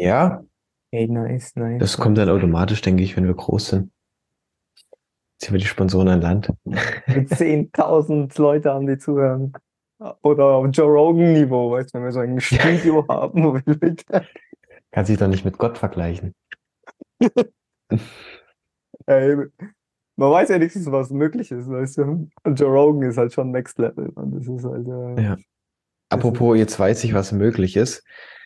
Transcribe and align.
Ja, 0.00 0.42
Hey, 0.92 1.06
nice, 1.06 1.54
nice. 1.54 1.78
das 1.78 1.98
kommt 1.98 2.18
dann 2.18 2.28
automatisch, 2.28 2.80
denke 2.82 3.02
ich, 3.04 3.16
wenn 3.16 3.26
wir 3.26 3.34
groß 3.34 3.68
sind. 3.68 3.92
Ziehen 5.38 5.52
wir 5.52 5.60
die 5.60 5.66
Sponsoren 5.66 6.08
an 6.08 6.20
Land. 6.20 6.52
Mit 6.64 7.30
10.000 7.30 8.36
Leute 8.40 8.72
haben 8.72 8.86
die 8.86 8.98
zuhören. 8.98 9.52
Oder 10.22 10.44
auf 10.46 10.66
Joe 10.72 10.88
Rogan-Niveau, 10.90 11.70
weißt 11.72 11.90
du, 11.94 11.98
wenn 11.98 12.04
wir 12.04 12.12
so 12.12 12.20
ein 12.20 12.40
Studio 12.40 13.06
haben. 13.08 13.44
wo 13.44 13.54
wir 13.54 13.62
mit- 13.80 14.04
Kann 14.92 15.04
sich 15.04 15.18
doch 15.18 15.28
nicht 15.28 15.44
mit 15.44 15.58
Gott 15.58 15.78
vergleichen. 15.78 16.34
Ey, 19.06 19.36
man 20.16 20.30
weiß 20.30 20.48
ja 20.48 20.58
nichts, 20.58 20.90
was 20.90 21.10
möglich 21.10 21.50
ist, 21.52 21.68
weißt 21.68 21.98
du. 21.98 22.28
Und 22.42 22.58
Joe 22.60 22.70
Rogan 22.70 23.08
ist 23.08 23.16
halt 23.18 23.32
schon 23.32 23.50
Next 23.50 23.78
Level. 23.78 24.08
Und 24.10 24.34
das 24.34 24.48
ist 24.48 24.64
halt. 24.64 24.86
Äh, 24.88 25.22
Ja. 25.22 25.36
Apropos, 26.08 26.56
jetzt 26.58 26.78
weiß 26.80 27.04
ich, 27.04 27.14
was 27.14 27.30
möglich 27.30 27.76
ist. 27.76 28.02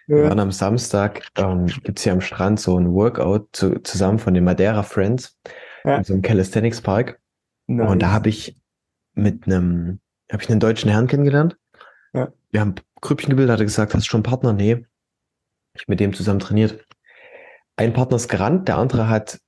Wir 0.07 0.25
waren 0.25 0.39
am 0.41 0.53
Samstag, 0.53 1.27
ähm, 1.37 1.67
gibt's 1.67 2.03
hier 2.03 2.13
am 2.13 2.21
Strand 2.21 2.61
so 2.61 2.79
ein 2.79 2.93
Workout 2.93 3.49
zu, 3.53 3.81
zusammen 3.83 4.19
von 4.19 4.35
den 4.35 4.45
Madeira 4.45 4.83
Friends 4.83 5.39
Ja. 5.85 5.97
in 5.97 6.05
so 6.05 6.13
einem 6.13 6.23
Calisthenics 6.23 6.81
Park. 6.81 7.21
Nice. 7.67 7.89
Und 7.89 8.03
da 8.03 8.11
habe 8.13 8.29
ich 8.29 8.61
mit 9.15 9.47
einem, 9.47 10.01
habe 10.31 10.43
ich 10.43 10.51
einen 10.51 10.61
deutschen 10.61 10.91
Herrn 10.91 11.07
kennengelernt. 11.07 11.57
Ja. 12.13 12.33
Wir 12.51 12.61
haben 12.61 12.75
Grüppchen 13.01 13.31
gebildet, 13.31 13.53
hat 13.53 13.61
er 13.61 13.65
gesagt, 13.67 13.95
hast 13.95 14.05
du 14.07 14.11
schon 14.11 14.19
einen 14.19 14.31
Partner? 14.31 14.53
Nee. 14.53 14.85
Ich 15.75 15.89
mit 15.89 16.01
dem 16.01 16.13
zusammen 16.13 16.41
trainiert. 16.41 16.85
Ein 17.77 17.93
Partner 17.93 18.17
ist 18.17 18.29
gerannt, 18.29 18.69
der 18.69 18.77
andere 18.77 19.09
hat 19.09 19.41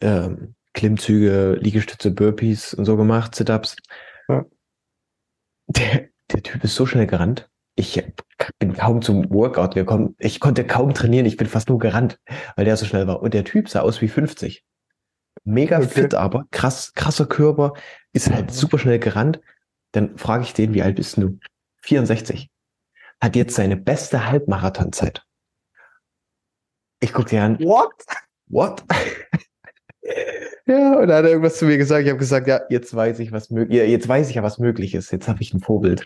ähm, 0.00 0.54
Klimmzüge, 0.74 1.58
Liegestütze, 1.60 2.10
Burpees 2.12 2.72
und 2.72 2.84
so 2.84 2.96
gemacht, 2.96 3.34
Sit-Ups. 3.34 3.76
Ja. 4.28 4.44
Der, 5.66 6.08
der 6.32 6.42
Typ 6.42 6.64
ist 6.64 6.76
so 6.76 6.86
schnell 6.86 7.06
gerannt. 7.06 7.47
Ich 7.78 8.02
bin 8.58 8.72
kaum 8.72 9.02
zum 9.02 9.30
Workout 9.30 9.76
gekommen. 9.76 10.16
Ich 10.18 10.40
konnte 10.40 10.66
kaum 10.66 10.94
trainieren. 10.94 11.26
Ich 11.26 11.36
bin 11.36 11.46
fast 11.46 11.68
nur 11.68 11.78
gerannt, 11.78 12.18
weil 12.56 12.64
der 12.64 12.76
so 12.76 12.84
schnell 12.84 13.06
war. 13.06 13.22
Und 13.22 13.34
der 13.34 13.44
Typ 13.44 13.68
sah 13.68 13.82
aus 13.82 14.00
wie 14.00 14.08
50. 14.08 14.64
Mega 15.44 15.78
Okay. 15.78 15.86
fit, 15.86 16.14
aber 16.14 16.46
krass, 16.50 16.92
krasser 16.94 17.26
Körper, 17.26 17.74
ist 18.12 18.32
halt 18.32 18.46
Mhm. 18.46 18.50
super 18.52 18.80
schnell 18.80 18.98
gerannt. 18.98 19.40
Dann 19.92 20.18
frage 20.18 20.42
ich 20.42 20.54
den, 20.54 20.74
wie 20.74 20.82
alt 20.82 20.96
bist 20.96 21.18
du? 21.18 21.38
64. 21.82 22.50
Hat 23.22 23.36
jetzt 23.36 23.54
seine 23.54 23.76
beste 23.76 24.26
Halbmarathonzeit. 24.26 25.24
Ich 26.98 27.12
gucke 27.12 27.30
dir 27.30 27.44
an, 27.44 27.60
What? 27.60 27.92
what? 28.48 28.82
ja, 30.66 30.98
und 30.98 31.06
dann 31.06 31.18
hat 31.18 31.24
er 31.26 31.30
irgendwas 31.30 31.58
zu 31.58 31.66
mir 31.66 31.78
gesagt. 31.78 32.02
Ich 32.02 32.08
habe 32.10 32.18
gesagt, 32.18 32.48
ja, 32.48 32.60
jetzt 32.70 32.92
weiß 32.92 33.20
ich, 33.20 33.30
was 33.30 33.50
möglich, 33.50 33.78
ja, 33.78 33.84
jetzt 33.84 34.08
weiß 34.08 34.28
ich 34.30 34.34
ja, 34.34 34.42
was 34.42 34.58
möglich 34.58 34.96
ist. 34.96 35.12
Jetzt 35.12 35.28
habe 35.28 35.40
ich 35.42 35.54
ein 35.54 35.60
Vorbild. 35.60 36.04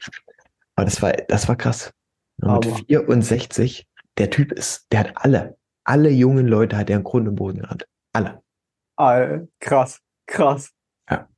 Aber 0.76 0.84
das 0.84 1.02
war, 1.02 1.12
das 1.12 1.48
war 1.48 1.56
krass. 1.56 1.92
Mit 2.38 2.50
Aber- 2.50 2.76
64, 2.88 3.86
der 4.18 4.30
Typ 4.30 4.52
ist, 4.52 4.86
der 4.92 5.00
hat 5.00 5.12
alle, 5.16 5.56
alle 5.84 6.10
jungen 6.10 6.46
Leute 6.46 6.76
hat 6.76 6.90
er 6.90 6.96
im 6.96 7.04
Grund 7.04 7.28
und 7.28 7.36
Boden 7.36 7.60
gerannt. 7.60 7.86
Alle. 8.12 8.42
Ah, 8.96 9.40
krass, 9.60 10.00
krass. 10.26 10.70
Ja. 11.10 11.28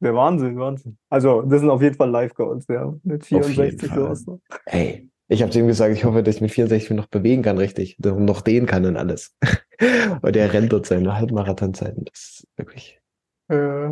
Der 0.00 0.14
Wahnsinn, 0.14 0.58
Wahnsinn. 0.58 0.98
Also, 1.08 1.42
das 1.42 1.60
sind 1.60 1.70
auf 1.70 1.82
jeden 1.82 1.96
Fall 1.96 2.10
Live-Goals, 2.10 2.66
ja. 2.68 2.92
Mit 3.02 3.28
jeden 3.30 3.44
64 3.44 3.88
Fall. 3.88 3.98
sowas 3.98 4.26
noch. 4.26 4.40
Ey, 4.66 5.08
ich 5.28 5.42
habe 5.42 5.50
zu 5.50 5.58
ihm 5.60 5.66
gesagt, 5.66 5.92
ich 5.94 6.04
hoffe, 6.04 6.22
dass 6.22 6.36
ich 6.36 6.40
mit 6.40 6.50
64 6.50 6.90
noch 6.90 7.06
bewegen 7.06 7.42
kann, 7.42 7.58
richtig. 7.58 7.96
Und 8.04 8.24
noch 8.24 8.42
dehnen 8.42 8.66
kann 8.66 8.84
und 8.86 8.96
alles. 8.96 9.36
und 10.22 10.34
der 10.36 10.52
rennt 10.52 10.72
dort 10.72 10.86
seine 10.86 11.16
Halbmarathonzeiten. 11.16 12.04
Das 12.04 12.18
ist 12.18 12.48
wirklich. 12.56 13.00
Äh, 13.48 13.90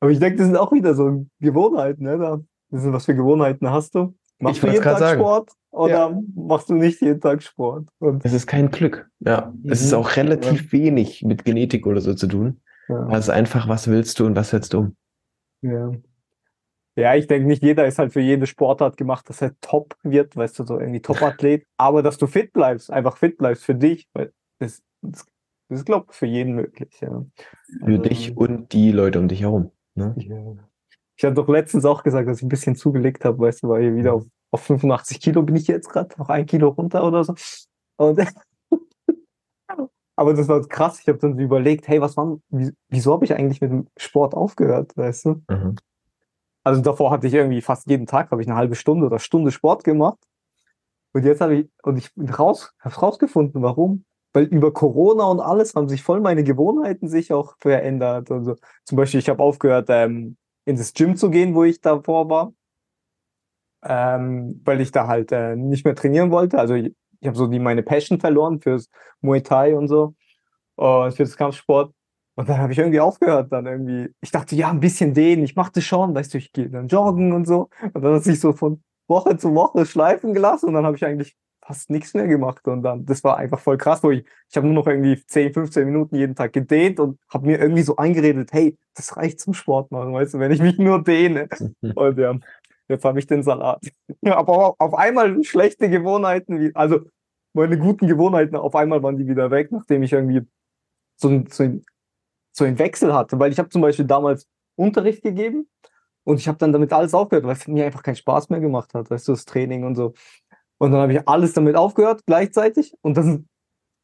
aber 0.00 0.10
ich 0.10 0.18
denke, 0.18 0.36
das 0.38 0.46
sind 0.46 0.56
auch 0.56 0.72
wieder 0.72 0.94
so 0.94 1.26
Gewohnheiten, 1.40 2.04
ne? 2.04 2.18
Da, 2.18 2.40
das 2.70 2.82
sind, 2.82 2.92
was 2.92 3.04
für 3.06 3.14
Gewohnheiten 3.14 3.70
hast 3.70 3.94
du? 3.94 4.14
Machst 4.40 4.56
Ich 4.56 4.60
du 4.62 4.68
jeden 4.72 4.82
Tag 4.82 4.98
sagen. 4.98 5.20
Sport 5.20 5.50
oder 5.70 5.88
Ja. 6.10 6.20
machst 6.34 6.68
du 6.68 6.74
nicht 6.74 7.00
jeden 7.00 7.20
Tag 7.20 7.42
Sport? 7.42 7.88
Und, 7.98 8.24
Es 8.24 8.32
ist 8.32 8.46
kein 8.46 8.70
Glück. 8.70 9.08
Ja. 9.20 9.52
Es 9.64 9.80
ist 9.82 9.92
Mhm. 9.92 9.98
auch 9.98 10.16
relativ 10.16 10.72
wenig 10.72 11.22
mit 11.22 11.44
Genetik 11.44 11.86
oder 11.86 12.00
so 12.00 12.14
zu 12.14 12.26
tun. 12.26 12.60
ja, 12.88 13.08
Es 13.12 13.24
ist 13.26 13.30
einfach, 13.30 13.68
was 13.68 13.88
willst 13.88 14.18
du 14.20 14.26
und 14.26 14.36
was 14.36 14.50
setzt 14.50 14.72
du 14.74 14.78
um? 14.78 14.96
ja. 15.62 15.92
ja, 16.96 17.14
ich 17.14 17.26
denke, 17.26 17.46
nicht 17.48 17.62
jeder 17.62 17.86
ist 17.86 17.98
halt 17.98 18.12
für 18.12 18.20
jede 18.20 18.46
Sportart 18.46 18.96
gemacht, 18.96 19.28
dass 19.28 19.40
er 19.40 19.58
top 19.60 19.96
wird, 20.02 20.36
weißt 20.36 20.58
du, 20.58 20.64
so 20.66 20.78
irgendwie 20.78 21.00
Top-Athlet, 21.00 21.64
aber 21.78 22.02
dass 22.02 22.18
du 22.18 22.26
fit 22.26 22.52
bleibst, 22.52 22.90
einfach 22.90 23.16
fit 23.16 23.38
bleibst 23.38 23.64
für 23.64 23.74
dich, 23.74 24.08
weil 24.12 24.32
das, 24.58 24.82
das, 25.00 25.24
das 25.68 25.78
ist, 25.80 25.86
glaube 25.86 26.06
ich, 26.10 26.16
für 26.16 26.26
jeden 26.26 26.54
möglich, 26.54 27.00
ja. 27.00 27.24
Für 27.78 27.86
Also, 27.86 28.02
dich 28.02 28.36
und 28.36 28.72
die 28.72 28.92
Leute 28.92 29.18
um 29.18 29.28
dich 29.28 29.40
herum. 29.40 29.70
Ne? 29.94 30.14
Ja. 30.18 30.36
Ich 31.16 31.24
habe 31.24 31.34
doch 31.34 31.48
letztens 31.48 31.84
auch 31.84 32.02
gesagt, 32.02 32.28
dass 32.28 32.38
ich 32.38 32.42
ein 32.42 32.48
bisschen 32.48 32.76
zugelegt 32.76 33.24
habe, 33.24 33.38
weißt 33.38 33.62
du, 33.62 33.68
weil 33.68 33.82
hier 33.82 33.96
wieder 33.96 34.14
auf, 34.14 34.24
auf 34.50 34.62
85 34.62 35.20
Kilo 35.20 35.42
bin 35.42 35.56
ich 35.56 35.66
jetzt 35.68 35.88
gerade, 35.88 36.14
noch 36.18 36.28
ein 36.28 36.46
Kilo 36.46 36.68
runter 36.68 37.04
oder 37.04 37.24
so. 37.24 37.34
Und 37.96 38.20
aber 40.16 40.34
das 40.34 40.48
war 40.48 40.60
krass. 40.66 41.00
Ich 41.00 41.08
habe 41.08 41.18
dann 41.18 41.38
überlegt, 41.38 41.88
hey, 41.88 42.00
was 42.00 42.16
war, 42.16 42.38
wie, 42.48 42.72
wieso 42.88 43.12
habe 43.12 43.24
ich 43.24 43.34
eigentlich 43.34 43.60
mit 43.60 43.70
dem 43.70 43.86
Sport 43.96 44.34
aufgehört, 44.34 44.96
weißt 44.96 45.26
du? 45.26 45.42
Mhm. 45.48 45.76
Also 46.64 46.80
davor 46.80 47.10
hatte 47.10 47.26
ich 47.26 47.34
irgendwie 47.34 47.60
fast 47.60 47.86
jeden 47.88 48.06
Tag 48.06 48.30
habe 48.30 48.40
ich 48.40 48.48
eine 48.48 48.56
halbe 48.56 48.74
Stunde 48.74 49.06
oder 49.06 49.18
Stunde 49.18 49.50
Sport 49.50 49.84
gemacht. 49.84 50.18
Und 51.12 51.24
jetzt 51.24 51.40
habe 51.40 51.54
ich 51.54 51.70
und 51.82 51.96
ich 51.96 52.10
raus, 52.38 52.72
habe 52.80 52.94
rausgefunden, 52.94 53.62
warum. 53.62 54.04
Weil 54.32 54.44
über 54.44 54.72
Corona 54.72 55.24
und 55.24 55.38
alles 55.38 55.74
haben 55.76 55.88
sich 55.88 56.02
voll 56.02 56.20
meine 56.20 56.42
Gewohnheiten 56.42 57.08
sich 57.08 57.32
auch 57.32 57.54
verändert. 57.60 58.32
Also 58.32 58.56
zum 58.84 58.96
Beispiel, 58.96 59.20
ich 59.20 59.28
habe 59.28 59.40
aufgehört, 59.40 59.86
ähm, 59.90 60.36
in 60.64 60.76
das 60.76 60.92
Gym 60.94 61.16
zu 61.16 61.30
gehen, 61.30 61.54
wo 61.54 61.64
ich 61.64 61.80
davor 61.80 62.28
war, 62.28 62.52
ähm, 63.84 64.60
weil 64.64 64.80
ich 64.80 64.90
da 64.90 65.06
halt 65.06 65.32
äh, 65.32 65.56
nicht 65.56 65.84
mehr 65.84 65.94
trainieren 65.94 66.30
wollte. 66.30 66.58
Also 66.58 66.74
ich, 66.74 66.94
ich 67.20 67.26
habe 67.26 67.36
so 67.36 67.46
die 67.46 67.58
meine 67.58 67.82
Passion 67.82 68.20
verloren 68.20 68.60
fürs 68.60 68.88
Muay 69.20 69.42
Thai 69.42 69.74
und 69.76 69.88
so 69.88 70.14
und 70.76 71.12
für 71.14 71.24
das 71.24 71.36
Kampfsport. 71.36 71.92
Und 72.36 72.48
dann 72.48 72.58
habe 72.58 72.72
ich 72.72 72.78
irgendwie 72.78 73.00
aufgehört, 73.00 73.52
dann 73.52 73.66
irgendwie. 73.66 74.12
Ich 74.20 74.32
dachte, 74.32 74.56
ja, 74.56 74.68
ein 74.70 74.80
bisschen 74.80 75.14
dehnen, 75.14 75.44
ich 75.44 75.54
mache 75.54 75.72
das 75.74 75.84
schon, 75.84 76.14
weißt 76.14 76.34
du, 76.34 76.38
ich 76.38 76.52
gehe 76.52 76.68
dann 76.68 76.88
joggen 76.88 77.32
und 77.32 77.46
so. 77.46 77.68
Und 77.92 78.02
dann 78.02 78.14
hat 78.14 78.24
sich 78.24 78.40
so 78.40 78.52
von 78.52 78.82
Woche 79.06 79.36
zu 79.36 79.54
Woche 79.54 79.86
schleifen 79.86 80.34
gelassen 80.34 80.66
und 80.66 80.74
dann 80.74 80.84
habe 80.84 80.96
ich 80.96 81.04
eigentlich 81.04 81.36
fast 81.64 81.90
nichts 81.90 82.14
mehr 82.14 82.26
gemacht. 82.26 82.66
Und 82.68 82.82
dann, 82.82 83.04
das 83.06 83.24
war 83.24 83.36
einfach 83.36 83.58
voll 83.58 83.78
krass, 83.78 84.02
wo 84.02 84.10
ich, 84.10 84.24
ich 84.48 84.56
habe 84.56 84.66
nur 84.66 84.74
noch 84.74 84.86
irgendwie 84.86 85.24
10, 85.24 85.52
15 85.52 85.84
Minuten 85.86 86.16
jeden 86.16 86.34
Tag 86.34 86.52
gedehnt 86.52 87.00
und 87.00 87.18
habe 87.28 87.46
mir 87.46 87.58
irgendwie 87.58 87.82
so 87.82 87.96
eingeredet, 87.96 88.50
hey, 88.52 88.76
das 88.94 89.16
reicht 89.16 89.40
zum 89.40 89.54
Sport 89.54 89.90
machen, 89.90 90.12
weißt 90.12 90.34
du, 90.34 90.38
wenn 90.38 90.52
ich 90.52 90.60
mich 90.60 90.78
nur 90.78 91.02
dehne. 91.02 91.48
Und 91.94 92.18
ja, 92.18 92.38
jetzt 92.88 93.04
habe 93.04 93.18
ich 93.18 93.26
den 93.26 93.42
Salat. 93.42 93.80
Aber 94.24 94.74
auf 94.78 94.94
einmal 94.94 95.42
schlechte 95.42 95.88
Gewohnheiten, 95.88 96.70
also 96.74 97.00
meine 97.54 97.78
guten 97.78 98.06
Gewohnheiten, 98.08 98.56
auf 98.56 98.74
einmal 98.74 99.02
waren 99.02 99.16
die 99.16 99.26
wieder 99.26 99.50
weg, 99.50 99.72
nachdem 99.72 100.02
ich 100.02 100.12
irgendwie 100.12 100.42
so, 101.16 101.28
ein, 101.28 101.46
so, 101.46 101.64
ein, 101.64 101.84
so 102.52 102.64
einen 102.64 102.78
Wechsel 102.78 103.14
hatte. 103.14 103.38
Weil 103.38 103.52
ich 103.52 103.58
habe 103.58 103.68
zum 103.68 103.82
Beispiel 103.82 104.04
damals 104.04 104.48
Unterricht 104.76 105.22
gegeben 105.22 105.68
und 106.24 106.40
ich 106.40 106.48
habe 106.48 106.58
dann 106.58 106.72
damit 106.72 106.92
alles 106.92 107.14
aufgehört, 107.14 107.44
weil 107.44 107.52
es 107.52 107.68
mir 107.68 107.84
einfach 107.84 108.02
keinen 108.02 108.16
Spaß 108.16 108.48
mehr 108.48 108.60
gemacht 108.60 108.94
hat, 108.94 109.10
weißt 109.10 109.28
du, 109.28 109.32
das 109.32 109.44
Training 109.44 109.84
und 109.84 109.94
so. 109.94 110.14
Und 110.78 110.92
dann 110.92 111.00
habe 111.00 111.12
ich 111.12 111.28
alles 111.28 111.52
damit 111.52 111.76
aufgehört 111.76 112.22
gleichzeitig. 112.26 112.94
Und 113.02 113.16
dann, 113.16 113.48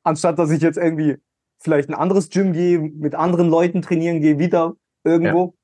anstatt 0.05 0.39
dass 0.39 0.51
ich 0.51 0.63
jetzt 0.63 0.79
irgendwie 0.79 1.19
vielleicht 1.59 1.89
ein 1.89 1.95
anderes 1.95 2.31
Gym 2.31 2.53
gehe, 2.53 2.79
mit 2.79 3.15
anderen 3.15 3.49
Leuten 3.49 3.83
trainieren 3.83 4.21
gehe, 4.21 4.39
wieder 4.39 4.75
irgendwo, 5.05 5.55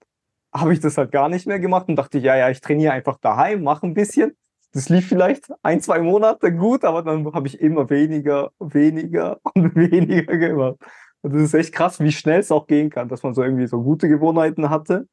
habe 0.55 0.73
ich 0.73 0.81
das 0.81 0.99
halt 0.99 1.13
gar 1.13 1.29
nicht 1.29 1.47
mehr 1.47 1.59
gemacht 1.59 1.89
und 1.89 1.97
dachte, 1.97 2.19
ja, 2.19 2.37
ja, 2.37 2.51
ich 2.51 2.61
trainiere 2.61 2.93
einfach 2.93 3.19
daheim, 3.19 3.63
mache 3.63 3.87
ein 3.87 3.95
bisschen. 3.95 4.37
Das 4.73 4.89
lief 4.89 5.09
vielleicht 5.09 5.51
ein, 5.63 5.81
zwei 5.81 6.01
Monate 6.01 6.53
gut, 6.53 6.85
aber 6.85 7.03
dann 7.03 7.33
habe 7.33 7.47
ich 7.47 7.61
immer 7.61 7.89
weniger, 7.89 8.51
weniger 8.59 9.41
und 9.55 9.75
weniger 9.75 10.37
gemacht. 10.37 10.77
Und 11.23 11.35
das 11.35 11.43
ist 11.43 11.55
echt 11.55 11.73
krass, 11.73 12.01
wie 12.01 12.13
schnell 12.13 12.41
es 12.41 12.53
auch 12.53 12.67
gehen 12.67 12.91
kann, 12.91 13.09
dass 13.09 13.23
man 13.23 13.35
so 13.35 13.43
irgendwie 13.43 13.67
so 13.67 13.83
gute 13.83 14.09
Gewohnheiten 14.09 14.71
hatte, 14.71 15.09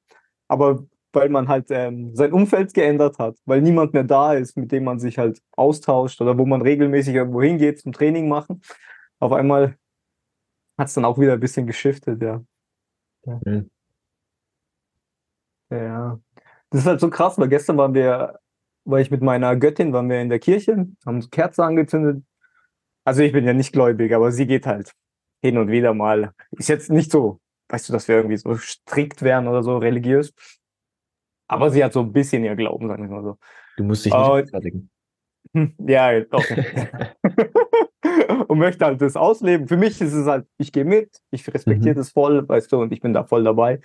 aber 0.48 0.84
weil 1.14 1.30
man 1.30 1.48
halt 1.48 1.68
ähm, 1.70 2.16
sein 2.16 2.34
Umfeld 2.34 2.74
geändert 2.74 3.20
hat, 3.20 3.38
weil 3.46 3.62
niemand 3.62 3.94
mehr 3.94 4.04
da 4.04 4.34
ist, 4.34 4.58
mit 4.58 4.72
dem 4.72 4.84
man 4.84 5.00
sich 5.00 5.18
halt 5.18 5.42
austauscht 5.54 6.22
oder 6.22 6.38
wo 6.38 6.46
man 6.46 6.62
regelmäßig 6.62 7.16
irgendwo 7.16 7.42
hingeht 7.42 7.80
zum 7.80 7.94
Training 7.94 8.28
machen. 8.28 8.62
Auf 9.20 9.32
einmal 9.32 9.78
hat 10.78 10.88
es 10.88 10.94
dann 10.94 11.06
auch 11.06 11.20
wieder 11.20 11.34
ein 11.34 11.40
bisschen 11.40 11.68
geschiftet, 11.68 12.22
ja. 12.22 12.44
Ja. 13.26 13.40
Mhm. 13.46 13.70
ja. 15.70 16.20
Das 16.70 16.82
ist 16.82 16.88
halt 16.88 17.00
so 17.00 17.10
krass, 17.10 17.38
weil 17.38 17.50
gestern 17.50 17.78
waren 17.78 17.94
wir, 17.94 18.40
war 18.86 19.00
ich 19.00 19.12
mit 19.12 19.22
meiner 19.22 19.56
Göttin, 19.56 19.94
waren 19.94 20.10
wir 20.10 20.22
in 20.22 20.30
der 20.30 20.40
Kirche, 20.40 20.88
haben 21.06 21.22
so 21.22 21.30
Kerzen 21.30 21.62
angezündet. 21.62 22.24
Also 23.06 23.22
ich 23.22 23.32
bin 23.34 23.46
ja 23.46 23.54
nicht 23.54 23.74
gläubig, 23.74 24.14
aber 24.14 24.32
sie 24.32 24.48
geht 24.48 24.66
halt 24.66 24.94
hin 25.42 25.58
und 25.58 25.70
wieder 25.70 25.94
mal. 25.94 26.34
Ist 26.52 26.70
jetzt 26.70 26.90
nicht 26.90 27.12
so, 27.12 27.40
weißt 27.70 27.90
du, 27.90 27.94
dass 27.94 28.08
wir 28.08 28.16
irgendwie 28.16 28.38
so 28.38 28.56
strikt 28.56 29.22
wären 29.22 29.48
oder 29.48 29.62
so 29.64 29.78
religiös. 29.78 30.34
Aber 31.54 31.70
sie 31.70 31.84
hat 31.84 31.94
so 31.94 32.02
ein 32.02 32.12
bisschen 32.12 32.44
ihr 32.44 32.56
Glauben, 32.56 32.88
sagen 32.88 33.10
wir 33.10 33.16
mal 33.16 33.24
so. 33.24 33.38
Du 33.78 33.84
musst 33.84 34.06
dich 34.06 34.14
nicht 34.14 34.22
Oh. 34.28 34.34
rechtfertigen. 34.34 34.90
Hm, 35.54 35.76
Ja, 35.88 36.20
doch. 36.22 36.44
und 38.48 38.58
möchte 38.60 38.86
halt 38.86 39.02
das 39.02 39.16
ausleben. 39.16 39.68
Für 39.68 39.78
mich 39.78 40.00
ist 40.02 40.14
es 40.14 40.26
halt, 40.28 40.48
ich 40.58 40.72
gehe 40.72 40.86
mit, 40.86 41.22
ich 41.32 41.52
respektiere 41.54 41.94
Mhm. 41.96 41.98
das 41.98 42.12
voll, 42.12 42.48
weißt 42.48 42.72
du, 42.72 42.82
und 42.82 42.92
ich 42.94 43.02
bin 43.02 43.14
da 43.14 43.24
voll 43.24 43.44
dabei. 43.44 43.80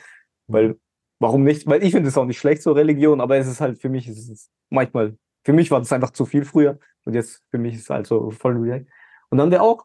Weil, 0.46 0.78
warum 1.20 1.44
nicht? 1.44 1.66
Weil 1.66 1.82
ich 1.82 1.92
finde 1.92 2.08
es 2.08 2.18
auch 2.18 2.24
nicht 2.24 2.38
schlecht, 2.38 2.62
so 2.62 2.72
Religion, 2.72 3.20
aber 3.20 3.36
es 3.36 3.46
ist 3.46 3.60
halt, 3.60 3.80
für 3.80 3.88
mich 3.88 4.08
ist 4.08 4.28
es 4.28 4.50
manchmal, 4.70 5.16
für 5.44 5.52
mich 5.52 5.70
war 5.70 5.78
das 5.78 5.92
einfach 5.92 6.10
zu 6.10 6.26
viel 6.26 6.44
früher 6.44 6.78
und 7.04 7.14
jetzt 7.14 7.42
für 7.50 7.58
mich 7.58 7.74
ist 7.74 7.82
es 7.82 7.90
halt 7.90 8.06
so 8.06 8.30
voll 8.30 8.56
relaxed. 8.56 8.88
Und 9.30 9.38
dann 9.38 9.50
wir 9.50 9.62
auch 9.62 9.84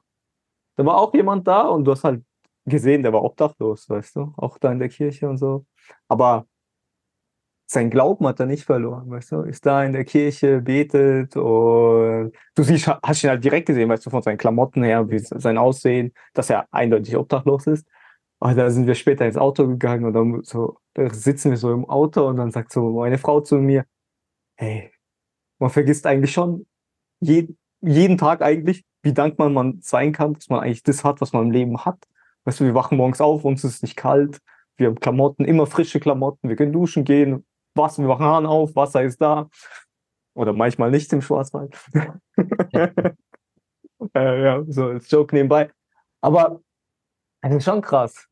da 0.75 0.85
war 0.85 0.97
auch 0.97 1.13
jemand 1.13 1.47
da 1.47 1.67
und 1.67 1.85
du 1.85 1.91
hast 1.91 2.03
halt 2.03 2.23
gesehen, 2.65 3.03
der 3.03 3.13
war 3.13 3.23
obdachlos, 3.23 3.87
weißt 3.89 4.15
du, 4.15 4.33
auch 4.37 4.57
da 4.57 4.71
in 4.71 4.79
der 4.79 4.89
Kirche 4.89 5.29
und 5.29 5.37
so. 5.37 5.65
Aber 6.07 6.47
sein 7.73 7.89
Glauben 7.89 8.25
hat 8.27 8.39
er 8.39 8.45
nicht 8.45 8.63
verloren, 8.65 9.09
weißt 9.09 9.31
du, 9.31 9.41
ist 9.41 9.65
da 9.65 9.83
in 9.83 9.93
der 9.93 10.05
Kirche, 10.05 10.61
betet 10.61 11.35
und 11.35 12.31
du 12.55 12.63
siehst, 12.63 12.87
hast 12.87 13.23
ihn 13.23 13.29
halt 13.29 13.43
direkt 13.43 13.67
gesehen, 13.67 13.89
weißt 13.89 14.05
du, 14.05 14.09
von 14.09 14.21
seinen 14.21 14.37
Klamotten 14.37 14.83
her, 14.83 15.09
wie 15.09 15.19
sein 15.19 15.57
Aussehen, 15.57 16.13
dass 16.33 16.49
er 16.49 16.67
eindeutig 16.71 17.17
obdachlos 17.17 17.67
ist. 17.67 17.87
Und 18.39 18.57
da 18.57 18.69
sind 18.69 18.87
wir 18.87 18.95
später 18.95 19.25
ins 19.25 19.37
Auto 19.37 19.67
gegangen 19.67 20.05
und 20.05 20.13
dann 20.13 20.43
so, 20.43 20.77
da 20.93 21.09
sitzen 21.09 21.51
wir 21.51 21.57
so 21.57 21.71
im 21.73 21.89
Auto 21.89 22.27
und 22.27 22.37
dann 22.37 22.51
sagt 22.51 22.71
so 22.71 22.89
meine 22.91 23.17
Frau 23.17 23.41
zu 23.41 23.57
mir, 23.57 23.85
hey, 24.55 24.91
man 25.59 25.69
vergisst 25.69 26.05
eigentlich 26.05 26.33
schon 26.33 26.65
jeden, 27.21 27.57
jeden 27.81 28.17
Tag 28.17 28.41
eigentlich, 28.41 28.83
wie 29.01 29.13
dankbar 29.13 29.49
man 29.49 29.79
sein 29.81 30.11
kann, 30.11 30.33
dass 30.33 30.49
man 30.49 30.59
eigentlich 30.59 30.83
das 30.83 31.03
hat, 31.03 31.21
was 31.21 31.33
man 31.33 31.43
im 31.45 31.51
Leben 31.51 31.85
hat. 31.85 32.05
Weißt 32.45 32.59
du, 32.59 32.65
wir 32.65 32.75
wachen 32.75 32.97
morgens 32.97 33.21
auf, 33.21 33.45
uns 33.45 33.63
ist 33.63 33.81
nicht 33.81 33.95
kalt, 33.95 34.39
wir 34.77 34.87
haben 34.87 34.99
Klamotten, 34.99 35.45
immer 35.45 35.65
frische 35.65 35.99
Klamotten, 35.99 36.49
wir 36.49 36.55
können 36.55 36.73
duschen 36.73 37.05
gehen, 37.05 37.45
Wasser, 37.75 38.01
wir 38.03 38.09
machen 38.09 38.25
Hahn 38.25 38.45
auf, 38.45 38.75
Wasser 38.75 39.03
ist 39.03 39.21
da. 39.21 39.49
Oder 40.35 40.53
manchmal 40.53 40.91
nicht 40.91 41.11
im 41.13 41.21
Schwarzwald. 41.21 41.77
äh, 44.13 44.43
ja, 44.43 44.63
so 44.67 44.85
als 44.85 45.09
Joke 45.09 45.35
nebenbei. 45.35 45.71
Aber 46.21 46.61
es 47.41 47.55
ist 47.55 47.65
schon 47.65 47.81
krass, 47.81 48.27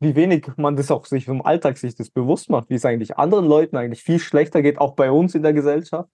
wie 0.00 0.14
wenig 0.14 0.46
man 0.56 0.76
das 0.76 0.90
auch 0.90 1.06
sich 1.06 1.26
im 1.26 1.44
Alltag 1.44 1.78
sich 1.78 1.94
das 1.94 2.10
bewusst 2.10 2.50
macht, 2.50 2.70
wie 2.70 2.74
es 2.74 2.84
eigentlich 2.84 3.16
anderen 3.16 3.46
Leuten 3.46 3.76
eigentlich 3.76 4.02
viel 4.02 4.18
schlechter 4.18 4.62
geht, 4.62 4.78
auch 4.78 4.94
bei 4.94 5.10
uns 5.10 5.34
in 5.34 5.42
der 5.42 5.52
Gesellschaft. 5.52 6.10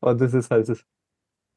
Aber 0.00 0.14
das 0.14 0.32
ist 0.32 0.50
halt 0.50 0.68
das, 0.68 0.84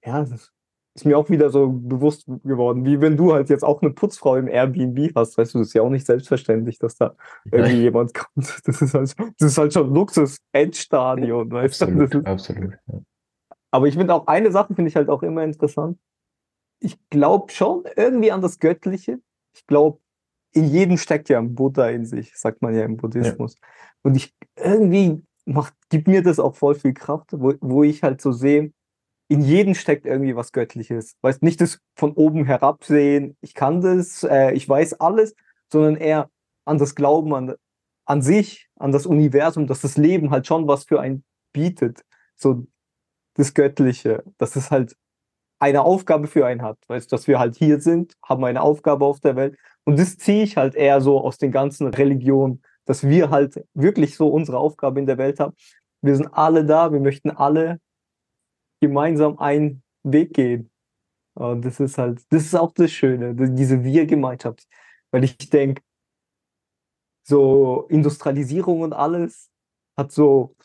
ja, 0.04 0.24
das 0.24 0.52
ist 0.96 1.06
mir 1.06 1.18
auch 1.18 1.30
wieder 1.30 1.50
so 1.50 1.70
bewusst 1.70 2.26
geworden, 2.46 2.86
wie 2.86 3.02
wenn 3.02 3.18
du 3.18 3.34
halt 3.34 3.50
jetzt 3.50 3.64
auch 3.64 3.82
eine 3.82 3.92
Putzfrau 3.92 4.38
im 4.38 4.48
Airbnb 4.48 5.14
hast, 5.14 5.38
weißt 5.38 5.54
du, 5.54 5.60
das 5.60 5.68
ist 5.68 5.74
ja 5.74 5.82
auch 5.82 5.90
nicht 5.90 6.06
selbstverständlich, 6.06 6.80
dass 6.80 6.96
da 6.96 7.16
irgendwie 7.52 7.82
jemand 7.82 8.14
kommt. 8.14 8.62
Das 8.66 8.82
ist 8.82 8.94
halt, 8.94 9.16
das 9.38 9.52
ist 9.52 9.58
halt 9.58 9.74
schon 9.74 9.94
Luxus, 9.94 10.38
Endstadion, 10.54 11.52
weißt 11.52 11.84
absolut, 11.84 12.14
du. 12.14 12.20
Absolut. 12.20 12.74
Ja. 12.88 13.02
Aber 13.72 13.88
ich 13.88 13.96
finde 13.96 14.14
auch 14.14 14.28
eine 14.28 14.52
Sache 14.52 14.74
finde 14.74 14.88
ich 14.88 14.96
halt 14.96 15.10
auch 15.10 15.22
immer 15.22 15.44
interessant. 15.44 16.00
Ich 16.80 16.98
glaube 17.10 17.52
schon 17.52 17.84
irgendwie 17.98 18.32
an 18.32 18.42
das 18.42 18.60
Göttliche. 18.60 19.20
Ich 19.54 19.68
glaube, 19.68 20.00
in 20.54 20.66
jedem 20.66 20.98
steckt 20.98 21.28
ja 21.28 21.40
ein 21.40 21.56
Buddha 21.56 21.90
in 21.90 22.06
sich, 22.06 22.38
sagt 22.38 22.62
man 22.62 22.74
ja 22.74 22.86
im 22.86 22.96
Buddhismus. 22.96 23.56
Ja. 23.56 23.68
Und 24.04 24.16
ich 24.16 24.34
irgendwie 24.56 25.22
macht, 25.46 25.74
gibt 25.90 26.08
mir 26.08 26.24
das 26.24 26.40
auch 26.40 26.56
voll 26.56 26.76
viel 26.76 26.94
Kraft, 26.94 27.32
wo, 27.34 27.54
wo 27.60 27.84
ich 27.84 28.02
halt 28.02 28.22
so 28.22 28.32
sehe, 28.32 28.72
in 29.28 29.42
jedem 29.42 29.74
steckt 29.74 30.06
irgendwie 30.06 30.36
was 30.36 30.52
Göttliches. 30.52 31.16
Weißt 31.22 31.42
nicht 31.42 31.62
das 31.62 31.80
von 31.96 32.14
oben 32.14 32.46
herabsehen, 32.46 33.36
ich 33.42 33.54
kann 33.54 33.82
das, 33.82 34.24
äh, 34.24 34.54
ich 34.54 34.68
weiß 34.68 35.00
alles, 35.00 35.36
sondern 35.72 35.96
eher 35.96 36.30
an 36.66 36.78
das 36.78 36.96
Glauben 36.96 37.34
an, 37.34 37.56
an 38.06 38.22
sich, 38.22 38.68
an 38.78 38.92
das 38.92 39.06
Universum, 39.06 39.68
dass 39.68 39.82
das 39.82 39.98
Leben 39.98 40.32
halt 40.32 40.48
schon 40.48 40.68
was 40.68 40.86
für 40.86 41.00
einen 41.00 41.24
bietet. 41.54 42.02
So 42.36 42.68
das 43.36 43.54
Göttliche, 43.54 44.24
dass 44.38 44.56
es 44.56 44.72
halt 44.72 44.96
eine 45.60 45.82
Aufgabe 45.82 46.28
für 46.28 46.46
einen 46.46 46.62
hat. 46.62 46.78
Weißt 46.88 47.12
dass 47.12 47.28
wir 47.28 47.40
halt 47.40 47.56
hier 47.56 47.80
sind, 47.80 48.14
haben 48.24 48.44
eine 48.44 48.62
Aufgabe 48.62 49.06
auf 49.06 49.20
der 49.20 49.36
Welt. 49.36 49.58
Und 49.86 50.00
das 50.00 50.18
ziehe 50.18 50.44
ich 50.44 50.58
halt 50.58 50.76
eher 50.76 51.02
so 51.02 51.20
aus 51.22 51.38
den 51.38 51.52
ganzen 51.52 51.88
Religionen, 51.88 52.62
dass 52.86 53.08
wir 53.08 53.30
halt 53.30 53.64
wirklich 53.74 54.16
so 54.16 54.28
unsere 54.28 54.58
Aufgabe 54.58 55.00
in 55.00 55.06
der 55.06 55.18
Welt 55.18 55.40
haben. 55.40 55.56
Wir 56.02 56.16
sind 56.16 56.28
alle 56.28 56.66
da, 56.66 56.92
wir 56.92 57.00
möchten 57.00 57.32
alle 57.32 57.80
gemeinsam 58.82 59.40
einen 59.40 59.84
Weg 60.04 60.34
gehen. 60.34 60.70
Und 61.36 61.66
das 61.66 61.80
ist 61.80 61.98
halt, 61.98 62.22
das 62.30 62.44
ist 62.44 62.56
auch 62.56 62.74
das 62.74 62.92
Schöne, 62.92 63.36
diese 63.36 63.84
Wir-Gemeinschaft. 63.84 64.66
Weil 65.12 65.24
ich 65.24 65.38
denke, 65.50 65.82
so 67.24 67.86
Industrialisierung 67.90 68.82
und 68.82 68.94
alles 68.94 69.50
hat 69.98 70.12
so, 70.12 70.56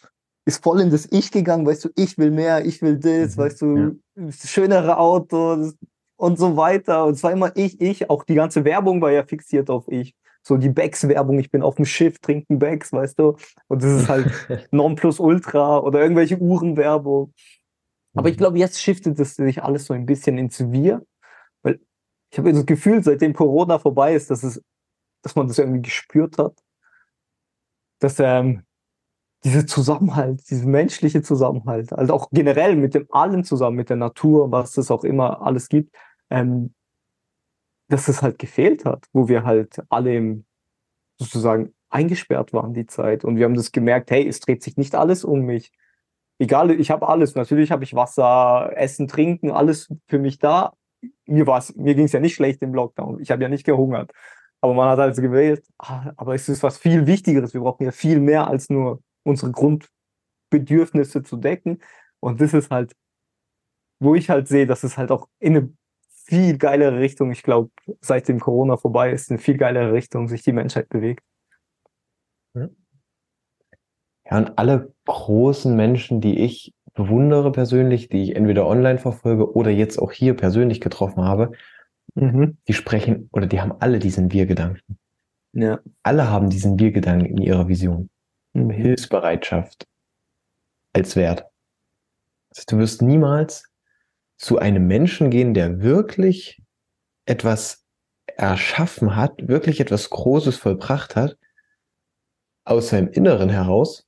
ist 0.44 0.62
voll 0.62 0.80
in 0.80 0.90
das 0.90 1.08
Ich 1.10 1.30
gegangen, 1.30 1.66
weißt 1.66 1.86
du, 1.86 1.88
ich 1.96 2.18
will 2.18 2.30
mehr, 2.30 2.64
ich 2.64 2.82
will 2.82 2.98
das, 2.98 3.36
mhm, 3.36 3.40
weißt 3.40 3.62
du, 3.62 3.76
ja. 4.16 4.32
schönere 4.32 4.98
Autos 4.98 5.74
und 6.16 6.38
so 6.38 6.56
weiter. 6.56 7.06
Und 7.06 7.16
zwar 7.16 7.32
immer 7.32 7.56
ich, 7.56 7.80
ich, 7.80 8.10
auch 8.10 8.24
die 8.24 8.34
ganze 8.34 8.64
Werbung 8.64 9.00
war 9.00 9.10
ja 9.10 9.24
fixiert 9.24 9.70
auf 9.70 9.88
ich. 9.88 10.14
So 10.42 10.56
die 10.56 10.70
Becks-Werbung, 10.70 11.38
ich 11.38 11.50
bin 11.50 11.62
auf 11.62 11.74
dem 11.76 11.84
Schiff, 11.84 12.18
trinken 12.18 12.58
Becks, 12.58 12.92
weißt 12.92 13.18
du. 13.18 13.36
Und 13.68 13.82
das 13.82 14.02
ist 14.02 14.08
halt 14.08 14.26
Nonplusultra 14.70 15.78
oder 15.78 16.00
irgendwelche 16.00 16.38
Uhrenwerbung. 16.38 17.32
Aber 18.14 18.28
ich 18.28 18.36
mhm. 18.36 18.38
glaube, 18.38 18.58
jetzt 18.58 18.80
shiftet 18.80 19.18
es 19.20 19.36
sich 19.36 19.62
alles 19.62 19.86
so 19.86 19.94
ein 19.94 20.06
bisschen 20.06 20.38
ins 20.38 20.60
Wir, 20.70 21.04
weil 21.62 21.80
ich 22.30 22.38
habe 22.38 22.52
das 22.52 22.66
Gefühl, 22.66 23.02
seitdem 23.02 23.34
Corona 23.34 23.78
vorbei 23.78 24.14
ist, 24.14 24.30
dass 24.30 24.42
es, 24.42 24.62
dass 25.22 25.36
man 25.36 25.48
das 25.48 25.58
irgendwie 25.58 25.82
gespürt 25.82 26.38
hat, 26.38 26.58
dass 28.00 28.18
ähm, 28.18 28.64
dieser 29.44 29.66
Zusammenhalt, 29.66 30.48
dieser 30.50 30.66
menschliche 30.66 31.22
Zusammenhalt, 31.22 31.92
also 31.92 32.12
auch 32.14 32.28
generell 32.30 32.76
mit 32.76 32.94
dem 32.94 33.06
allen 33.10 33.44
zusammen, 33.44 33.76
mit 33.76 33.88
der 33.88 33.96
Natur, 33.96 34.50
was 34.50 34.76
es 34.76 34.90
auch 34.90 35.04
immer 35.04 35.42
alles 35.42 35.68
gibt, 35.68 35.94
ähm, 36.30 36.74
dass 37.88 38.08
es 38.08 38.22
halt 38.22 38.38
gefehlt 38.38 38.84
hat, 38.84 39.06
wo 39.12 39.28
wir 39.28 39.44
halt 39.44 39.82
alle 39.88 40.14
im, 40.14 40.46
sozusagen 41.18 41.74
eingesperrt 41.88 42.52
waren 42.52 42.72
die 42.72 42.86
Zeit 42.86 43.24
und 43.24 43.36
wir 43.36 43.44
haben 43.44 43.54
das 43.54 43.72
gemerkt, 43.72 44.10
hey, 44.10 44.26
es 44.26 44.40
dreht 44.40 44.62
sich 44.62 44.76
nicht 44.76 44.94
alles 44.94 45.24
um 45.24 45.40
mich, 45.40 45.72
egal, 46.40 46.70
ich 46.72 46.90
habe 46.90 47.08
alles. 47.08 47.34
Natürlich 47.36 47.70
habe 47.70 47.84
ich 47.84 47.94
Wasser, 47.94 48.72
Essen, 48.74 49.06
Trinken, 49.06 49.52
alles 49.52 49.88
für 50.08 50.18
mich 50.18 50.38
da. 50.38 50.72
Mir 51.26 51.46
mir 51.76 51.94
ging 51.94 52.04
es 52.06 52.12
ja 52.12 52.20
nicht 52.20 52.34
schlecht 52.34 52.60
im 52.62 52.74
Lockdown. 52.74 53.20
Ich 53.20 53.30
habe 53.30 53.42
ja 53.42 53.48
nicht 53.48 53.64
gehungert. 53.64 54.10
Aber 54.60 54.74
man 54.74 54.88
hat 54.90 54.98
also 54.98 55.22
gewählt, 55.22 55.64
ah, 55.78 56.12
aber 56.16 56.34
es 56.34 56.48
ist 56.48 56.62
was 56.62 56.76
viel 56.78 57.06
Wichtigeres. 57.06 57.54
Wir 57.54 57.60
brauchen 57.60 57.84
ja 57.84 57.92
viel 57.92 58.20
mehr 58.20 58.48
als 58.48 58.68
nur 58.68 59.00
unsere 59.22 59.52
Grundbedürfnisse 59.52 61.22
zu 61.22 61.36
decken. 61.36 61.82
Und 62.20 62.40
das 62.40 62.52
ist 62.52 62.70
halt, 62.70 62.94
wo 64.00 64.14
ich 64.14 64.28
halt 64.28 64.48
sehe, 64.48 64.66
dass 64.66 64.84
es 64.84 64.98
halt 64.98 65.10
auch 65.10 65.28
in 65.38 65.56
eine 65.56 65.72
viel 66.26 66.58
geilere 66.58 66.98
Richtung, 67.00 67.32
ich 67.32 67.42
glaube, 67.42 67.70
seitdem 68.00 68.40
Corona 68.40 68.76
vorbei 68.76 69.12
ist, 69.12 69.30
in 69.30 69.36
eine 69.36 69.42
viel 69.42 69.56
geilere 69.56 69.92
Richtung 69.92 70.28
sich 70.28 70.42
die 70.42 70.52
Menschheit 70.52 70.88
bewegt. 70.88 71.24
Ja, 74.30 74.38
und 74.38 74.58
alle 74.58 74.92
großen 75.06 75.74
Menschen, 75.74 76.20
die 76.20 76.38
ich 76.38 76.72
bewundere 76.94 77.50
persönlich, 77.52 78.08
die 78.08 78.22
ich 78.22 78.36
entweder 78.36 78.66
online 78.66 78.98
verfolge 78.98 79.54
oder 79.54 79.70
jetzt 79.70 79.98
auch 79.98 80.12
hier 80.12 80.34
persönlich 80.34 80.80
getroffen 80.80 81.24
habe, 81.24 81.52
mhm. 82.14 82.58
die 82.68 82.74
sprechen 82.74 83.28
oder 83.32 83.46
die 83.46 83.60
haben 83.60 83.72
alle 83.80 83.98
diesen 83.98 84.30
Wir-Gedanken. 84.32 84.98
Ja. 85.52 85.80
Alle 86.02 86.30
haben 86.30 86.50
diesen 86.50 86.78
Wir-Gedanken 86.78 87.26
in 87.26 87.38
ihrer 87.38 87.68
Vision. 87.68 88.10
Mhm. 88.52 88.70
Hilfsbereitschaft 88.70 89.86
als 90.92 91.16
Wert. 91.16 91.46
Heißt, 92.56 92.70
du 92.70 92.78
wirst 92.78 93.02
niemals 93.02 93.64
zu 94.36 94.58
einem 94.58 94.86
Menschen 94.86 95.30
gehen, 95.30 95.54
der 95.54 95.82
wirklich 95.82 96.62
etwas 97.26 97.84
erschaffen 98.26 99.16
hat, 99.16 99.48
wirklich 99.48 99.80
etwas 99.80 100.08
Großes 100.10 100.56
vollbracht 100.56 101.14
hat, 101.14 101.36
aus 102.64 102.88
seinem 102.90 103.08
Inneren 103.08 103.50
heraus 103.50 104.06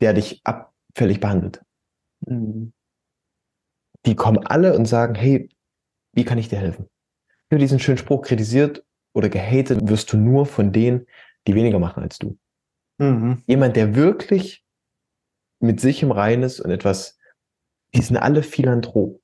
der 0.00 0.12
dich 0.12 0.40
abfällig 0.44 1.20
behandelt. 1.20 1.62
Mhm. 2.26 2.72
Die 4.06 4.16
kommen 4.16 4.46
alle 4.46 4.76
und 4.76 4.86
sagen, 4.86 5.14
hey, 5.14 5.48
wie 6.12 6.24
kann 6.24 6.38
ich 6.38 6.48
dir 6.48 6.58
helfen? 6.58 6.88
Wenn 7.48 7.58
du 7.58 7.64
diesen 7.64 7.80
schönen 7.80 7.98
Spruch 7.98 8.22
kritisiert 8.22 8.84
oder 9.14 9.28
gehatet, 9.28 9.88
wirst 9.88 10.12
du 10.12 10.16
nur 10.16 10.46
von 10.46 10.72
denen, 10.72 11.06
die 11.46 11.54
weniger 11.54 11.78
machen 11.78 12.02
als 12.02 12.18
du. 12.18 12.38
Mhm. 12.98 13.42
Jemand, 13.46 13.76
der 13.76 13.94
wirklich 13.94 14.64
mit 15.60 15.80
sich 15.80 16.02
im 16.02 16.10
Reinen 16.10 16.42
ist 16.42 16.60
und 16.60 16.70
etwas, 16.70 17.18
die 17.94 18.02
sind 18.02 18.16
alle 18.16 18.42
Philanthrop. 18.42 19.20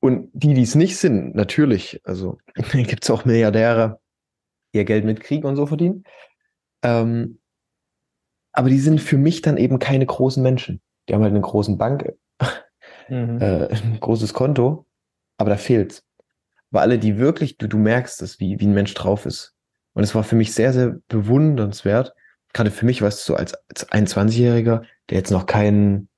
Und 0.00 0.30
die, 0.32 0.54
die 0.54 0.62
es 0.62 0.74
nicht 0.74 0.98
sind, 0.98 1.34
natürlich, 1.34 2.00
also 2.04 2.38
gibt 2.72 3.04
es 3.04 3.10
auch 3.10 3.24
Milliardäre, 3.24 4.00
die 4.72 4.78
ihr 4.78 4.84
Geld 4.84 5.04
mit 5.04 5.20
Krieg 5.20 5.44
und 5.44 5.56
so 5.56 5.66
verdienen. 5.66 6.04
Ähm, 6.82 7.40
aber 8.56 8.70
die 8.70 8.80
sind 8.80 9.00
für 9.00 9.18
mich 9.18 9.42
dann 9.42 9.58
eben 9.58 9.78
keine 9.78 10.06
großen 10.06 10.42
Menschen. 10.42 10.80
Die 11.08 11.14
haben 11.14 11.22
halt 11.22 11.32
eine 11.32 11.42
große 11.42 11.76
Bank, 11.76 12.12
mhm. 13.08 13.40
äh, 13.40 13.68
ein 13.68 13.98
großes 14.00 14.32
Konto, 14.32 14.86
aber 15.36 15.50
da 15.50 15.56
fehlt's. 15.56 16.02
Aber 16.70 16.80
alle, 16.80 16.98
die 16.98 17.18
wirklich, 17.18 17.58
du, 17.58 17.68
du 17.68 17.78
merkst 17.78 18.22
es, 18.22 18.40
wie, 18.40 18.58
wie 18.58 18.66
ein 18.66 18.74
Mensch 18.74 18.94
drauf 18.94 19.26
ist. 19.26 19.54
Und 19.92 20.02
es 20.02 20.14
war 20.14 20.24
für 20.24 20.36
mich 20.36 20.54
sehr, 20.54 20.72
sehr 20.72 20.96
bewundernswert. 21.08 22.14
Gerade 22.54 22.70
für 22.70 22.86
mich, 22.86 23.02
weißt 23.02 23.20
du, 23.20 23.32
so 23.32 23.36
als, 23.36 23.54
als 23.68 23.88
21-Jähriger, 23.90 24.82
der 25.10 25.18
jetzt 25.18 25.30
noch 25.30 25.46
keinen, 25.46 26.08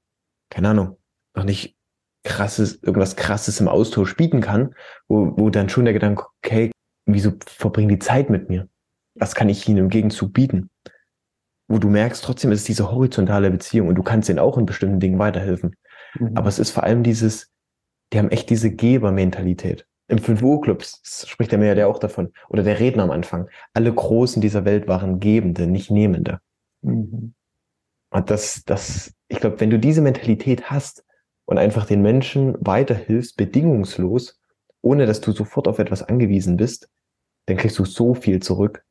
keine 0.48 0.70
Ahnung, 0.70 0.96
noch 1.34 1.44
nicht 1.44 1.76
krasses, 2.24 2.80
irgendwas 2.82 3.16
krasses 3.16 3.60
im 3.60 3.68
Austausch 3.68 4.16
bieten 4.16 4.40
kann, 4.40 4.74
wo, 5.08 5.36
wo 5.36 5.50
dann 5.50 5.68
schon 5.68 5.84
der 5.84 5.94
Gedanke, 5.94 6.24
okay, 6.42 6.70
wieso 7.04 7.32
verbringen 7.46 7.88
die 7.88 7.98
Zeit 7.98 8.30
mit 8.30 8.48
mir? 8.48 8.68
Was 9.14 9.34
kann 9.34 9.48
ich 9.48 9.68
ihnen 9.68 9.78
im 9.78 9.88
Gegenzug 9.88 10.32
bieten? 10.32 10.70
Wo 11.68 11.78
du 11.78 11.88
merkst, 11.88 12.24
trotzdem 12.24 12.50
ist 12.50 12.60
es 12.60 12.66
diese 12.66 12.90
horizontale 12.90 13.50
Beziehung 13.50 13.88
und 13.88 13.94
du 13.94 14.02
kannst 14.02 14.28
ihnen 14.28 14.38
auch 14.38 14.56
in 14.56 14.66
bestimmten 14.66 15.00
Dingen 15.00 15.18
weiterhelfen. 15.18 15.76
Mhm. 16.18 16.36
Aber 16.36 16.48
es 16.48 16.58
ist 16.58 16.70
vor 16.70 16.82
allem 16.82 17.02
dieses, 17.02 17.50
die 18.12 18.18
haben 18.18 18.30
echt 18.30 18.48
diese 18.50 18.74
Gebermentalität. 18.74 19.86
Im 20.08 20.18
5 20.18 20.42
Uhr 20.42 20.62
Club 20.62 20.82
spricht 20.82 21.52
der 21.52 21.58
Milliardär 21.58 21.86
auch 21.86 21.98
davon. 21.98 22.32
Oder 22.48 22.62
der 22.62 22.80
Redner 22.80 23.02
am 23.02 23.10
Anfang. 23.10 23.48
Alle 23.74 23.92
Großen 23.92 24.40
dieser 24.40 24.64
Welt 24.64 24.88
waren 24.88 25.20
Gebende, 25.20 25.66
nicht 25.66 25.90
Nehmende. 25.90 26.40
Mhm. 26.80 27.34
Und 28.10 28.30
das, 28.30 28.62
das, 28.64 29.12
ich 29.28 29.38
glaube, 29.38 29.60
wenn 29.60 29.68
du 29.68 29.78
diese 29.78 30.00
Mentalität 30.00 30.70
hast 30.70 31.04
und 31.44 31.58
einfach 31.58 31.84
den 31.84 32.00
Menschen 32.00 32.56
weiterhilfst, 32.60 33.36
bedingungslos, 33.36 34.40
ohne 34.80 35.04
dass 35.04 35.20
du 35.20 35.32
sofort 35.32 35.68
auf 35.68 35.78
etwas 35.78 36.02
angewiesen 36.02 36.56
bist, 36.56 36.88
dann 37.44 37.58
kriegst 37.58 37.78
du 37.78 37.84
so 37.84 38.14
viel 38.14 38.40
zurück 38.40 38.82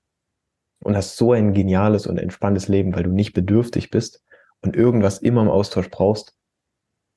und 0.79 0.95
hast 0.95 1.17
so 1.17 1.33
ein 1.33 1.53
geniales 1.53 2.07
und 2.07 2.17
entspanntes 2.17 2.67
Leben, 2.67 2.95
weil 2.95 3.03
du 3.03 3.11
nicht 3.11 3.33
bedürftig 3.33 3.89
bist 3.89 4.23
und 4.61 4.75
irgendwas 4.75 5.19
immer 5.19 5.41
im 5.41 5.49
Austausch 5.49 5.89
brauchst, 5.89 6.37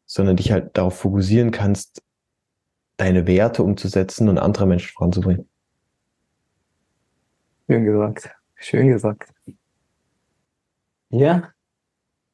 sondern 0.07 0.37
dich 0.37 0.52
halt 0.52 0.76
darauf 0.76 0.99
fokussieren 0.99 1.50
kannst, 1.50 2.02
deine 2.97 3.26
Werte 3.26 3.62
umzusetzen 3.62 4.29
und 4.29 4.38
andere 4.38 4.67
Menschen 4.67 4.93
voranzubringen. 4.93 5.49
Schön 7.69 7.85
gesagt. 7.85 8.31
Schön 8.57 8.88
gesagt. 8.88 9.33
Ja, 11.11 11.50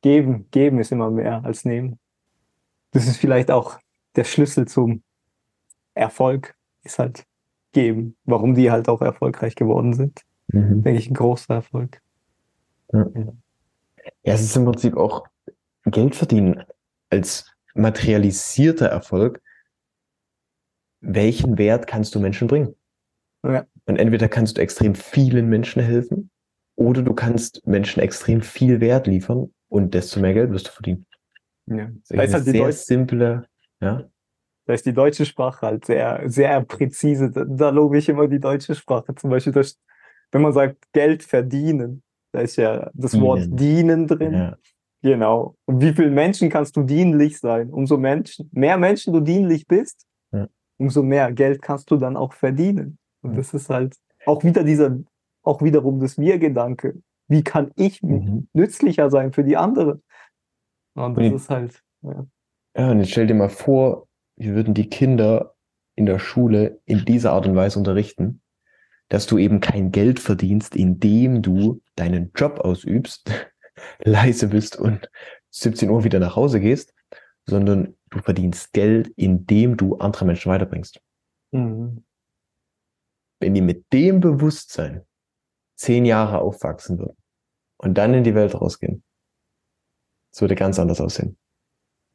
geben, 0.02 0.48
geben 0.50 0.80
ist 0.80 0.92
immer 0.92 1.10
mehr 1.10 1.44
als 1.44 1.64
nehmen. 1.64 1.98
Das 2.90 3.06
ist 3.06 3.18
vielleicht 3.18 3.50
auch 3.50 3.78
der 4.16 4.24
Schlüssel 4.24 4.66
zum 4.66 5.02
Erfolg, 5.94 6.54
ist 6.82 6.98
halt 6.98 7.24
geben, 7.72 8.16
warum 8.24 8.54
die 8.54 8.70
halt 8.70 8.88
auch 8.88 9.02
erfolgreich 9.02 9.54
geworden 9.54 9.92
sind. 9.92 10.25
Mhm. 10.48 10.82
Denke 10.82 10.98
ich, 10.98 11.10
ein 11.10 11.14
großer 11.14 11.54
Erfolg. 11.54 12.00
Ja. 12.92 13.06
ja. 13.14 13.32
es 14.22 14.42
ist 14.42 14.56
im 14.56 14.64
Prinzip 14.64 14.96
auch 14.96 15.26
Geld 15.84 16.14
verdienen 16.14 16.62
als 17.10 17.52
materialisierter 17.74 18.86
Erfolg 18.86 19.40
welchen 21.06 21.58
Wert 21.58 21.86
kannst 21.86 22.14
du 22.14 22.20
Menschen 22.20 22.48
bringen? 22.48 22.74
Ja. 23.44 23.66
Und 23.86 23.96
entweder 23.96 24.28
kannst 24.28 24.56
du 24.56 24.62
extrem 24.62 24.94
vielen 24.94 25.48
Menschen 25.48 25.82
helfen 25.82 26.30
oder 26.74 27.02
du 27.02 27.14
kannst 27.14 27.66
Menschen 27.66 28.00
extrem 28.02 28.42
viel 28.42 28.80
Wert 28.80 29.06
liefern 29.06 29.52
und 29.68 29.94
desto 29.94 30.20
mehr 30.20 30.34
Geld 30.34 30.50
wirst 30.50 30.68
du 30.68 30.72
verdienen. 30.72 31.06
Ja. 31.66 31.86
Das 31.86 32.10
ist, 32.10 32.18
das 32.18 32.24
ist 32.26 32.34
halt 32.34 32.44
sehr 32.44 32.72
simple, 32.72 33.46
ja. 33.80 34.04
Da 34.66 34.74
ist 34.74 34.84
die 34.84 34.92
deutsche 34.92 35.24
Sprache 35.24 35.64
halt 35.64 35.84
sehr, 35.84 36.22
sehr 36.28 36.60
präzise. 36.64 37.30
Da, 37.30 37.44
da 37.44 37.70
lobe 37.70 37.98
ich 37.98 38.08
immer 38.08 38.26
die 38.26 38.40
deutsche 38.40 38.74
Sprache. 38.74 39.14
Zum 39.14 39.30
Beispiel, 39.30 39.52
das, 39.52 39.78
wenn 40.32 40.42
man 40.42 40.52
sagt 40.52 40.92
Geld 40.92 41.22
verdienen, 41.22 42.02
da 42.32 42.40
ist 42.40 42.56
ja 42.56 42.90
das. 42.94 43.18
Wort 43.20 43.46
dienen 43.48 44.06
drin. 44.06 44.32
Ja. 44.32 44.56
Genau. 45.02 45.56
Und 45.66 45.80
wie 45.80 45.92
vielen 45.92 46.14
Menschen 46.14 46.50
kannst 46.50 46.76
du 46.76 46.82
dienlich 46.82 47.38
sein? 47.38 47.70
Umso 47.70 47.96
Menschen, 47.96 48.50
mehr 48.52 48.76
Menschen 48.76 49.12
du 49.12 49.20
dienlich 49.20 49.66
bist, 49.66 50.06
ja 50.32 50.48
umso 50.78 51.02
mehr 51.02 51.32
Geld 51.32 51.62
kannst 51.62 51.90
du 51.90 51.96
dann 51.96 52.16
auch 52.16 52.32
verdienen. 52.32 52.98
Und 53.22 53.36
das 53.36 53.54
ist 53.54 53.70
halt 53.70 53.96
auch 54.24 54.44
wieder 54.44 54.62
dieser, 54.62 54.98
auch 55.42 55.62
wiederum 55.62 56.00
das 56.00 56.18
Wir-Gedanke. 56.18 57.00
Wie 57.28 57.42
kann 57.42 57.72
ich 57.76 58.02
mhm. 58.02 58.48
nützlicher 58.52 59.10
sein 59.10 59.32
für 59.32 59.42
die 59.42 59.56
anderen? 59.56 60.02
Und 60.94 61.16
das 61.16 61.26
und 61.26 61.34
ist 61.34 61.50
halt, 61.50 61.82
ja. 62.02 62.26
Ja, 62.76 62.90
und 62.90 63.00
jetzt 63.00 63.10
stell 63.10 63.26
dir 63.26 63.34
mal 63.34 63.48
vor, 63.48 64.06
wir 64.36 64.54
würden 64.54 64.74
die 64.74 64.88
Kinder 64.88 65.54
in 65.96 66.06
der 66.06 66.18
Schule 66.18 66.80
in 66.84 67.04
dieser 67.04 67.32
Art 67.32 67.46
und 67.46 67.56
Weise 67.56 67.78
unterrichten, 67.78 68.42
dass 69.08 69.26
du 69.26 69.38
eben 69.38 69.60
kein 69.60 69.92
Geld 69.92 70.20
verdienst, 70.20 70.74
indem 70.74 71.42
du 71.42 71.82
deinen 71.94 72.32
Job 72.34 72.60
ausübst, 72.60 73.30
leise 74.04 74.48
bist 74.48 74.76
und 74.76 75.10
17 75.50 75.90
Uhr 75.90 76.04
wieder 76.04 76.18
nach 76.18 76.36
Hause 76.36 76.60
gehst, 76.60 76.94
sondern 77.44 77.96
du 78.10 78.18
verdienst 78.18 78.72
Geld, 78.72 79.08
indem 79.16 79.76
du 79.76 79.96
andere 79.96 80.24
Menschen 80.24 80.50
weiterbringst. 80.50 81.00
Mhm. 81.52 82.04
Wenn 83.40 83.54
die 83.54 83.60
mit 83.60 83.92
dem 83.92 84.20
Bewusstsein 84.20 85.04
zehn 85.76 86.04
Jahre 86.04 86.40
aufwachsen 86.40 86.98
würden 86.98 87.16
und 87.78 87.94
dann 87.94 88.14
in 88.14 88.24
die 88.24 88.34
Welt 88.34 88.54
rausgehen, 88.54 89.04
das 90.32 90.40
würde 90.40 90.54
ganz 90.54 90.78
anders 90.78 91.00
aussehen. 91.00 91.38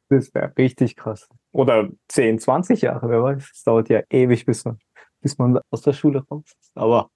Das 0.08 0.34
wäre 0.34 0.52
richtig 0.58 0.96
krass. 0.96 1.28
Oder 1.52 1.88
10, 2.08 2.38
20 2.38 2.82
Jahre, 2.82 3.08
wer 3.08 3.22
weiß. 3.22 3.50
Es 3.52 3.62
dauert 3.62 3.88
ja 3.88 4.02
ewig, 4.10 4.44
bis 4.44 4.64
man, 4.64 4.78
bis 5.22 5.38
man 5.38 5.58
aus 5.70 5.80
der 5.80 5.94
Schule 5.94 6.24
raus 6.30 6.44
ist. 6.60 6.72
Aber 6.74 7.10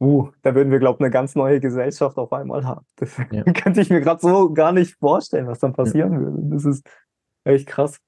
uh, 0.00 0.30
da 0.42 0.54
würden 0.54 0.72
wir, 0.72 0.80
glaube 0.80 0.96
ich, 0.96 1.04
eine 1.04 1.10
ganz 1.10 1.36
neue 1.36 1.60
Gesellschaft 1.60 2.16
auf 2.16 2.32
einmal 2.32 2.64
haben. 2.64 2.84
Das 2.96 3.16
ja. 3.30 3.44
könnte 3.44 3.80
ich 3.80 3.90
mir 3.90 4.00
gerade 4.00 4.20
so 4.20 4.52
gar 4.52 4.72
nicht 4.72 4.96
vorstellen, 4.98 5.46
was 5.46 5.60
dann 5.60 5.72
passieren 5.72 6.12
ja. 6.14 6.20
würde. 6.20 6.38
Das 6.42 6.64
ist 6.64 6.84
Echt 7.44 7.66
krass. 7.66 7.98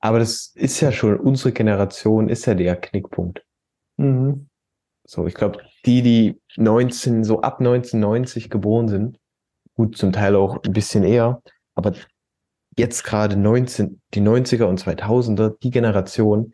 Aber 0.00 0.18
das 0.18 0.52
ist 0.54 0.80
ja 0.80 0.92
schon, 0.92 1.18
unsere 1.18 1.52
Generation 1.52 2.28
ist 2.28 2.46
ja 2.46 2.54
der 2.54 2.76
Knickpunkt. 2.76 3.44
Mhm. 3.96 4.48
So, 5.04 5.26
ich 5.26 5.34
glaube, 5.34 5.60
die, 5.84 6.02
die 6.02 6.40
19, 6.56 7.24
so 7.24 7.40
ab 7.40 7.58
1990 7.58 8.50
geboren 8.50 8.88
sind, 8.88 9.18
gut, 9.74 9.96
zum 9.96 10.12
Teil 10.12 10.36
auch 10.36 10.62
ein 10.62 10.72
bisschen 10.72 11.04
eher, 11.04 11.42
aber 11.74 11.94
jetzt 12.76 13.04
gerade 13.04 13.36
19, 13.36 14.00
die 14.14 14.20
90er 14.20 14.64
und 14.64 14.80
2000er, 14.80 15.56
die 15.62 15.70
Generation, 15.70 16.52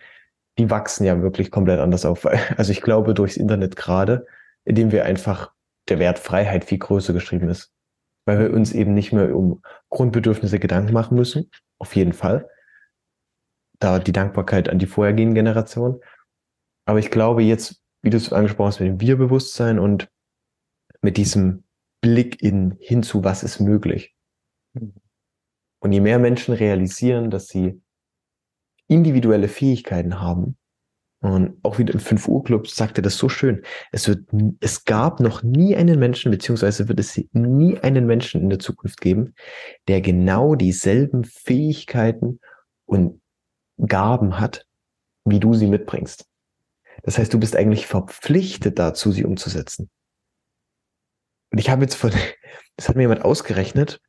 die 0.58 0.70
wachsen 0.70 1.04
ja 1.04 1.20
wirklich 1.22 1.50
komplett 1.50 1.80
anders 1.80 2.04
auf. 2.04 2.26
Also 2.56 2.72
ich 2.72 2.82
glaube, 2.82 3.14
durchs 3.14 3.36
Internet 3.36 3.76
gerade, 3.76 4.26
indem 4.64 4.92
wir 4.92 5.04
einfach 5.04 5.52
der 5.88 5.98
Wert 5.98 6.18
Freiheit 6.18 6.64
viel 6.64 6.78
größer 6.78 7.12
geschrieben 7.12 7.48
ist 7.48 7.72
weil 8.24 8.38
wir 8.38 8.52
uns 8.52 8.72
eben 8.72 8.94
nicht 8.94 9.12
mehr 9.12 9.34
um 9.36 9.62
Grundbedürfnisse 9.90 10.58
Gedanken 10.58 10.92
machen 10.92 11.16
müssen, 11.16 11.50
auf 11.78 11.94
jeden 11.96 12.12
Fall. 12.12 12.48
Da 13.78 13.98
die 13.98 14.12
Dankbarkeit 14.12 14.68
an 14.68 14.78
die 14.78 14.86
vorhergehenden 14.86 15.34
Generationen. 15.34 16.00
Aber 16.84 16.98
ich 16.98 17.10
glaube 17.10 17.42
jetzt, 17.42 17.82
wie 18.02 18.10
du 18.10 18.16
es 18.16 18.32
angesprochen 18.32 18.68
hast, 18.68 18.80
mit 18.80 18.88
dem 18.88 19.00
Wir-Bewusstsein 19.00 19.78
und 19.78 20.08
mit 21.00 21.16
diesem 21.16 21.64
Blick 22.00 22.42
in, 22.42 22.76
hinzu, 22.80 23.24
was 23.24 23.42
ist 23.42 23.60
möglich. 23.60 24.14
Und 24.74 25.92
je 25.92 26.00
mehr 26.00 26.18
Menschen 26.18 26.54
realisieren, 26.54 27.30
dass 27.30 27.48
sie 27.48 27.82
individuelle 28.92 29.48
Fähigkeiten 29.48 30.20
haben, 30.20 30.56
und 31.22 31.56
auch 31.62 31.78
wieder 31.78 31.94
im 31.94 32.00
5 32.00 32.26
Uhr 32.26 32.42
Club 32.42 32.66
sagt 32.66 32.98
er 32.98 33.02
das 33.02 33.16
so 33.16 33.28
schön. 33.28 33.62
Es 33.92 34.08
wird, 34.08 34.28
es 34.58 34.84
gab 34.84 35.20
noch 35.20 35.44
nie 35.44 35.76
einen 35.76 36.00
Menschen, 36.00 36.32
beziehungsweise 36.32 36.88
wird 36.88 36.98
es 36.98 37.16
nie 37.32 37.78
einen 37.78 38.06
Menschen 38.06 38.40
in 38.40 38.50
der 38.50 38.58
Zukunft 38.58 39.00
geben, 39.00 39.34
der 39.86 40.00
genau 40.00 40.56
dieselben 40.56 41.22
Fähigkeiten 41.22 42.40
und 42.86 43.22
Gaben 43.78 44.40
hat, 44.40 44.66
wie 45.24 45.38
du 45.38 45.54
sie 45.54 45.68
mitbringst. 45.68 46.26
Das 47.04 47.18
heißt, 47.18 47.32
du 47.32 47.38
bist 47.38 47.54
eigentlich 47.54 47.86
verpflichtet 47.86 48.80
dazu, 48.80 49.12
sie 49.12 49.24
umzusetzen. 49.24 49.90
Und 51.52 51.58
ich 51.58 51.70
habe 51.70 51.82
jetzt 51.82 51.94
von, 51.94 52.10
das 52.76 52.88
hat 52.88 52.96
mir 52.96 53.02
jemand 53.02 53.24
ausgerechnet, 53.24 54.00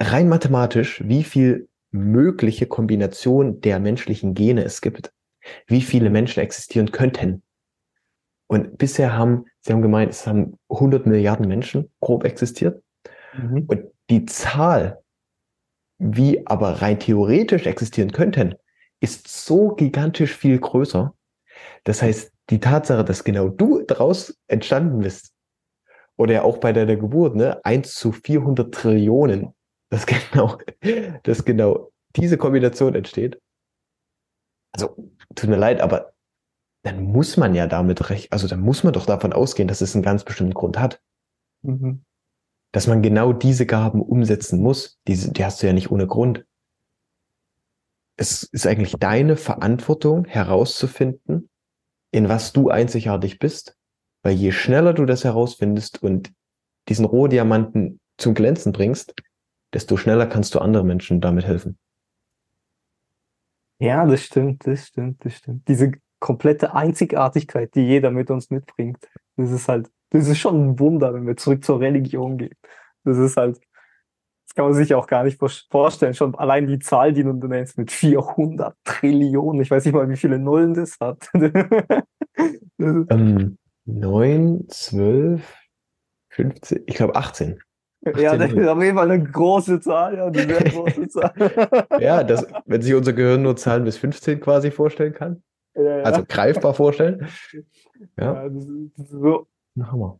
rein 0.00 0.30
mathematisch, 0.30 1.02
wie 1.04 1.24
viel 1.24 1.68
mögliche 1.92 2.66
Kombination 2.66 3.60
der 3.60 3.78
menschlichen 3.78 4.34
Gene 4.34 4.64
es 4.64 4.80
gibt 4.80 5.12
wie 5.66 5.82
viele 5.82 6.10
Menschen 6.10 6.40
existieren 6.40 6.92
könnten. 6.92 7.42
Und 8.48 8.78
bisher 8.78 9.16
haben, 9.16 9.46
sie 9.60 9.72
haben 9.72 9.82
gemeint, 9.82 10.10
es 10.10 10.26
haben 10.26 10.58
100 10.68 11.06
Milliarden 11.06 11.48
Menschen 11.48 11.90
grob 12.00 12.24
existiert. 12.24 12.82
Mhm. 13.36 13.64
Und 13.66 13.84
die 14.10 14.26
Zahl, 14.26 15.02
wie 15.98 16.46
aber 16.46 16.82
rein 16.82 16.98
theoretisch 16.98 17.66
existieren 17.66 18.12
könnten, 18.12 18.54
ist 19.00 19.26
so 19.28 19.70
gigantisch 19.70 20.36
viel 20.36 20.58
größer. 20.58 21.14
Das 21.84 22.02
heißt, 22.02 22.32
die 22.50 22.60
Tatsache, 22.60 23.04
dass 23.04 23.24
genau 23.24 23.48
du 23.48 23.82
daraus 23.82 24.38
entstanden 24.48 25.00
bist, 25.00 25.32
oder 26.18 26.34
ja 26.34 26.42
auch 26.42 26.58
bei 26.58 26.72
deiner 26.72 26.96
Geburt, 26.96 27.34
ne, 27.34 27.64
1 27.64 27.94
zu 27.94 28.12
400 28.12 28.72
Trillionen, 28.72 29.54
dass 29.92 30.06
genau, 30.06 30.58
dass 31.22 31.44
genau 31.44 31.92
diese 32.16 32.38
Kombination 32.38 32.94
entsteht. 32.94 33.38
Also 34.74 34.96
tut 35.34 35.50
mir 35.50 35.56
leid, 35.56 35.82
aber 35.82 36.14
dann 36.82 37.02
muss 37.02 37.36
man 37.36 37.54
ja 37.54 37.66
damit 37.66 38.08
recht, 38.08 38.32
also 38.32 38.48
dann 38.48 38.60
muss 38.60 38.84
man 38.84 38.94
doch 38.94 39.04
davon 39.04 39.34
ausgehen, 39.34 39.68
dass 39.68 39.82
es 39.82 39.94
einen 39.94 40.02
ganz 40.02 40.24
bestimmten 40.24 40.54
Grund 40.54 40.78
hat. 40.78 41.02
Mhm. 41.60 42.04
Dass 42.72 42.86
man 42.86 43.02
genau 43.02 43.34
diese 43.34 43.66
Gaben 43.66 44.00
umsetzen 44.00 44.62
muss, 44.62 44.98
diese, 45.06 45.30
die 45.30 45.44
hast 45.44 45.62
du 45.62 45.66
ja 45.66 45.74
nicht 45.74 45.90
ohne 45.90 46.06
Grund. 46.06 46.46
Es 48.16 48.44
ist 48.44 48.66
eigentlich 48.66 48.94
deine 48.98 49.36
Verantwortung 49.36 50.24
herauszufinden, 50.24 51.50
in 52.12 52.30
was 52.30 52.54
du 52.54 52.70
einzigartig 52.70 53.38
bist, 53.38 53.76
weil 54.22 54.36
je 54.36 54.52
schneller 54.52 54.94
du 54.94 55.04
das 55.04 55.24
herausfindest 55.24 56.02
und 56.02 56.32
diesen 56.88 57.04
Rohdiamanten 57.04 58.00
zum 58.16 58.32
Glänzen 58.32 58.72
bringst, 58.72 59.14
desto 59.72 59.96
schneller 59.96 60.26
kannst 60.26 60.54
du 60.54 60.58
anderen 60.58 60.86
Menschen 60.86 61.20
damit 61.20 61.46
helfen. 61.46 61.78
Ja, 63.78 64.06
das 64.06 64.22
stimmt, 64.22 64.66
das 64.66 64.86
stimmt, 64.86 65.24
das 65.24 65.34
stimmt. 65.34 65.66
Diese 65.66 65.92
komplette 66.20 66.74
Einzigartigkeit, 66.74 67.74
die 67.74 67.80
jeder 67.80 68.12
mit 68.12 68.30
uns 68.30 68.50
mitbringt, 68.50 69.08
das 69.36 69.50
ist 69.50 69.68
halt, 69.68 69.90
das 70.10 70.28
ist 70.28 70.38
schon 70.38 70.70
ein 70.70 70.78
Wunder, 70.78 71.12
wenn 71.14 71.26
wir 71.26 71.36
zurück 71.36 71.64
zur 71.64 71.80
Religion 71.80 72.38
gehen. 72.38 72.54
Das 73.04 73.18
ist 73.18 73.36
halt, 73.36 73.58
Das 74.46 74.54
kann 74.54 74.66
man 74.66 74.74
sich 74.74 74.94
auch 74.94 75.06
gar 75.06 75.24
nicht 75.24 75.40
vorstellen. 75.70 76.14
Schon 76.14 76.34
allein 76.36 76.66
die 76.66 76.78
Zahl, 76.78 77.12
die 77.12 77.24
du 77.24 77.32
nennst, 77.32 77.76
mit 77.78 77.90
400 77.90 78.76
Trillionen. 78.84 79.62
Ich 79.62 79.70
weiß 79.70 79.84
nicht 79.84 79.94
mal, 79.94 80.08
wie 80.08 80.16
viele 80.16 80.38
Nullen 80.38 80.74
das 80.74 80.98
hat. 81.00 81.28
ähm, 82.78 83.58
9, 83.86 84.68
12, 84.68 85.56
15, 86.28 86.82
ich 86.86 86.94
glaube 86.94 87.16
18. 87.16 87.60
18 88.04 88.22
ja, 88.22 88.36
das 88.36 88.52
ist 88.52 88.66
auf 88.66 88.82
jeden 88.82 88.96
Fall 88.96 89.10
eine 89.10 89.22
große 89.22 89.80
Zahl, 89.80 90.16
ja, 90.16 90.26
eine 90.26 90.42
sehr 90.42 90.64
große 90.70 91.08
Zahl. 91.08 91.32
ja, 92.00 92.24
das, 92.24 92.46
wenn 92.66 92.82
sich 92.82 92.94
unser 92.94 93.12
Gehirn 93.12 93.42
nur 93.42 93.56
Zahlen 93.56 93.84
bis 93.84 93.96
15 93.96 94.40
quasi 94.40 94.70
vorstellen 94.70 95.14
kann. 95.14 95.42
Ja, 95.74 95.98
ja. 95.98 96.02
Also 96.02 96.24
greifbar 96.26 96.74
vorstellen. 96.74 97.28
Ja, 98.18 98.34
ja 98.34 98.48
das, 98.48 98.64
ist, 98.64 98.90
das 98.96 99.06
ist 99.06 99.20
so. 99.20 99.46
Hammer. 99.80 100.18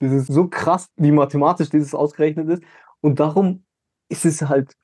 Das 0.00 0.12
ist 0.12 0.26
so 0.26 0.48
krass, 0.48 0.88
wie 0.96 1.10
mathematisch 1.10 1.70
dieses 1.70 1.94
ausgerechnet 1.94 2.48
ist. 2.48 2.62
Und 3.00 3.20
darum 3.20 3.64
ist 4.08 4.24
es 4.24 4.42
halt 4.42 4.74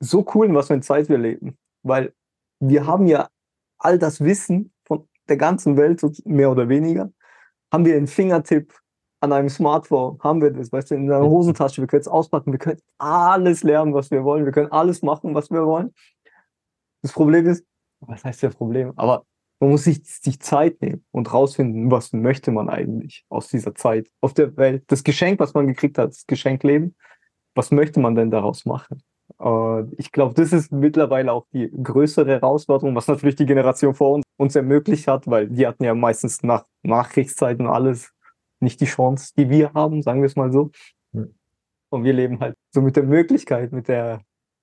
so 0.00 0.24
cool, 0.34 0.46
in 0.46 0.54
was 0.54 0.68
für 0.68 0.74
eine 0.74 0.82
Zeit 0.82 1.08
wir 1.08 1.18
leben. 1.18 1.58
Weil 1.82 2.14
wir 2.60 2.86
haben 2.86 3.06
ja 3.06 3.28
all 3.78 3.98
das 3.98 4.22
Wissen 4.22 4.72
von 4.84 5.06
der 5.28 5.36
ganzen 5.36 5.76
Welt, 5.76 6.00
mehr 6.24 6.50
oder 6.50 6.68
weniger, 6.68 7.12
haben 7.72 7.84
wir 7.84 7.96
einen 7.96 8.06
Fingertipp 8.06 8.72
an 9.20 9.32
einem 9.32 9.48
Smartphone, 9.48 10.18
haben 10.20 10.40
wir 10.40 10.50
das, 10.50 10.72
weißt 10.72 10.90
du, 10.90 10.94
in 10.94 11.10
einer 11.10 11.24
mhm. 11.24 11.30
Hosentasche, 11.30 11.80
wir 11.80 11.88
können 11.88 12.02
es 12.02 12.08
auspacken, 12.08 12.52
wir 12.52 12.58
können 12.58 12.80
alles 12.98 13.62
lernen, 13.62 13.94
was 13.94 14.10
wir 14.10 14.24
wollen, 14.24 14.44
wir 14.44 14.52
können 14.52 14.70
alles 14.70 15.02
machen, 15.02 15.34
was 15.34 15.50
wir 15.50 15.66
wollen. 15.66 15.92
Das 17.02 17.12
Problem 17.12 17.46
ist, 17.46 17.64
was 18.00 18.24
heißt 18.24 18.42
der 18.42 18.50
Problem? 18.50 18.92
Aber 18.96 19.24
man 19.60 19.70
muss 19.70 19.84
sich 19.84 20.02
die 20.20 20.38
Zeit 20.38 20.80
nehmen 20.80 21.04
und 21.10 21.32
rausfinden, 21.32 21.90
was 21.90 22.12
möchte 22.12 22.52
man 22.52 22.68
eigentlich 22.68 23.24
aus 23.28 23.48
dieser 23.48 23.74
Zeit 23.74 24.08
auf 24.20 24.34
der 24.34 24.56
Welt. 24.56 24.84
Das 24.86 25.02
Geschenk, 25.02 25.40
was 25.40 25.52
man 25.54 25.66
gekriegt 25.66 25.98
hat, 25.98 26.10
das 26.10 26.26
Geschenk 26.26 26.62
Leben, 26.62 26.94
was 27.54 27.72
möchte 27.72 27.98
man 27.98 28.14
denn 28.14 28.30
daraus 28.30 28.64
machen? 28.64 29.02
Ich 29.96 30.12
glaube, 30.12 30.34
das 30.34 30.52
ist 30.52 30.70
mittlerweile 30.72 31.32
auch 31.32 31.46
die 31.52 31.70
größere 31.70 32.30
Herausforderung, 32.30 32.94
was 32.94 33.08
natürlich 33.08 33.36
die 33.36 33.46
Generation 33.46 33.94
vor 33.94 34.12
uns 34.12 34.24
uns 34.38 34.54
ermöglicht 34.54 35.08
hat, 35.08 35.26
weil 35.26 35.48
die 35.48 35.66
hatten 35.66 35.84
ja 35.84 35.94
meistens 35.94 36.42
nach 36.42 36.64
Nachkriegszeiten 36.82 37.66
alles 37.66 38.12
nicht 38.60 38.80
die 38.80 38.86
Chance, 38.86 39.32
die 39.36 39.50
wir 39.50 39.72
haben, 39.74 40.02
sagen 40.02 40.20
wir 40.20 40.26
es 40.26 40.36
mal 40.36 40.52
so. 40.52 40.70
Und 41.90 42.04
wir 42.04 42.12
leben 42.12 42.40
halt 42.40 42.56
so 42.70 42.82
mit 42.82 42.96
der 42.96 43.04
Möglichkeit, 43.04 43.72
mit 43.72 43.88
der 43.88 44.20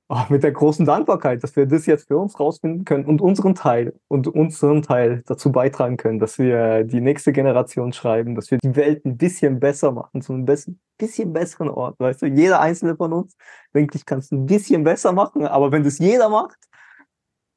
oh, 0.09 0.21
mit 0.29 0.43
der 0.43 0.51
großen 0.51 0.85
Dankbarkeit, 0.85 1.43
dass 1.43 1.55
wir 1.55 1.65
das 1.65 1.85
jetzt 1.85 2.07
für 2.07 2.17
uns 2.17 2.39
rausfinden 2.39 2.85
können 2.85 3.05
und 3.05 3.21
unseren 3.21 3.55
Teil 3.55 3.93
und 4.07 4.27
unseren 4.27 4.81
Teil 4.81 5.23
dazu 5.25 5.51
beitragen 5.51 5.97
können, 5.97 6.19
dass 6.19 6.37
wir 6.37 6.83
die 6.83 7.01
nächste 7.01 7.33
Generation 7.33 7.93
schreiben, 7.93 8.35
dass 8.35 8.51
wir 8.51 8.57
die 8.59 8.75
Welt 8.75 9.05
ein 9.05 9.17
bisschen 9.17 9.59
besser 9.59 9.91
machen, 9.91 10.21
zu 10.21 10.33
einem 10.33 10.45
besten, 10.45 10.79
bisschen 10.97 11.33
besseren 11.33 11.69
Ort. 11.69 11.99
Weißt 11.99 12.21
du, 12.21 12.27
jeder 12.27 12.61
einzelne 12.61 12.95
von 12.95 13.13
uns, 13.13 13.35
denke 13.73 13.97
ich, 13.97 14.05
kann 14.05 14.19
es 14.19 14.31
ein 14.31 14.45
bisschen 14.45 14.83
besser 14.83 15.11
machen, 15.11 15.45
aber 15.47 15.71
wenn 15.71 15.83
das 15.83 15.99
jeder 15.99 16.29
macht, 16.29 16.57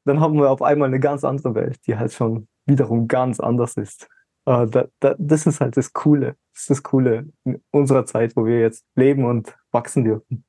dann 0.04 0.20
haben 0.20 0.34
wir 0.38 0.50
auf 0.50 0.62
einmal 0.62 0.88
eine 0.88 1.00
ganz 1.00 1.24
andere 1.24 1.54
Welt, 1.54 1.78
die 1.86 1.96
halt 1.96 2.12
schon 2.12 2.48
wiederum 2.66 3.08
ganz 3.08 3.40
anders 3.40 3.76
ist. 3.76 4.08
Uh, 4.48 4.64
da, 4.64 4.88
da, 5.00 5.14
das 5.18 5.46
ist 5.46 5.60
halt 5.60 5.76
das 5.76 5.92
Coole. 5.92 6.36
Das 6.52 6.62
ist 6.62 6.70
das 6.70 6.82
Coole 6.82 7.28
in 7.44 7.60
unserer 7.70 8.06
Zeit, 8.06 8.34
wo 8.34 8.46
wir 8.46 8.60
jetzt 8.60 8.84
leben 8.94 9.24
und 9.24 9.54
wachsen 9.72 10.04
dürfen 10.04 10.44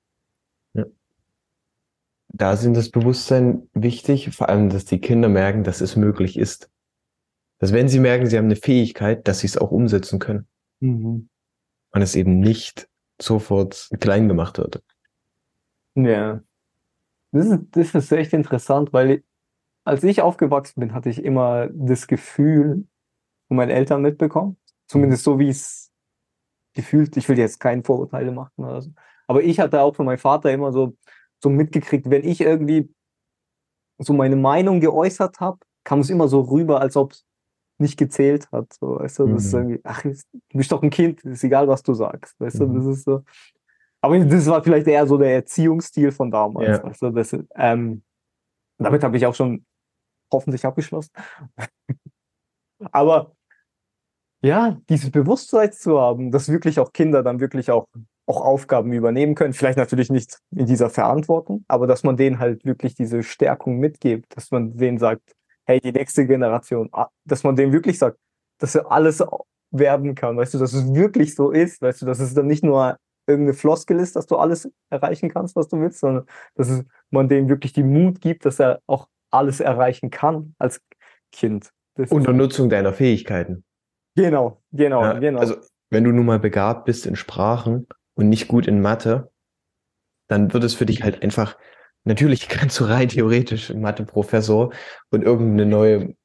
da 2.29 2.55
sind 2.55 2.77
das 2.77 2.89
Bewusstsein 2.89 3.67
wichtig, 3.73 4.35
vor 4.35 4.49
allem, 4.49 4.69
dass 4.69 4.85
die 4.85 4.99
Kinder 4.99 5.29
merken, 5.29 5.63
dass 5.63 5.81
es 5.81 5.95
möglich 5.95 6.37
ist. 6.37 6.69
Dass 7.57 7.73
wenn 7.73 7.89
sie 7.89 7.99
merken, 7.99 8.27
sie 8.27 8.37
haben 8.37 8.45
eine 8.45 8.55
Fähigkeit, 8.55 9.27
dass 9.27 9.39
sie 9.39 9.47
es 9.47 9.57
auch 9.57 9.71
umsetzen 9.71 10.19
können. 10.19 10.47
Mhm. 10.79 11.29
Und 11.91 12.01
es 12.01 12.15
eben 12.15 12.39
nicht 12.39 12.87
sofort 13.19 13.89
klein 13.99 14.27
gemacht 14.27 14.57
wird. 14.57 14.81
Ja. 15.95 16.41
Das 17.31 17.47
ist, 17.47 17.59
das 17.71 17.95
ist 17.95 18.11
echt 18.11 18.33
interessant, 18.33 18.93
weil 18.93 19.23
als 19.83 20.03
ich 20.03 20.21
aufgewachsen 20.21 20.79
bin, 20.79 20.93
hatte 20.93 21.09
ich 21.09 21.23
immer 21.23 21.67
das 21.73 22.07
Gefühl 22.07 22.88
von 23.49 23.57
meinen 23.57 23.71
Eltern 23.71 24.01
mitbekommen. 24.01 24.57
Zumindest 24.88 25.23
so, 25.23 25.38
wie 25.38 25.49
es 25.49 25.91
gefühlt. 26.73 27.17
Ich 27.17 27.27
will 27.27 27.38
jetzt 27.38 27.59
keine 27.59 27.83
Vorurteile 27.83 28.31
machen 28.31 28.63
oder 28.63 28.81
so. 28.81 28.91
Aber 29.27 29.43
ich 29.43 29.59
hatte 29.59 29.81
auch 29.81 29.95
von 29.95 30.05
meinem 30.05 30.17
Vater 30.17 30.51
immer 30.51 30.71
so, 30.71 30.95
so 31.43 31.49
mitgekriegt, 31.49 32.09
wenn 32.09 32.23
ich 32.23 32.41
irgendwie 32.41 32.93
so 33.97 34.13
meine 34.13 34.35
Meinung 34.35 34.79
geäußert 34.79 35.39
habe, 35.39 35.59
kam 35.83 35.99
es 35.99 36.09
immer 36.09 36.27
so 36.27 36.41
rüber, 36.41 36.79
als 36.79 36.95
ob 36.95 37.12
es 37.12 37.25
nicht 37.79 37.97
gezählt 37.97 38.51
hat. 38.51 38.71
So, 38.73 38.99
weißt 38.99 39.19
du, 39.19 39.27
das 39.27 39.45
ist 39.45 39.53
mhm. 39.53 39.59
irgendwie, 39.59 39.81
ach, 39.83 40.01
du 40.03 40.57
bist 40.57 40.71
doch 40.71 40.81
ein 40.81 40.89
Kind, 40.89 41.23
ist 41.23 41.43
egal, 41.43 41.67
was 41.67 41.83
du 41.83 41.93
sagst. 41.93 42.39
Weißt 42.39 42.59
mhm. 42.59 42.73
du, 42.73 42.79
das 42.79 42.97
ist 42.97 43.03
so. 43.05 43.23
Aber 44.01 44.17
das 44.19 44.45
war 44.47 44.63
vielleicht 44.63 44.88
eher 44.88 45.05
so 45.07 45.17
der 45.17 45.33
Erziehungsstil 45.33 46.12
von 46.12 46.31
damals. 46.31 46.81
Ja. 47.01 47.09
Du, 47.09 47.15
das, 47.15 47.35
ähm, 47.55 48.03
damit 48.77 49.03
habe 49.03 49.17
ich 49.17 49.25
auch 49.25 49.35
schon 49.35 49.65
hoffentlich 50.31 50.65
abgeschlossen. 50.65 51.12
Aber 52.91 53.35
ja, 54.41 54.78
dieses 54.89 55.12
Bewusstsein 55.12 55.71
zu 55.71 55.99
haben, 55.99 56.32
dass 56.32 56.49
wirklich 56.49 56.80
auch 56.80 56.93
Kinder 56.93 57.23
dann 57.23 57.39
wirklich 57.39 57.71
auch 57.71 57.88
auch 58.30 58.41
Aufgaben 58.41 58.93
übernehmen 58.93 59.34
können. 59.34 59.54
Vielleicht 59.54 59.80
natürlich 59.80 60.12
nicht 60.12 60.38
in 60.56 60.67
dieser 60.67 60.91
Verantwortung, 60.91 61.65
aber 61.67 61.88
dass 61.88 62.04
man 62.04 62.15
denen 62.15 62.38
halt 62.38 62.63
wirklich 62.63 62.93
diese 62.93 63.23
Stärkung 63.23 63.80
mitgibt, 63.80 64.38
dass 64.38 64.52
man 64.52 64.78
denen 64.78 64.99
sagt, 64.99 65.34
hey, 65.65 65.82
die 65.82 65.91
nächste 65.91 66.28
Generation, 66.28 66.89
ah, 66.91 67.08
dass 67.25 67.43
man 67.43 67.56
denen 67.56 67.73
wirklich 67.73 67.97
sagt, 67.97 68.19
dass 68.60 68.75
er 68.75 68.91
alles 68.91 69.23
werden 69.71 70.13
kann, 70.13 70.38
weißt 70.38 70.54
du, 70.54 70.60
dass 70.60 70.73
es 70.73 70.93
wirklich 70.93 71.34
so 71.34 71.49
ist, 71.49 71.82
weißt 71.82 72.04
du, 72.04 72.06
dass 72.06 72.19
es 72.19 72.36
dann 72.36 72.45
nicht 72.45 72.63
nur 72.63 72.97
irgendeine 73.25 73.56
Floskel 73.56 73.99
ist, 73.99 74.15
dass 74.15 74.28
du 74.28 74.38
alles 74.38 74.69
erreichen 74.91 75.30
kannst, 75.30 75.56
was 75.56 75.67
du 75.67 75.80
willst, 75.80 75.99
sondern 75.99 76.25
dass 76.56 76.69
es, 76.69 76.84
man 77.10 77.30
dem 77.30 77.49
wirklich 77.49 77.73
die 77.73 77.84
Mut 77.84 78.21
gibt, 78.21 78.45
dass 78.45 78.60
er 78.60 78.80
auch 78.86 79.08
alles 79.32 79.60
erreichen 79.60 80.12
kann 80.12 80.54
als 80.60 80.82
Kind. 81.32 81.71
Das 81.95 82.12
Unter 82.12 82.34
Nutzung 82.34 82.69
deiner 82.69 82.93
Fähigkeiten. 82.93 83.63
Genau, 84.21 84.62
genau, 84.71 85.03
ja, 85.03 85.19
genau. 85.19 85.39
Also 85.39 85.55
wenn 85.89 86.03
du 86.03 86.12
nun 86.12 86.25
mal 86.25 86.39
begabt 86.39 86.86
bist 86.86 87.05
in 87.05 87.15
Sprachen, 87.15 87.88
und 88.19 88.27
nicht 88.27 88.49
gut 88.49 88.67
in 88.67 88.82
Mathe, 88.82 89.32
dann 90.27 90.53
wird 90.53 90.65
es 90.65 90.73
für 90.75 90.86
dich 90.86 91.03
halt 91.03 91.23
einfach, 91.23 91.58
natürlich 92.03 92.49
kannst 92.49 92.77
du 92.79 92.84
rein 92.84 93.08
theoretisch 93.08 93.73
Mathe-Professor 93.73 94.73
und 95.10 95.23
irgendeine 95.23 95.65
neue, 95.65 96.15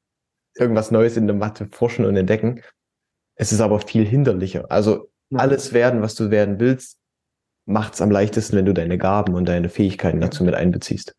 irgendwas 0.55 0.91
Neues 0.91 1.15
in 1.15 1.25
der 1.25 1.37
Mathe 1.37 1.69
forschen 1.71 2.03
und 2.03 2.17
entdecken. 2.17 2.61
Es 3.35 3.53
ist 3.53 3.61
aber 3.61 3.79
viel 3.79 4.05
hinderlicher. 4.05 4.65
Also 4.69 5.09
alles 5.33 5.71
werden, 5.71 6.01
was 6.01 6.15
du 6.15 6.31
werden 6.31 6.59
willst, 6.59 6.99
macht 7.65 7.93
es 7.93 8.01
am 8.01 8.11
leichtesten, 8.11 8.57
wenn 8.57 8.65
du 8.65 8.73
deine 8.73 8.97
Gaben 8.97 9.33
und 9.33 9.45
deine 9.45 9.69
Fähigkeiten 9.69 10.19
dazu 10.19 10.43
mit 10.43 10.53
einbeziehst. 10.53 11.15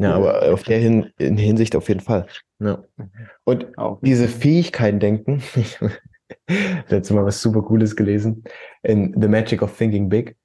Ja, 0.00 0.14
aber 0.14 0.50
auf 0.50 0.62
der 0.62 0.78
Hin 0.78 1.12
in 1.18 1.36
Hinsicht 1.36 1.76
auf 1.76 1.88
jeden 1.88 2.00
Fall. 2.00 2.26
Ja. 2.58 2.82
Und 3.44 3.66
diese 4.00 4.28
Fähigkeiten 4.28 4.98
denken, 4.98 5.42
letztes 6.88 7.10
Mal 7.10 7.26
was 7.26 7.42
super 7.42 7.60
Cooles 7.60 7.94
gelesen. 7.96 8.42
In 8.82 9.14
The 9.20 9.28
Magic 9.28 9.60
of 9.60 9.76
Thinking 9.76 10.08
Big 10.08 10.38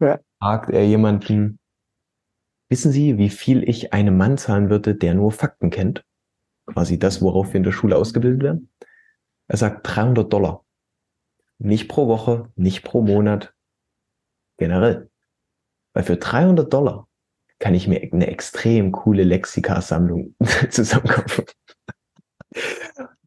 ja. 0.00 0.18
fragt 0.40 0.70
er 0.70 0.84
jemanden, 0.84 1.60
wissen 2.68 2.90
Sie, 2.90 3.16
wie 3.16 3.30
viel 3.30 3.62
ich 3.68 3.92
einem 3.92 4.16
Mann 4.16 4.38
zahlen 4.38 4.70
würde, 4.70 4.96
der 4.96 5.14
nur 5.14 5.30
Fakten 5.30 5.70
kennt? 5.70 6.04
Quasi 6.66 6.98
das, 6.98 7.22
worauf 7.22 7.52
wir 7.52 7.58
in 7.58 7.62
der 7.62 7.70
Schule 7.70 7.96
ausgebildet 7.96 8.42
werden. 8.42 8.70
Er 9.46 9.56
sagt 9.56 9.86
300 9.86 10.32
Dollar. 10.32 10.64
Nicht 11.58 11.88
pro 11.88 12.08
Woche, 12.08 12.50
nicht 12.56 12.82
pro 12.82 13.02
Monat, 13.02 13.54
generell. 14.58 15.10
Weil 15.92 16.02
für 16.02 16.16
300 16.16 16.72
Dollar 16.72 17.06
kann 17.58 17.74
ich 17.74 17.88
mir 17.88 18.00
eine 18.12 18.26
extrem 18.26 18.92
coole 18.92 19.24
Lexikasammlung 19.24 20.34
zusammenkaufen. 20.70 21.44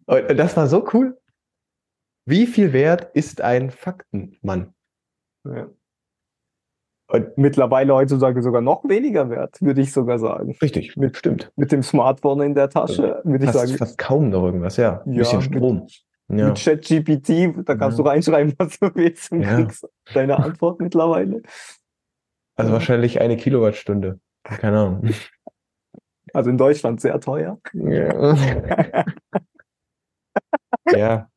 Und 0.06 0.38
das 0.38 0.58
war 0.58 0.68
so 0.68 0.88
cool, 0.94 1.20
wie 2.26 2.46
viel 2.46 2.74
wert 2.74 3.10
ist 3.16 3.42
ein 3.42 3.72
Faktenmann? 3.72 4.74
Ja. 5.46 5.68
Und 7.12 7.38
mittlerweile 7.40 7.96
heutzutage 7.96 8.44
sogar 8.44 8.62
noch 8.62 8.88
weniger 8.88 9.32
wert, 9.32 9.60
würde 9.62 9.82
ich 9.82 9.92
sogar 9.92 10.20
sagen. 10.20 10.56
Richtig, 10.62 10.96
mit, 10.96 11.18
stimmt. 11.18 11.52
Mit 11.56 11.72
dem 11.72 11.82
Smartphone 11.82 12.42
in 12.42 12.54
der 12.54 12.70
Tasche, 12.70 13.16
also, 13.16 13.30
würde 13.30 13.46
ich 13.46 13.52
sagen. 13.52 13.78
Fast 13.78 13.98
kaum 13.98 14.30
noch 14.30 14.46
irgendwas, 14.46 14.78
ja. 14.78 15.02
Ein 15.06 15.14
ja, 15.14 15.20
bisschen 15.20 15.42
Strom. 15.42 15.88
Mit, 16.28 16.40
ja. 16.40 16.48
mit 16.50 16.60
ChatGPT, 16.60 17.68
da 17.68 17.76
kannst 17.76 17.98
ja. 17.98 18.04
du 18.04 18.10
reinschreiben, 18.10 18.54
was 18.60 18.78
du 18.78 18.92
willst 18.94 19.32
und 19.32 19.42
kriegst 19.42 19.88
deine 20.14 20.38
Antwort 20.38 20.80
mittlerweile. 20.80 21.42
Also 22.60 22.74
wahrscheinlich 22.74 23.22
eine 23.22 23.38
Kilowattstunde. 23.38 24.20
Keine 24.44 24.80
Ahnung. 24.80 25.10
Also 26.32 26.52
in 26.52 26.60
Deutschland 26.60 27.02
sehr 27.02 27.20
teuer. 27.20 27.60
Ja. 27.74 28.36
ja. 30.96 31.30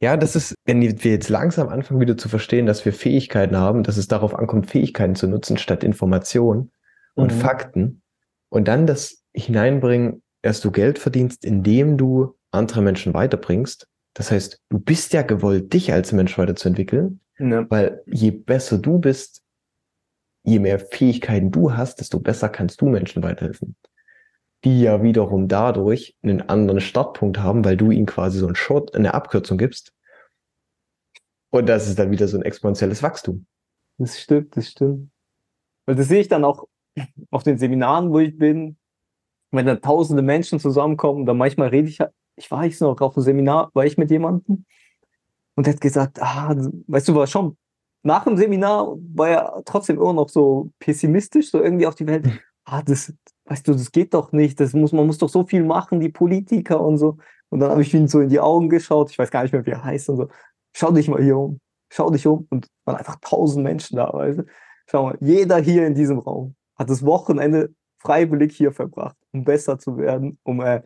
Ja, 0.00 0.16
das 0.16 0.36
ist, 0.36 0.54
wenn 0.66 0.80
wir 0.80 1.10
jetzt 1.10 1.28
langsam 1.28 1.68
anfangen 1.68 1.98
wieder 1.98 2.16
zu 2.16 2.28
verstehen, 2.28 2.66
dass 2.66 2.84
wir 2.84 2.92
Fähigkeiten 2.92 3.56
haben, 3.56 3.82
dass 3.82 3.96
es 3.96 4.06
darauf 4.06 4.36
ankommt, 4.36 4.70
Fähigkeiten 4.70 5.16
zu 5.16 5.26
nutzen 5.26 5.58
statt 5.58 5.82
Informationen 5.82 6.70
und 7.14 7.34
mhm. 7.34 7.40
Fakten 7.40 8.02
und 8.50 8.68
dann 8.68 8.86
das 8.86 9.24
hineinbringen, 9.34 10.22
dass 10.42 10.60
du 10.60 10.70
Geld 10.70 11.00
verdienst, 11.00 11.44
indem 11.44 11.98
du 11.98 12.36
andere 12.52 12.82
Menschen 12.82 13.14
weiterbringst. 13.14 13.88
Das 14.14 14.30
heißt, 14.30 14.60
du 14.68 14.78
bist 14.78 15.12
ja 15.12 15.22
gewollt, 15.22 15.72
dich 15.72 15.92
als 15.92 16.12
Mensch 16.12 16.38
weiterzuentwickeln, 16.38 17.20
ja. 17.40 17.70
weil 17.70 18.02
je 18.06 18.30
besser 18.30 18.78
du 18.78 18.98
bist, 18.98 19.42
je 20.44 20.58
mehr 20.58 20.78
Fähigkeiten 20.78 21.50
du 21.50 21.74
hast, 21.74 22.00
desto 22.00 22.20
besser 22.20 22.48
kannst 22.48 22.80
du 22.80 22.88
Menschen 22.88 23.22
weiterhelfen. 23.22 23.76
Die 24.64 24.82
ja 24.82 25.02
wiederum 25.02 25.48
dadurch 25.48 26.16
einen 26.22 26.42
anderen 26.42 26.80
Startpunkt 26.80 27.38
haben, 27.38 27.64
weil 27.64 27.76
du 27.76 27.90
ihnen 27.90 28.06
quasi 28.06 28.38
so 28.38 28.46
ein 28.46 28.54
Short, 28.54 28.94
eine 28.94 29.14
Abkürzung 29.14 29.58
gibst. 29.58 29.94
Und 31.50 31.68
das 31.68 31.88
ist 31.88 31.98
dann 31.98 32.10
wieder 32.10 32.28
so 32.28 32.36
ein 32.36 32.42
exponentielles 32.42 33.02
Wachstum. 33.02 33.46
Das 33.98 34.20
stimmt, 34.20 34.56
das 34.56 34.68
stimmt. 34.68 35.10
Weil 35.86 35.96
das 35.96 36.08
sehe 36.08 36.20
ich 36.20 36.28
dann 36.28 36.44
auch 36.44 36.68
auf 37.30 37.42
den 37.42 37.58
Seminaren, 37.58 38.10
wo 38.10 38.18
ich 38.18 38.36
bin, 38.36 38.76
wenn 39.50 39.66
da 39.66 39.76
tausende 39.76 40.22
Menschen 40.22 40.60
zusammenkommen, 40.60 41.26
dann 41.26 41.38
manchmal 41.38 41.68
rede 41.68 41.88
ich, 41.88 41.98
ich 42.36 42.50
war 42.50 42.64
ich 42.64 42.78
noch 42.80 43.00
auf 43.00 43.16
einem 43.16 43.24
Seminar, 43.24 43.70
war 43.74 43.84
ich 43.84 43.98
mit 43.98 44.10
jemandem 44.10 44.64
und 45.60 45.68
hat 45.68 45.80
gesagt, 45.80 46.22
ah, 46.22 46.56
weißt 46.86 47.08
du, 47.08 47.14
war 47.14 47.26
schon 47.26 47.54
nach 48.02 48.24
dem 48.24 48.38
Seminar 48.38 48.96
war 49.14 49.28
er 49.28 49.62
trotzdem 49.66 49.96
immer 49.96 50.14
noch 50.14 50.30
so 50.30 50.70
pessimistisch, 50.78 51.50
so 51.50 51.62
irgendwie 51.62 51.86
auf 51.86 51.94
die 51.94 52.06
Welt. 52.06 52.26
Ah, 52.64 52.82
das, 52.82 53.12
weißt 53.44 53.68
du, 53.68 53.72
das 53.72 53.92
geht 53.92 54.14
doch 54.14 54.32
nicht. 54.32 54.58
Das 54.58 54.72
muss, 54.72 54.92
man 54.92 55.06
muss 55.06 55.18
doch 55.18 55.28
so 55.28 55.44
viel 55.44 55.64
machen, 55.64 56.00
die 56.00 56.08
Politiker 56.08 56.80
und 56.80 56.96
so. 56.96 57.18
Und 57.50 57.60
dann 57.60 57.70
habe 57.70 57.82
ich 57.82 57.92
ihn 57.92 58.08
so 58.08 58.20
in 58.20 58.30
die 58.30 58.40
Augen 58.40 58.70
geschaut. 58.70 59.10
Ich 59.10 59.18
weiß 59.18 59.30
gar 59.30 59.42
nicht 59.42 59.52
mehr, 59.52 59.66
wie 59.66 59.72
er 59.72 59.84
heißt 59.84 60.08
und 60.08 60.16
so. 60.16 60.28
Schau 60.74 60.92
dich 60.92 61.08
mal 61.08 61.22
hier 61.22 61.36
um. 61.36 61.60
Schau 61.92 62.08
dich 62.08 62.26
um. 62.26 62.46
Und 62.48 62.68
waren 62.86 62.96
einfach 62.96 63.16
tausend 63.20 63.64
Menschen 63.64 63.96
da, 63.96 64.10
weißt 64.12 64.38
du. 64.38 64.46
Schau 64.88 65.02
mal, 65.02 65.18
jeder 65.20 65.58
hier 65.58 65.86
in 65.86 65.94
diesem 65.94 66.20
Raum 66.20 66.54
hat 66.76 66.88
das 66.88 67.04
Wochenende 67.04 67.74
freiwillig 67.98 68.56
hier 68.56 68.72
verbracht, 68.72 69.16
um 69.32 69.44
besser 69.44 69.78
zu 69.78 69.98
werden, 69.98 70.38
um 70.42 70.62
äh, 70.62 70.82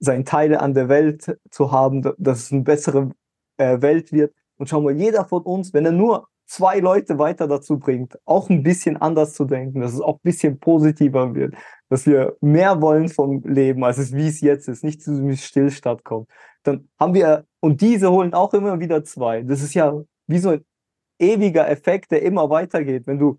seinen 0.00 0.24
Teil 0.24 0.56
an 0.56 0.74
der 0.74 0.88
Welt 0.88 1.38
zu 1.50 1.70
haben, 1.70 2.02
dass 2.18 2.44
es 2.44 2.52
eine 2.52 2.62
bessere 2.62 3.10
äh, 3.58 3.80
Welt 3.82 4.12
wird. 4.12 4.34
Und 4.56 4.68
schau 4.68 4.80
mal, 4.80 4.96
jeder 4.96 5.24
von 5.24 5.42
uns, 5.42 5.72
wenn 5.72 5.84
er 5.84 5.92
nur 5.92 6.26
zwei 6.46 6.78
Leute 6.78 7.18
weiter 7.18 7.46
dazu 7.46 7.78
bringt, 7.78 8.18
auch 8.24 8.48
ein 8.48 8.62
bisschen 8.62 8.96
anders 8.96 9.34
zu 9.34 9.44
denken, 9.44 9.80
dass 9.80 9.92
es 9.92 10.00
auch 10.00 10.16
ein 10.16 10.22
bisschen 10.22 10.58
positiver 10.58 11.34
wird, 11.34 11.54
dass 11.90 12.06
wir 12.06 12.36
mehr 12.40 12.80
wollen 12.80 13.08
vom 13.08 13.42
Leben, 13.44 13.84
als 13.84 13.98
es 13.98 14.14
wie 14.14 14.28
es 14.28 14.40
jetzt 14.40 14.66
ist, 14.68 14.82
nicht 14.82 15.02
zu 15.02 15.10
diesem 15.10 15.36
Stillstand 15.36 16.04
kommt, 16.04 16.28
dann 16.62 16.88
haben 16.98 17.14
wir, 17.14 17.44
und 17.60 17.80
diese 17.80 18.10
holen 18.10 18.34
auch 18.34 18.54
immer 18.54 18.80
wieder 18.80 19.04
zwei. 19.04 19.42
Das 19.42 19.62
ist 19.62 19.74
ja 19.74 20.00
wie 20.26 20.38
so 20.38 20.50
ein 20.50 20.64
ewiger 21.18 21.68
Effekt, 21.68 22.10
der 22.10 22.22
immer 22.22 22.50
weitergeht. 22.50 23.06
Wenn 23.06 23.18
du 23.18 23.38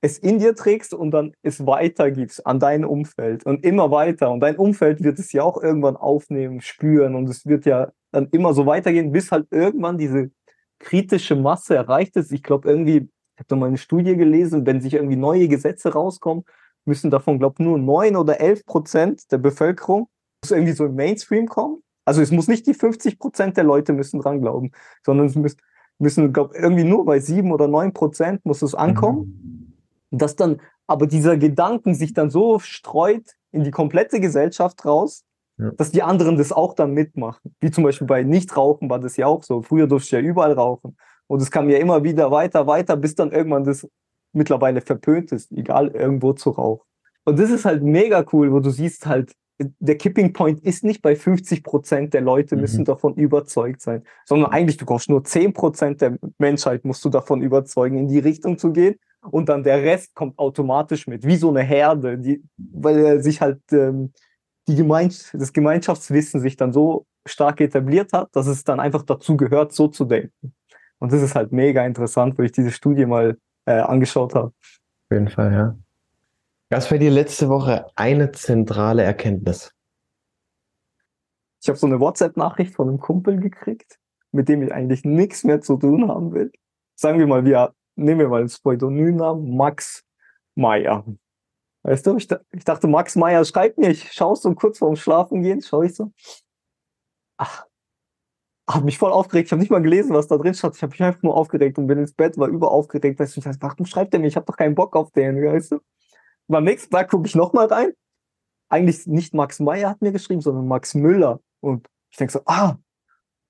es 0.00 0.18
in 0.18 0.38
dir 0.38 0.54
trägst 0.54 0.94
und 0.94 1.10
dann 1.10 1.32
es 1.42 1.66
weitergibst 1.66 2.46
an 2.46 2.60
dein 2.60 2.84
Umfeld 2.84 3.44
und 3.46 3.64
immer 3.64 3.90
weiter. 3.90 4.30
Und 4.30 4.40
dein 4.40 4.56
Umfeld 4.56 5.02
wird 5.02 5.18
es 5.18 5.32
ja 5.32 5.42
auch 5.42 5.62
irgendwann 5.62 5.96
aufnehmen, 5.96 6.60
spüren 6.60 7.14
und 7.14 7.28
es 7.28 7.46
wird 7.46 7.66
ja 7.66 7.90
dann 8.12 8.28
immer 8.30 8.54
so 8.54 8.66
weitergehen, 8.66 9.12
bis 9.12 9.32
halt 9.32 9.46
irgendwann 9.50 9.98
diese 9.98 10.30
kritische 10.78 11.36
Masse 11.36 11.74
erreicht 11.74 12.16
ist. 12.16 12.32
Ich 12.32 12.42
glaube 12.42 12.68
irgendwie, 12.68 12.96
ich 12.96 13.38
habe 13.38 13.48
da 13.48 13.56
mal 13.56 13.66
eine 13.66 13.78
Studie 13.78 14.16
gelesen, 14.16 14.66
wenn 14.66 14.80
sich 14.80 14.94
irgendwie 14.94 15.16
neue 15.16 15.48
Gesetze 15.48 15.92
rauskommen, 15.92 16.44
müssen 16.84 17.10
davon, 17.10 17.38
glaube 17.38 17.56
ich, 17.58 17.64
nur 17.64 17.78
neun 17.78 18.16
oder 18.16 18.40
elf 18.40 18.64
Prozent 18.64 19.30
der 19.32 19.38
Bevölkerung 19.38 20.08
muss 20.42 20.50
irgendwie 20.50 20.72
so 20.72 20.86
im 20.86 20.94
Mainstream 20.94 21.46
kommen. 21.46 21.82
Also 22.04 22.22
es 22.22 22.30
muss 22.30 22.46
nicht 22.46 22.66
die 22.66 22.74
50 22.74 23.18
Prozent 23.18 23.56
der 23.56 23.64
Leute 23.64 23.92
müssen 23.92 24.20
dran 24.20 24.40
glauben, 24.40 24.70
sondern 25.04 25.26
es 25.26 25.34
müssen, 25.34 25.58
müssen 25.98 26.32
glaube 26.32 26.56
irgendwie 26.56 26.84
nur 26.84 27.04
bei 27.04 27.18
sieben 27.18 27.50
oder 27.50 27.66
neun 27.66 27.92
Prozent 27.92 28.44
muss 28.46 28.62
es 28.62 28.74
ankommen. 28.74 29.65
Mhm 30.16 30.18
dass 30.18 30.36
dann 30.36 30.60
aber 30.86 31.06
dieser 31.06 31.36
Gedanken 31.36 31.94
sich 31.94 32.12
dann 32.12 32.30
so 32.30 32.58
streut 32.58 33.34
in 33.50 33.64
die 33.64 33.70
komplette 33.70 34.20
Gesellschaft 34.20 34.84
raus, 34.84 35.24
ja. 35.58 35.70
dass 35.72 35.90
die 35.90 36.02
anderen 36.02 36.36
das 36.36 36.52
auch 36.52 36.74
dann 36.74 36.92
mitmachen. 36.92 37.54
Wie 37.60 37.70
zum 37.70 37.84
Beispiel 37.84 38.06
bei 38.06 38.22
Nichtrauchen 38.22 38.88
war 38.88 38.98
das 38.98 39.16
ja 39.16 39.26
auch 39.26 39.42
so. 39.42 39.62
Früher 39.62 39.86
durfte 39.86 40.06
ich 40.06 40.12
ja 40.12 40.20
überall 40.20 40.52
rauchen. 40.52 40.96
Und 41.26 41.42
es 41.42 41.50
kam 41.50 41.68
ja 41.68 41.78
immer 41.78 42.04
wieder 42.04 42.30
weiter, 42.30 42.66
weiter, 42.66 42.96
bis 42.96 43.14
dann 43.14 43.32
irgendwann 43.32 43.64
das 43.64 43.88
mittlerweile 44.32 44.80
verpönt 44.80 45.32
ist, 45.32 45.50
egal 45.50 45.88
irgendwo 45.88 46.32
zu 46.34 46.50
rauchen. 46.50 46.86
Und 47.24 47.38
das 47.38 47.50
ist 47.50 47.64
halt 47.64 47.82
mega 47.82 48.24
cool, 48.32 48.52
wo 48.52 48.60
du 48.60 48.70
siehst 48.70 49.06
halt, 49.06 49.32
der 49.58 49.96
Kipping 49.96 50.34
Point 50.34 50.60
ist 50.60 50.84
nicht 50.84 51.02
bei 51.02 51.16
50 51.16 51.64
Prozent 51.64 52.14
der 52.14 52.20
Leute 52.20 52.54
mhm. 52.54 52.60
müssen 52.60 52.84
davon 52.84 53.14
überzeugt 53.14 53.80
sein, 53.80 54.04
sondern 54.26 54.52
eigentlich 54.52 54.76
du 54.76 54.84
brauchst 54.84 55.08
nur 55.08 55.24
10 55.24 55.54
Prozent 55.54 56.00
der 56.02 56.18
Menschheit 56.38 56.84
musst 56.84 57.04
du 57.04 57.08
davon 57.08 57.40
überzeugen, 57.40 57.96
in 57.96 58.06
die 58.06 58.18
Richtung 58.18 58.58
zu 58.58 58.72
gehen 58.72 58.96
und 59.30 59.48
dann 59.48 59.62
der 59.62 59.82
Rest 59.82 60.14
kommt 60.14 60.38
automatisch 60.38 61.06
mit, 61.06 61.26
wie 61.26 61.36
so 61.36 61.50
eine 61.50 61.62
Herde, 61.62 62.18
die, 62.18 62.42
weil 62.56 62.98
er 62.98 63.22
sich 63.22 63.40
halt 63.40 63.60
ähm, 63.72 64.12
die 64.68 64.76
Gemeins 64.76 65.30
das 65.32 65.52
Gemeinschaftswissen 65.52 66.40
sich 66.40 66.56
dann 66.56 66.72
so 66.72 67.06
stark 67.26 67.60
etabliert 67.60 68.12
hat, 68.12 68.28
dass 68.32 68.46
es 68.46 68.64
dann 68.64 68.80
einfach 68.80 69.02
dazu 69.02 69.36
gehört, 69.36 69.72
so 69.72 69.88
zu 69.88 70.04
denken. 70.04 70.54
Und 70.98 71.12
das 71.12 71.22
ist 71.22 71.34
halt 71.34 71.52
mega 71.52 71.84
interessant, 71.84 72.38
weil 72.38 72.46
ich 72.46 72.52
diese 72.52 72.70
Studie 72.70 73.06
mal 73.06 73.38
äh, 73.66 73.72
angeschaut 73.72 74.34
habe. 74.34 74.46
Auf 74.46 75.12
jeden 75.12 75.28
Fall, 75.28 75.52
ja. 75.52 75.76
Was 76.70 76.90
war 76.90 76.98
dir 76.98 77.10
letzte 77.10 77.48
Woche 77.48 77.86
eine 77.94 78.32
zentrale 78.32 79.02
Erkenntnis? 79.02 79.72
Ich 81.62 81.68
habe 81.68 81.78
so 81.78 81.86
eine 81.86 82.00
WhatsApp-Nachricht 82.00 82.74
von 82.74 82.88
einem 82.88 82.98
Kumpel 82.98 83.38
gekriegt, 83.38 83.98
mit 84.32 84.48
dem 84.48 84.62
ich 84.62 84.72
eigentlich 84.72 85.04
nichts 85.04 85.44
mehr 85.44 85.60
zu 85.60 85.76
tun 85.76 86.08
haben 86.08 86.32
will. 86.32 86.50
Sagen 86.96 87.18
wir 87.18 87.26
mal, 87.26 87.44
wir 87.44 87.72
nehmen 87.96 88.20
wir 88.20 88.28
mal 88.28 88.42
das 88.42 88.58
Pseudonymnamen 88.58 89.56
Max 89.56 90.04
Meyer. 90.54 91.04
Weißt 91.82 92.06
du, 92.06 92.16
ich, 92.16 92.28
ich, 92.52 92.64
dachte, 92.64 92.88
Max 92.88 93.16
Meyer 93.16 93.44
schreibt 93.44 93.78
mir, 93.78 93.90
ich 93.90 94.12
schaue 94.12 94.36
so 94.36 94.52
kurz 94.54 94.78
vorm 94.78 94.96
Schlafen 94.96 95.42
gehen, 95.42 95.62
schaue 95.62 95.86
ich 95.86 95.94
so. 95.94 96.12
Ach, 97.38 97.66
hat 98.68 98.84
mich 98.84 98.98
voll 98.98 99.12
aufgeregt. 99.12 99.46
Ich 99.46 99.52
habe 99.52 99.60
nicht 99.60 99.70
mal 99.70 99.82
gelesen, 99.82 100.12
was 100.12 100.26
da 100.26 100.36
drin 100.36 100.54
stand. 100.54 100.74
Ich 100.74 100.82
habe 100.82 100.90
mich 100.90 101.02
einfach 101.02 101.22
nur 101.22 101.36
aufgeregt 101.36 101.78
und 101.78 101.86
bin 101.86 101.98
ins 101.98 102.12
Bett, 102.12 102.36
war 102.38 102.48
überaufgeregt. 102.48 103.20
Weißt 103.20 103.36
du, 103.36 103.40
ich 103.40 103.44
dachte, 103.44 103.60
warum 103.60 103.86
schreibt 103.86 104.12
er 104.14 104.20
mir? 104.20 104.26
Ich 104.26 104.36
habe 104.36 104.46
doch 104.46 104.56
keinen 104.56 104.74
Bock 104.74 104.96
auf 104.96 105.12
den, 105.12 105.36
weißt 105.42 105.72
du? 105.72 105.80
Beim 106.48 106.64
nächsten 106.64 106.90
Tag 106.90 107.10
gucke 107.10 107.26
ich 107.28 107.34
nochmal 107.34 107.66
rein. 107.66 107.92
Eigentlich 108.68 109.06
nicht 109.06 109.34
Max 109.34 109.60
Meyer 109.60 109.90
hat 109.90 110.02
mir 110.02 110.12
geschrieben, 110.12 110.40
sondern 110.40 110.66
Max 110.66 110.94
Müller. 110.94 111.40
Und 111.60 111.88
ich 112.10 112.16
denke 112.16 112.32
so, 112.32 112.40
ah, 112.46 112.76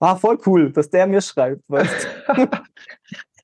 ah, 0.01 0.17
voll 0.17 0.39
cool, 0.47 0.73
dass 0.73 0.91
der 0.91 1.07
mir 1.07 1.23
schreibt, 1.23 1.63
weißt 1.69 2.09
du? 2.29 2.49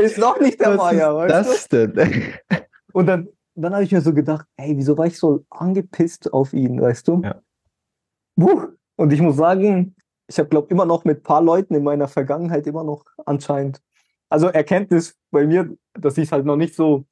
Ist 0.00 0.18
noch 0.18 0.40
nicht 0.40 0.60
der 0.60 0.70
Was 0.70 0.76
Meier, 0.76 1.14
weißt 1.14 1.32
das 1.32 1.68
du? 1.68 1.88
denn? 1.88 2.34
Und 2.92 3.06
dann, 3.06 3.28
dann 3.54 3.72
habe 3.72 3.84
ich 3.84 3.92
mir 3.92 4.00
so 4.00 4.12
gedacht, 4.12 4.46
ey, 4.56 4.76
wieso 4.76 4.96
war 4.98 5.06
ich 5.06 5.18
so 5.18 5.44
angepisst 5.50 6.32
auf 6.32 6.52
ihn, 6.52 6.80
weißt 6.80 7.08
du? 7.08 7.22
Ja. 7.22 7.40
Und 8.96 9.12
ich 9.12 9.20
muss 9.20 9.36
sagen, 9.36 9.94
ich 10.28 10.38
habe, 10.38 10.48
glaube 10.48 10.68
immer 10.70 10.84
noch 10.84 11.04
mit 11.04 11.18
ein 11.18 11.22
paar 11.22 11.42
Leuten 11.42 11.74
in 11.74 11.82
meiner 11.82 12.08
Vergangenheit 12.08 12.66
immer 12.66 12.84
noch 12.84 13.04
anscheinend, 13.26 13.80
also 14.28 14.46
Erkenntnis 14.46 15.16
bei 15.30 15.46
mir, 15.46 15.76
dass 15.94 16.16
ich 16.18 16.24
es 16.24 16.32
halt 16.32 16.46
noch 16.46 16.56
nicht 16.56 16.74
so 16.74 17.04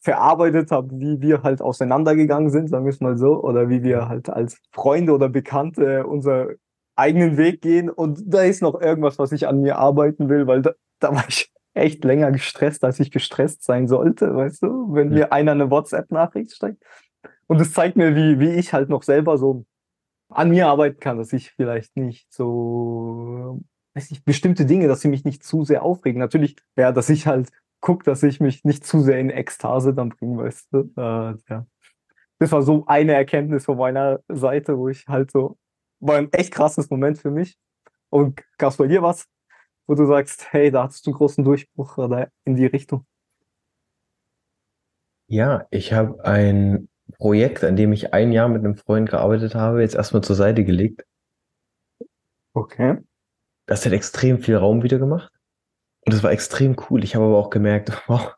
verarbeitet 0.00 0.70
habe, 0.70 0.88
wie 0.98 1.20
wir 1.20 1.42
halt 1.42 1.60
auseinandergegangen 1.60 2.50
sind, 2.50 2.68
sagen 2.68 2.84
wir 2.84 2.90
es 2.90 3.00
mal 3.00 3.18
so, 3.18 3.42
oder 3.42 3.68
wie 3.68 3.82
wir 3.82 4.08
halt 4.08 4.30
als 4.30 4.60
Freunde 4.72 5.12
oder 5.12 5.28
Bekannte 5.28 6.06
unser 6.06 6.48
eigenen 6.94 7.36
Weg 7.36 7.60
gehen. 7.60 7.90
Und 7.90 8.22
da 8.24 8.42
ist 8.42 8.62
noch 8.62 8.80
irgendwas, 8.80 9.18
was 9.18 9.32
ich 9.32 9.46
an 9.46 9.60
mir 9.60 9.78
arbeiten 9.78 10.28
will, 10.28 10.46
weil 10.46 10.62
da, 10.62 10.72
da 11.00 11.14
war 11.14 11.24
ich 11.28 11.52
echt 11.76 12.04
länger 12.04 12.32
gestresst, 12.32 12.84
als 12.84 13.00
ich 13.00 13.10
gestresst 13.10 13.62
sein 13.62 13.88
sollte, 13.88 14.34
weißt 14.34 14.62
du, 14.62 14.94
wenn 14.94 15.10
mir 15.10 15.32
einer 15.32 15.52
eine 15.52 15.70
WhatsApp-Nachricht 15.70 16.52
steckt. 16.52 16.82
Und 17.46 17.60
es 17.60 17.72
zeigt 17.72 17.96
mir, 17.96 18.16
wie, 18.16 18.40
wie 18.40 18.50
ich 18.50 18.72
halt 18.72 18.88
noch 18.88 19.02
selber 19.02 19.38
so 19.38 19.64
an 20.28 20.50
mir 20.50 20.66
arbeiten 20.66 20.98
kann, 20.98 21.18
dass 21.18 21.32
ich 21.32 21.52
vielleicht 21.52 21.96
nicht 21.96 22.32
so, 22.32 23.62
weiß 23.94 24.10
nicht, 24.10 24.24
bestimmte 24.24 24.66
Dinge, 24.66 24.88
dass 24.88 25.00
sie 25.00 25.08
mich 25.08 25.24
nicht 25.24 25.44
zu 25.44 25.64
sehr 25.64 25.82
aufregen. 25.82 26.18
Natürlich, 26.18 26.56
ja, 26.76 26.92
dass 26.92 27.08
ich 27.08 27.26
halt 27.26 27.50
gucke, 27.80 28.04
dass 28.04 28.22
ich 28.22 28.40
mich 28.40 28.64
nicht 28.64 28.84
zu 28.84 29.00
sehr 29.00 29.18
in 29.18 29.30
Ekstase 29.30 29.94
dann 29.94 30.08
bringe, 30.10 30.38
weißt 30.38 30.68
du. 30.72 30.78
Äh, 30.96 31.36
ja. 31.48 31.66
Das 32.38 32.52
war 32.52 32.62
so 32.62 32.84
eine 32.86 33.14
Erkenntnis 33.14 33.64
von 33.64 33.78
meiner 33.78 34.20
Seite, 34.28 34.76
wo 34.76 34.88
ich 34.88 35.06
halt 35.06 35.30
so, 35.30 35.56
war 36.00 36.16
ein 36.16 36.32
echt 36.32 36.52
krasses 36.52 36.90
Moment 36.90 37.18
für 37.18 37.30
mich. 37.30 37.56
Und 38.10 38.42
gab 38.58 38.72
es 38.72 38.76
bei 38.76 38.86
dir 38.86 39.02
was? 39.02 39.26
Wo 39.86 39.94
du 39.94 40.06
sagst, 40.06 40.52
hey, 40.52 40.70
da 40.70 40.84
hattest 40.84 41.06
du 41.06 41.10
einen 41.10 41.18
großen 41.18 41.44
Durchbruch 41.44 41.98
oder 41.98 42.28
in 42.44 42.56
die 42.56 42.66
Richtung? 42.66 43.06
Ja, 45.28 45.66
ich 45.70 45.92
habe 45.92 46.24
ein 46.24 46.88
Projekt, 47.18 47.64
an 47.64 47.76
dem 47.76 47.92
ich 47.92 48.12
ein 48.12 48.32
Jahr 48.32 48.48
mit 48.48 48.64
einem 48.64 48.76
Freund 48.76 49.08
gearbeitet 49.08 49.54
habe, 49.54 49.80
jetzt 49.80 49.94
erstmal 49.94 50.22
zur 50.22 50.36
Seite 50.36 50.64
gelegt. 50.64 51.04
Okay. 52.52 52.98
Das 53.66 53.84
hat 53.84 53.92
extrem 53.92 54.38
viel 54.38 54.56
Raum 54.56 54.82
wieder 54.82 54.98
gemacht. 54.98 55.32
Und 56.04 56.14
das 56.14 56.22
war 56.22 56.30
extrem 56.30 56.76
cool. 56.88 57.02
Ich 57.02 57.16
habe 57.16 57.24
aber 57.24 57.38
auch 57.38 57.50
gemerkt, 57.50 57.90
wow, 58.06 58.34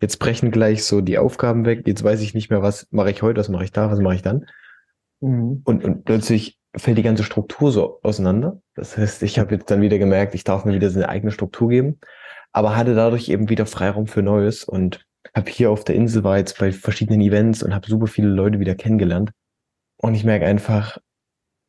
jetzt 0.00 0.18
brechen 0.18 0.50
gleich 0.50 0.84
so 0.84 1.00
die 1.00 1.18
Aufgaben 1.18 1.64
weg. 1.64 1.86
Jetzt 1.86 2.02
weiß 2.02 2.20
ich 2.20 2.34
nicht 2.34 2.50
mehr, 2.50 2.62
was 2.62 2.88
mache 2.90 3.10
ich 3.10 3.22
heute, 3.22 3.40
was 3.40 3.48
mache 3.48 3.64
ich 3.64 3.72
da, 3.72 3.90
was 3.90 4.00
mache 4.00 4.16
ich 4.16 4.22
dann. 4.22 4.46
Mhm. 5.20 5.62
Und, 5.64 5.84
und 5.84 6.04
plötzlich 6.04 6.58
fällt 6.76 6.98
die 6.98 7.02
ganze 7.02 7.24
Struktur 7.24 7.70
so 7.70 8.00
auseinander. 8.02 8.60
Das 8.74 8.96
heißt, 8.96 9.22
ich 9.22 9.38
habe 9.38 9.54
jetzt 9.54 9.70
dann 9.70 9.82
wieder 9.82 9.98
gemerkt, 9.98 10.34
ich 10.34 10.44
darf 10.44 10.64
mir 10.64 10.74
wieder 10.74 10.90
so 10.90 10.98
eine 10.98 11.08
eigene 11.08 11.32
Struktur 11.32 11.68
geben, 11.68 12.00
aber 12.52 12.76
hatte 12.76 12.94
dadurch 12.94 13.28
eben 13.28 13.48
wieder 13.48 13.66
Freiraum 13.66 14.06
für 14.06 14.22
Neues 14.22 14.64
und 14.64 15.06
habe 15.34 15.50
hier 15.50 15.70
auf 15.70 15.84
der 15.84 15.94
Insel 15.94 16.24
war 16.24 16.38
jetzt 16.38 16.58
bei 16.58 16.72
verschiedenen 16.72 17.20
Events 17.20 17.62
und 17.62 17.74
habe 17.74 17.88
super 17.88 18.06
viele 18.06 18.28
Leute 18.28 18.58
wieder 18.58 18.74
kennengelernt. 18.74 19.30
Und 19.96 20.14
ich 20.14 20.24
merke 20.24 20.46
einfach, 20.46 20.98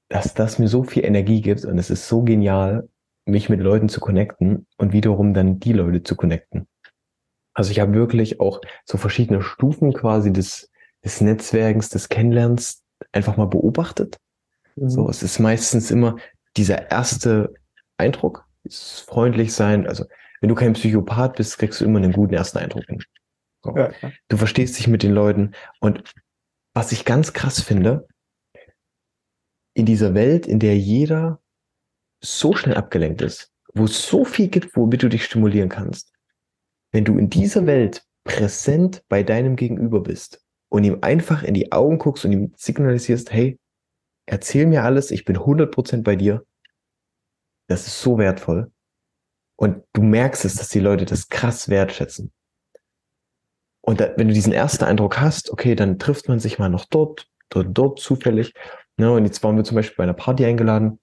dass 0.09 0.33
das 0.33 0.59
mir 0.59 0.67
so 0.67 0.83
viel 0.83 1.05
Energie 1.05 1.41
gibt 1.41 1.65
und 1.65 1.77
es 1.77 1.89
ist 1.89 2.07
so 2.07 2.23
genial, 2.23 2.89
mich 3.25 3.49
mit 3.49 3.61
Leuten 3.61 3.89
zu 3.89 3.99
connecten 3.99 4.67
und 4.77 4.91
wiederum 4.91 5.33
dann 5.33 5.59
die 5.59 5.73
Leute 5.73 6.03
zu 6.03 6.15
connecten. 6.15 6.67
Also 7.53 7.71
ich 7.71 7.79
habe 7.79 7.93
wirklich 7.93 8.39
auch 8.39 8.61
so 8.85 8.97
verschiedene 8.97 9.41
Stufen 9.41 9.93
quasi 9.93 10.33
des, 10.33 10.71
des 11.03 11.21
Netzwerkens, 11.21 11.89
des 11.89 12.09
Kennenlernens 12.09 12.83
einfach 13.11 13.37
mal 13.37 13.45
beobachtet. 13.45 14.17
Mhm. 14.75 14.89
So, 14.89 15.09
es 15.09 15.23
ist 15.23 15.39
meistens 15.39 15.91
immer 15.91 16.17
dieser 16.57 16.91
erste 16.91 17.53
Eindruck, 17.97 18.45
ist 18.63 19.01
freundlich 19.01 19.53
sein. 19.53 19.87
Also 19.87 20.05
wenn 20.41 20.49
du 20.49 20.55
kein 20.55 20.73
Psychopath 20.73 21.35
bist, 21.35 21.57
kriegst 21.57 21.81
du 21.81 21.85
immer 21.85 21.99
einen 21.99 22.13
guten 22.13 22.33
ersten 22.33 22.57
Eindruck 22.57 22.85
hin. 22.85 23.03
So. 23.63 23.75
Ja, 23.77 23.91
du 24.27 24.37
verstehst 24.37 24.77
dich 24.77 24.87
mit 24.87 25.03
den 25.03 25.13
Leuten. 25.13 25.53
Und 25.79 26.13
was 26.73 26.91
ich 26.91 27.05
ganz 27.05 27.33
krass 27.33 27.61
finde, 27.61 28.07
in 29.73 29.85
dieser 29.85 30.13
Welt, 30.13 30.45
in 30.45 30.59
der 30.59 30.77
jeder 30.77 31.39
so 32.21 32.53
schnell 32.53 32.75
abgelenkt 32.75 33.21
ist, 33.21 33.51
wo 33.73 33.85
es 33.85 34.07
so 34.07 34.25
viel 34.25 34.47
gibt, 34.47 34.75
womit 34.75 35.03
du 35.03 35.09
dich 35.09 35.25
stimulieren 35.25 35.69
kannst, 35.69 36.13
wenn 36.91 37.05
du 37.05 37.17
in 37.17 37.29
dieser 37.29 37.65
Welt 37.65 38.03
präsent 38.23 39.03
bei 39.09 39.23
deinem 39.23 39.55
Gegenüber 39.55 40.01
bist 40.01 40.41
und 40.69 40.83
ihm 40.83 40.99
einfach 41.01 41.43
in 41.43 41.53
die 41.53 41.71
Augen 41.71 41.97
guckst 41.97 42.25
und 42.25 42.31
ihm 42.31 42.53
signalisierst, 42.55 43.31
hey, 43.31 43.59
erzähl 44.25 44.65
mir 44.65 44.83
alles, 44.83 45.11
ich 45.11 45.25
bin 45.25 45.37
100% 45.37 46.03
bei 46.03 46.15
dir, 46.15 46.45
das 47.67 47.87
ist 47.87 48.01
so 48.01 48.17
wertvoll. 48.17 48.71
Und 49.55 49.83
du 49.93 50.01
merkst 50.01 50.45
es, 50.45 50.55
dass 50.55 50.69
die 50.69 50.79
Leute 50.79 51.05
das 51.05 51.29
krass 51.29 51.69
wertschätzen. 51.69 52.31
Und 53.81 53.99
da, 53.99 54.13
wenn 54.17 54.27
du 54.27 54.33
diesen 54.33 54.53
ersten 54.53 54.85
Eindruck 54.85 55.19
hast, 55.19 55.51
okay, 55.51 55.75
dann 55.75 55.99
trifft 55.99 56.27
man 56.29 56.39
sich 56.39 56.57
mal 56.57 56.69
noch 56.69 56.85
dort, 56.85 57.27
dort, 57.49 57.67
dort 57.71 57.99
zufällig. 57.99 58.53
Ne, 58.97 59.11
und 59.11 59.25
jetzt 59.25 59.43
waren 59.43 59.57
wir 59.57 59.63
zum 59.63 59.75
Beispiel 59.75 59.97
bei 59.97 60.03
einer 60.03 60.13
Party 60.13 60.45
eingeladen, 60.45 60.99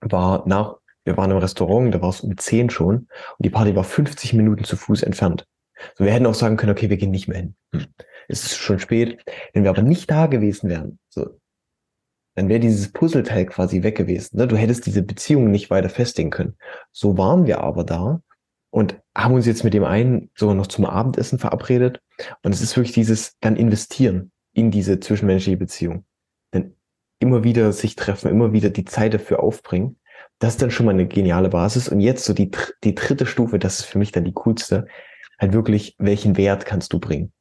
war 0.00 0.46
nach, 0.46 0.76
wir 1.04 1.16
waren 1.16 1.30
im 1.30 1.36
Restaurant, 1.36 1.94
da 1.94 2.00
war 2.02 2.10
es 2.10 2.20
um 2.20 2.36
10 2.36 2.70
schon 2.70 2.96
und 2.96 3.08
die 3.38 3.50
Party 3.50 3.76
war 3.76 3.84
50 3.84 4.32
Minuten 4.34 4.64
zu 4.64 4.76
Fuß 4.76 5.02
entfernt. 5.02 5.46
So, 5.96 6.04
wir 6.04 6.12
hätten 6.12 6.26
auch 6.26 6.34
sagen 6.34 6.56
können, 6.56 6.72
okay, 6.72 6.90
wir 6.90 6.96
gehen 6.96 7.10
nicht 7.10 7.28
mehr 7.28 7.38
hin. 7.38 7.54
Hm. 7.72 7.86
Es 8.28 8.44
ist 8.44 8.56
schon 8.56 8.78
spät. 8.78 9.22
Wenn 9.52 9.64
wir 9.64 9.70
aber 9.70 9.82
nicht 9.82 10.10
da 10.10 10.26
gewesen 10.26 10.68
wären, 10.68 10.98
so, 11.08 11.38
dann 12.40 12.48
wäre 12.48 12.58
dieses 12.58 12.90
Puzzleteil 12.90 13.44
quasi 13.44 13.82
weg 13.82 13.98
gewesen. 13.98 14.38
Ne? 14.38 14.48
Du 14.48 14.56
hättest 14.56 14.86
diese 14.86 15.02
Beziehung 15.02 15.50
nicht 15.50 15.68
weiter 15.68 15.90
festigen 15.90 16.30
können. 16.30 16.56
So 16.90 17.18
waren 17.18 17.44
wir 17.44 17.60
aber 17.60 17.84
da 17.84 18.22
und 18.70 18.98
haben 19.14 19.34
uns 19.34 19.44
jetzt 19.44 19.62
mit 19.62 19.74
dem 19.74 19.84
einen 19.84 20.30
so 20.34 20.54
noch 20.54 20.66
zum 20.66 20.86
Abendessen 20.86 21.38
verabredet. 21.38 22.00
Und 22.42 22.54
es 22.54 22.62
ist 22.62 22.74
wirklich 22.78 22.94
dieses 22.94 23.36
dann 23.40 23.56
investieren 23.56 24.32
in 24.54 24.70
diese 24.70 25.00
zwischenmenschliche 25.00 25.58
Beziehung. 25.58 26.06
Denn 26.54 26.76
immer 27.18 27.44
wieder 27.44 27.72
sich 27.72 27.94
treffen, 27.94 28.30
immer 28.30 28.54
wieder 28.54 28.70
die 28.70 28.86
Zeit 28.86 29.12
dafür 29.12 29.42
aufbringen. 29.42 29.98
Das 30.38 30.54
ist 30.54 30.62
dann 30.62 30.70
schon 30.70 30.86
mal 30.86 30.92
eine 30.92 31.06
geniale 31.06 31.50
Basis. 31.50 31.90
Und 31.90 32.00
jetzt 32.00 32.24
so 32.24 32.32
die, 32.32 32.50
die 32.84 32.94
dritte 32.94 33.26
Stufe, 33.26 33.58
das 33.58 33.80
ist 33.80 33.84
für 33.84 33.98
mich 33.98 34.12
dann 34.12 34.24
die 34.24 34.32
coolste, 34.32 34.86
halt 35.38 35.52
wirklich, 35.52 35.94
welchen 35.98 36.38
Wert 36.38 36.64
kannst 36.64 36.94
du 36.94 37.00
bringen? 37.00 37.34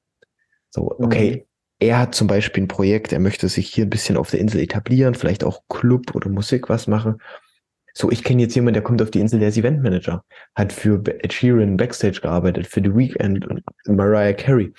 So, 0.71 0.91
okay, 0.99 1.37
mhm. 1.37 1.48
Er 1.79 1.99
hat 1.99 2.15
zum 2.15 2.27
Beispiel 2.27 2.63
ein 2.63 2.67
Projekt, 2.67 3.13
er 3.13 3.19
möchte 3.19 3.47
sich 3.47 3.69
hier 3.69 3.85
ein 3.85 3.89
bisschen 3.89 4.17
auf 4.17 4.31
der 4.31 4.39
Insel 4.39 4.61
etablieren, 4.61 5.15
vielleicht 5.15 5.43
auch 5.43 5.63
Club 5.69 6.13
oder 6.13 6.29
Musik 6.29 6.69
was 6.69 6.87
machen. 6.87 7.21
So, 7.93 8.11
ich 8.11 8.23
kenne 8.23 8.41
jetzt 8.41 8.55
jemanden, 8.55 8.75
der 8.75 8.83
kommt 8.83 9.01
auf 9.01 9.11
die 9.11 9.19
Insel, 9.19 9.39
der 9.39 9.49
ist 9.49 9.57
Eventmanager, 9.57 10.23
hat 10.55 10.73
für 10.73 11.01
Ed 11.05 11.33
Sheeran 11.33 11.77
Backstage 11.77 12.19
gearbeitet, 12.21 12.67
für 12.67 12.81
The 12.81 12.95
Weeknd 12.95 13.47
und 13.47 13.63
Mariah 13.87 14.33
Carey. 14.33 14.73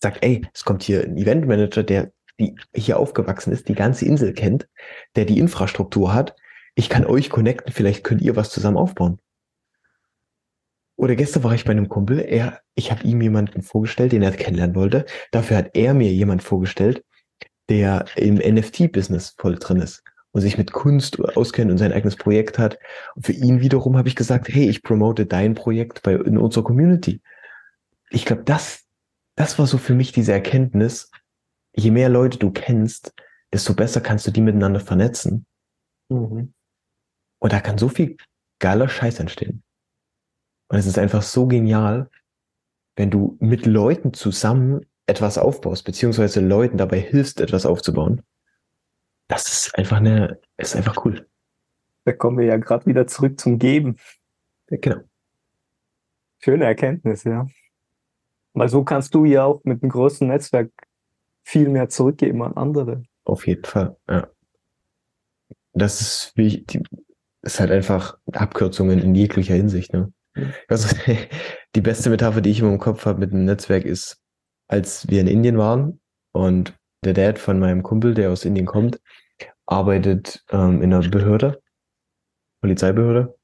Sagt, 0.00 0.24
ey, 0.24 0.46
es 0.54 0.64
kommt 0.64 0.82
hier 0.82 1.02
ein 1.02 1.16
Eventmanager, 1.16 1.82
der 1.82 2.12
die 2.38 2.56
hier 2.74 2.98
aufgewachsen 2.98 3.52
ist, 3.52 3.68
die 3.68 3.74
ganze 3.74 4.06
Insel 4.06 4.32
kennt, 4.32 4.66
der 5.14 5.26
die 5.26 5.38
Infrastruktur 5.38 6.14
hat. 6.14 6.34
Ich 6.74 6.88
kann 6.88 7.04
euch 7.04 7.28
connecten, 7.28 7.72
vielleicht 7.72 8.02
könnt 8.02 8.22
ihr 8.22 8.34
was 8.36 8.50
zusammen 8.50 8.78
aufbauen. 8.78 9.20
Oder 11.00 11.16
gestern 11.16 11.44
war 11.44 11.54
ich 11.54 11.64
bei 11.64 11.70
einem 11.70 11.88
Kumpel, 11.88 12.18
er, 12.18 12.60
ich 12.74 12.90
habe 12.90 13.04
ihm 13.04 13.22
jemanden 13.22 13.62
vorgestellt, 13.62 14.12
den 14.12 14.20
er 14.20 14.32
kennenlernen 14.32 14.76
wollte. 14.76 15.06
Dafür 15.30 15.56
hat 15.56 15.70
er 15.72 15.94
mir 15.94 16.12
jemanden 16.12 16.44
vorgestellt, 16.44 17.02
der 17.70 18.04
im 18.16 18.34
NFT-Business 18.34 19.34
voll 19.38 19.56
drin 19.56 19.80
ist 19.80 20.02
und 20.32 20.42
sich 20.42 20.58
mit 20.58 20.72
Kunst 20.72 21.18
auskennt 21.18 21.70
und 21.70 21.78
sein 21.78 21.94
eigenes 21.94 22.16
Projekt 22.16 22.58
hat. 22.58 22.78
Und 23.14 23.24
für 23.24 23.32
ihn 23.32 23.62
wiederum 23.62 23.96
habe 23.96 24.08
ich 24.08 24.14
gesagt, 24.14 24.48
hey, 24.50 24.68
ich 24.68 24.82
promote 24.82 25.24
dein 25.24 25.54
Projekt 25.54 26.02
bei 26.02 26.12
in 26.12 26.36
unserer 26.36 26.64
Community. 26.64 27.22
Ich 28.10 28.26
glaube, 28.26 28.42
das, 28.42 28.84
das 29.36 29.58
war 29.58 29.66
so 29.66 29.78
für 29.78 29.94
mich 29.94 30.12
diese 30.12 30.32
Erkenntnis. 30.32 31.10
Je 31.74 31.92
mehr 31.92 32.10
Leute 32.10 32.36
du 32.36 32.50
kennst, 32.50 33.14
desto 33.54 33.72
besser 33.72 34.02
kannst 34.02 34.26
du 34.26 34.32
die 34.32 34.42
miteinander 34.42 34.80
vernetzen. 34.80 35.46
Mhm. 36.10 36.52
Und 37.38 37.52
da 37.54 37.60
kann 37.60 37.78
so 37.78 37.88
viel 37.88 38.18
geiler 38.58 38.90
Scheiß 38.90 39.18
entstehen. 39.18 39.62
Und 40.70 40.78
es 40.78 40.86
ist 40.86 40.98
einfach 40.98 41.22
so 41.22 41.46
genial, 41.46 42.08
wenn 42.96 43.10
du 43.10 43.36
mit 43.38 43.66
Leuten 43.66 44.14
zusammen 44.14 44.86
etwas 45.06 45.36
aufbaust, 45.36 45.84
beziehungsweise 45.84 46.40
Leuten 46.40 46.78
dabei 46.78 47.00
hilfst, 47.00 47.40
etwas 47.40 47.66
aufzubauen 47.66 48.22
das 49.30 49.48
ist 49.48 49.78
einfach 49.78 49.98
eine, 49.98 50.40
ist 50.56 50.74
einfach 50.74 51.04
cool. 51.04 51.26
Da 52.04 52.12
kommen 52.12 52.38
wir 52.38 52.46
ja 52.46 52.56
gerade 52.56 52.86
wieder 52.86 53.06
zurück 53.06 53.38
zum 53.38 53.58
Geben. 53.58 53.96
Ja, 54.70 54.78
genau. 54.80 55.00
Schöne 56.40 56.64
Erkenntnis, 56.64 57.24
ja. 57.24 57.46
Weil 58.54 58.68
so 58.68 58.82
kannst 58.82 59.14
du 59.14 59.24
ja 59.24 59.44
auch 59.44 59.62
mit 59.62 59.82
einem 59.82 59.90
großen 59.90 60.26
Netzwerk 60.26 60.72
viel 61.44 61.68
mehr 61.68 61.88
zurückgeben 61.88 62.42
an 62.42 62.54
andere. 62.54 63.04
Auf 63.24 63.46
jeden 63.46 63.64
Fall, 63.64 63.96
ja. 64.08 64.28
Das 65.72 66.00
ist 66.00 66.32
wie, 66.34 66.62
die, 66.62 66.82
ist 67.42 67.60
halt 67.60 67.70
einfach 67.70 68.18
Abkürzungen 68.32 68.98
in 68.98 69.14
jeglicher 69.14 69.54
Hinsicht, 69.54 69.92
ne? 69.92 70.12
Also, 70.68 70.96
die 71.74 71.80
beste 71.80 72.10
Metapher, 72.10 72.40
die 72.40 72.50
ich 72.50 72.60
immer 72.60 72.72
im 72.72 72.78
Kopf 72.78 73.06
habe 73.06 73.20
mit 73.20 73.32
einem 73.32 73.44
Netzwerk 73.44 73.84
ist, 73.84 74.18
als 74.68 75.08
wir 75.08 75.20
in 75.20 75.26
Indien 75.26 75.58
waren 75.58 76.00
und 76.32 76.74
der 77.04 77.14
Dad 77.14 77.38
von 77.38 77.58
meinem 77.58 77.82
Kumpel, 77.82 78.14
der 78.14 78.30
aus 78.30 78.44
Indien 78.44 78.66
kommt, 78.66 79.00
arbeitet 79.66 80.44
ähm, 80.50 80.82
in 80.82 80.92
einer 80.92 81.08
Behörde, 81.08 81.60
Polizeibehörde. 82.60 83.36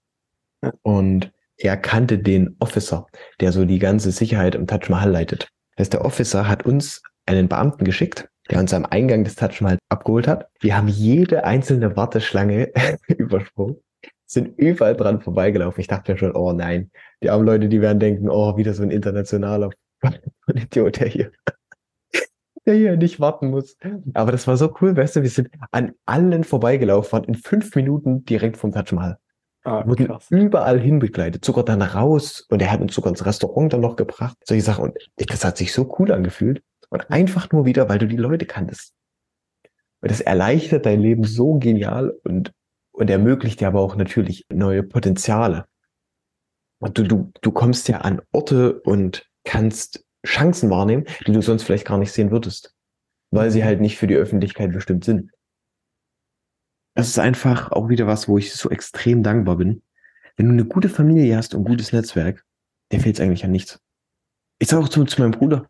Und 0.83 1.33
er 1.59 1.77
kannte 1.77 2.19
den 2.19 2.57
Officer, 2.59 3.07
der 3.41 3.53
so 3.53 3.65
die 3.65 3.79
ganze 3.79 4.11
Sicherheit 4.11 4.55
im 4.55 4.67
Taj 4.67 4.89
Mahal 4.89 5.11
leitet. 5.11 5.49
Das 5.77 5.85
heißt, 5.85 5.95
der 5.95 6.05
Officer 6.05 6.49
hat 6.49 6.67
uns 6.67 7.03
einen 7.25 7.49
Beamten 7.49 7.85
geschickt, 7.85 8.29
der 8.51 8.61
uns 8.61 8.75
am 8.75 8.85
Eingang 8.85 9.25
des 9.25 9.37
Taj 9.37 9.61
Mahal 9.61 9.79
abgeholt 9.89 10.29
hat. 10.29 10.49
Wir 10.61 10.77
haben 10.77 10.89
jede 10.89 11.45
einzelne 11.45 11.97
Warteschlange 11.97 12.73
übersprungen, 13.09 13.77
sind 14.27 14.59
überall 14.59 14.97
dran 14.97 15.21
vorbeigelaufen. 15.21 15.81
Ich 15.81 15.87
dachte 15.87 16.13
mir 16.13 16.19
schon, 16.19 16.35
oh 16.35 16.53
nein, 16.53 16.91
die 17.23 17.31
armen 17.31 17.47
Leute, 17.47 17.69
die 17.69 17.81
werden 17.81 18.01
denken, 18.01 18.29
oh, 18.29 18.57
wieder 18.57 18.75
so 18.75 18.83
ein 18.83 18.91
internationaler 18.91 19.71
Idiot, 20.55 21.01
der 21.01 21.09
hier 21.09 21.33
der 22.67 22.75
hier 22.75 22.97
nicht 22.97 23.21
warten 23.21 23.51
muss. 23.51 23.77
Aber 24.15 24.33
das 24.33 24.47
war 24.47 24.57
so 24.57 24.75
cool, 24.81 24.97
weißt 24.97 25.17
du, 25.17 25.23
wir 25.23 25.31
sind 25.31 25.49
an 25.71 25.93
allen 26.05 26.45
vorbeigelaufen, 26.45 27.13
waren 27.13 27.25
in 27.25 27.35
fünf 27.35 27.75
Minuten 27.75 28.25
direkt 28.25 28.57
vom 28.57 28.73
Taj 28.73 28.95
Mahal. 28.95 29.19
Ah, 29.67 29.85
wurden 29.85 30.07
krass. 30.07 30.27
überall 30.31 30.79
hinbegleitet, 30.79 31.45
sogar 31.45 31.65
dann 31.65 31.83
raus 31.83 32.47
und 32.51 32.63
er 32.63 32.71
hat 32.71 32.81
uns 32.81 32.95
sogar 32.95 33.11
ins 33.11 33.27
Restaurant 33.27 33.73
dann 33.73 33.81
noch 33.81 33.97
gebracht. 33.97 34.37
Solche 34.45 34.63
Sachen. 34.63 34.85
Und 34.91 34.97
das 35.17 35.45
hat 35.45 35.57
sich 35.57 35.73
so 35.73 35.93
cool 35.99 36.13
angefühlt. 36.13 36.63
Und 36.89 37.11
einfach 37.11 37.51
nur 37.51 37.67
wieder, 37.67 37.89
weil 37.89 37.99
du 37.99 38.07
die 38.07 38.17
Leute 38.17 38.47
kanntest. 38.47 38.95
Und 40.01 40.11
das 40.11 40.21
erleichtert 40.21 40.87
dein 40.87 41.01
Leben 41.01 41.25
so 41.25 41.55
genial 41.59 42.15
und, 42.23 42.53
und 42.97 43.11
ermöglicht 43.11 43.61
dir 43.61 43.69
aber 43.69 43.81
auch 43.81 43.95
natürlich 43.95 44.47
neue 44.49 44.83
Potenziale. 44.83 45.67
Und 46.79 46.97
du, 46.97 47.05
du, 47.05 47.33
du 47.43 47.53
kommst 47.53 47.89
ja 47.89 47.99
an 47.99 48.23
Orte 48.33 48.81
und 48.81 49.29
kannst 49.45 50.05
Chancen 50.27 50.71
wahrnehmen, 50.71 51.05
die 51.27 51.33
du 51.33 51.43
sonst 51.43 51.63
vielleicht 51.63 51.87
gar 51.87 51.99
nicht 51.99 52.13
sehen 52.13 52.31
würdest, 52.31 52.75
weil 53.31 53.51
sie 53.51 53.65
halt 53.65 53.81
nicht 53.81 53.99
für 53.99 54.07
die 54.07 54.17
Öffentlichkeit 54.17 54.73
bestimmt 54.73 55.05
sind. 55.05 55.31
Das 56.95 57.09
ist 57.09 57.19
einfach 57.19 57.71
auch 57.71 57.91
wieder 57.91 58.07
was, 58.07 58.29
wo 58.29 58.39
ich 58.39 58.55
so 58.55 58.71
extrem 58.71 59.23
dankbar 59.23 59.57
bin. 59.57 59.83
Wenn 60.37 60.47
du 60.47 60.53
eine 60.53 60.65
gute 60.65 60.89
Familie 60.89 61.37
hast 61.37 61.55
und 61.55 61.61
ein 61.61 61.71
gutes 61.71 61.93
Netzwerk, 61.93 62.45
dir 62.91 63.01
fehlt 63.01 63.17
es 63.17 63.21
eigentlich 63.21 63.45
an 63.45 63.53
nichts. 63.53 63.79
Ich 64.59 64.69
sage 64.69 64.83
auch 64.83 64.89
zu, 64.89 65.05
zu 65.05 65.21
meinem 65.21 65.33
Bruder, 65.33 65.69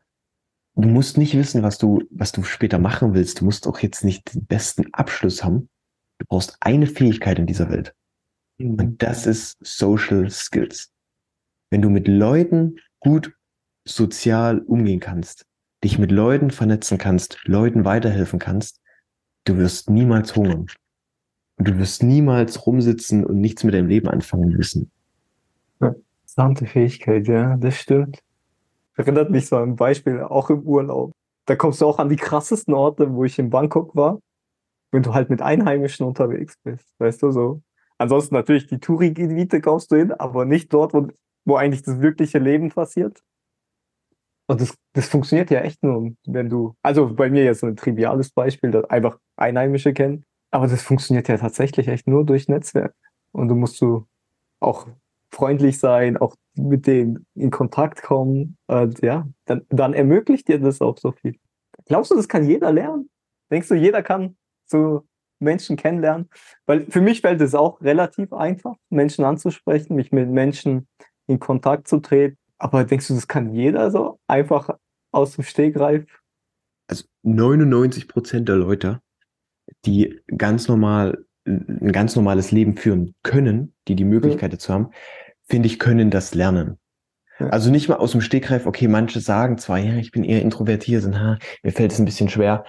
du 0.77 0.89
musst 0.89 1.19
nicht 1.19 1.37
wissen, 1.37 1.65
was 1.65 1.79
du, 1.79 2.05
was 2.11 2.31
du 2.31 2.45
später 2.45 2.79
machen 2.79 3.15
willst. 3.15 3.41
Du 3.41 3.45
musst 3.45 3.67
auch 3.67 3.81
jetzt 3.81 4.05
nicht 4.05 4.33
den 4.33 4.47
besten 4.47 4.95
Abschluss 4.95 5.43
haben. 5.43 5.69
Du 6.18 6.26
brauchst 6.29 6.57
eine 6.61 6.87
Fähigkeit 6.87 7.38
in 7.38 7.46
dieser 7.46 7.70
Welt. 7.70 7.94
Mhm. 8.59 8.74
Und 8.79 9.02
das 9.02 9.26
ist 9.26 9.57
Social 9.61 10.31
Skills. 10.31 10.92
Wenn 11.70 11.83
du 11.83 11.90
mit 11.90 12.09
Leuten 12.09 12.79
gut 13.00 13.33
sozial 13.85 14.61
umgehen 14.61 15.00
kannst, 15.00 15.46
dich 15.85 15.98
mit 15.98 16.11
Leuten 16.11 16.50
vernetzen 16.50 16.98
kannst, 16.98 17.38
Leuten 17.44 17.85
weiterhelfen 17.85 18.38
kannst, 18.38 18.81
du 19.44 19.57
wirst 19.57 19.90
niemals 19.90 20.35
hungern. 20.35 20.66
Und 21.59 21.68
du 21.68 21.79
wirst 21.79 22.02
niemals 22.02 22.66
rumsitzen 22.66 23.24
und 23.24 23.40
nichts 23.40 23.64
mit 23.64 23.74
deinem 23.74 23.88
Leben 23.88 24.09
anfangen 24.09 24.50
müssen. 24.50 24.90
Interessante 25.81 26.66
Fähigkeit, 26.66 27.29
ja, 27.29 27.57
das 27.57 27.76
stimmt. 27.76 28.18
Erinnert 28.96 29.31
mich 29.31 29.46
so 29.46 29.57
an 29.57 29.70
ein 29.70 29.76
Beispiel, 29.76 30.20
auch 30.20 30.50
im 30.50 30.62
Urlaub. 30.62 31.12
Da 31.46 31.57
kommst 31.57 31.81
du 31.81 31.87
auch 31.87 31.98
an 31.98 32.09
die 32.09 32.16
krassesten 32.16 32.74
Orte, 32.74 33.14
wo 33.14 33.24
ich 33.24 33.38
in 33.38 33.48
Bangkok 33.48 33.94
war, 33.94 34.18
wenn 34.92 35.03
du 35.03 35.14
halt 35.14 35.31
mit 35.31 35.42
Einheimischen 35.42 36.07
unterwegs 36.07 36.57
bist, 36.62 36.87
weißt 36.99 37.22
du 37.22 37.31
so. 37.31 37.62
Ansonsten 37.99 38.35
natürlich 38.35 38.66
die 38.66 38.79
Touri-Gebiete 38.79 39.61
kommst 39.61 39.90
du 39.90 39.96
hin, 39.96 40.12
aber 40.12 40.44
nicht 40.44 40.72
dort, 40.72 40.92
wo, 40.94 41.09
wo 41.44 41.57
eigentlich 41.57 41.83
das 41.83 42.01
wirkliche 42.01 42.38
Leben 42.38 42.70
passiert. 42.70 43.22
Und 44.49 44.61
das, 44.61 44.77
das 44.92 45.09
funktioniert 45.09 45.51
ja 45.51 45.61
echt 45.61 45.83
nur, 45.83 46.12
wenn 46.27 46.49
du, 46.49 46.77
also 46.83 47.12
bei 47.12 47.31
mir 47.31 47.44
jetzt 47.44 47.64
ein 47.64 47.77
triviales 47.77 48.31
Beispiel, 48.31 48.70
das 48.70 48.85
einfach 48.85 49.18
Einheimische 49.37 49.92
kennen, 49.92 50.25
aber 50.51 50.68
das 50.68 50.83
funktioniert 50.83 51.29
ja 51.29 51.37
tatsächlich 51.37 51.88
echt 51.88 52.07
nur 52.07 52.25
durch 52.25 52.49
Netzwerk. 52.49 52.94
Und 53.33 53.49
du 53.49 53.55
musst 53.55 53.81
du 53.81 54.07
auch 54.61 54.87
freundlich 55.33 55.79
sein, 55.79 56.16
auch 56.16 56.37
mit 56.55 56.87
denen 56.87 57.27
in 57.35 57.51
Kontakt 57.51 58.03
kommen. 58.03 58.57
Und 58.66 59.03
ja, 59.03 59.29
dann, 59.44 59.66
dann 59.68 59.94
ermöglicht 59.94 60.49
dir 60.49 60.59
das 60.61 60.81
auch 60.81 60.96
so 60.99 61.12
viel. 61.12 61.37
Glaubst 61.87 62.11
du, 62.11 62.14
das 62.14 62.29
kann 62.29 62.49
jeder 62.49 62.72
lernen? 62.72 63.11
Denkst 63.51 63.68
du, 63.68 63.75
jeder 63.75 64.03
kann 64.03 64.37
so 64.66 65.07
Menschen 65.38 65.76
kennenlernen? 65.76 66.29
Weil 66.66 66.87
für 66.87 67.00
mich 67.00 67.20
fällt 67.20 67.40
es 67.40 67.55
auch 67.55 67.81
relativ 67.81 68.33
einfach, 68.33 68.74
Menschen 68.90 69.24
anzusprechen, 69.24 69.96
mich 69.96 70.12
mit 70.12 70.29
Menschen 70.29 70.88
in 71.26 71.40
Kontakt 71.40 71.88
zu 71.88 72.00
treten. 72.00 72.38
Aber 72.59 72.85
denkst 72.85 73.09
du, 73.09 73.14
das 73.14 73.29
kann 73.29 73.52
jeder 73.52 73.90
so 73.90 74.18
einfach 74.26 74.70
aus 75.12 75.35
dem 75.35 75.44
Stegreif? 75.44 76.05
Also 76.88 77.05
99 77.22 78.09
Prozent 78.09 78.48
der 78.48 78.57
Leute, 78.57 79.00
die 79.85 80.20
ganz 80.37 80.68
normal 80.68 81.24
ein 81.46 81.92
ganz 81.92 82.16
normales 82.16 82.50
Leben 82.50 82.76
führen 82.76 83.14
können, 83.22 83.74
die 83.88 83.94
die 83.94 84.05
Möglichkeit 84.05 84.52
dazu 84.52 84.72
haben, 84.72 84.90
finde 85.48 85.66
ich, 85.68 85.79
können 85.79 86.11
das 86.11 86.35
lernen. 86.35 86.79
Ja. 87.38 87.48
Also 87.48 87.70
nicht 87.70 87.88
mal 87.88 87.96
aus 87.96 88.12
dem 88.12 88.20
Stegreif, 88.20 88.66
okay, 88.66 88.88
manche 88.88 89.20
sagen 89.20 89.59
zwar, 89.59 89.79
ja, 89.79 89.96
ich 89.96 90.11
bin 90.11 90.24
eher 90.24 90.42
introvertiert 90.42 91.05
und 91.05 91.20
ha, 91.20 91.38
mir 91.62 91.72
fällt 91.72 91.92
es 91.92 91.98
ein 91.98 92.05
bisschen 92.05 92.29
schwer, 92.29 92.64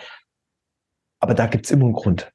aber 1.19 1.33
da 1.33 1.47
gibt's 1.47 1.71
immer 1.71 1.85
einen 1.85 1.93
Grund. 1.93 2.31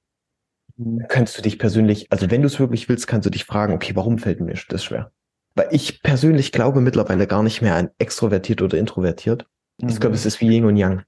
Mhm. 0.77 1.05
Kannst 1.09 1.37
du 1.39 1.43
dich 1.43 1.59
persönlich, 1.59 2.11
also 2.11 2.31
wenn 2.31 2.43
du 2.43 2.47
es 2.47 2.59
wirklich 2.59 2.89
willst, 2.89 3.07
kannst 3.07 3.27
du 3.27 3.31
dich 3.31 3.45
fragen, 3.45 3.75
okay, 3.75 3.95
warum 3.95 4.19
fällt 4.19 4.41
mir 4.41 4.55
das 4.69 4.85
schwer? 4.85 5.13
Weil 5.55 5.69
ich 5.71 6.03
persönlich 6.03 6.53
glaube 6.53 6.81
mittlerweile 6.81 7.27
gar 7.27 7.43
nicht 7.43 7.63
mehr 7.63 7.77
an 7.77 7.91
extrovertiert 7.99 8.63
oder 8.63 8.79
introvertiert. 8.79 9.47
Mhm. 9.81 9.89
Ich 9.89 10.01
glaube, 10.01 10.15
es 10.15 10.27
ist 10.27 10.41
wie 10.41 10.49
Yin 10.49 10.65
und 10.65 10.77
Yang. 10.77 11.03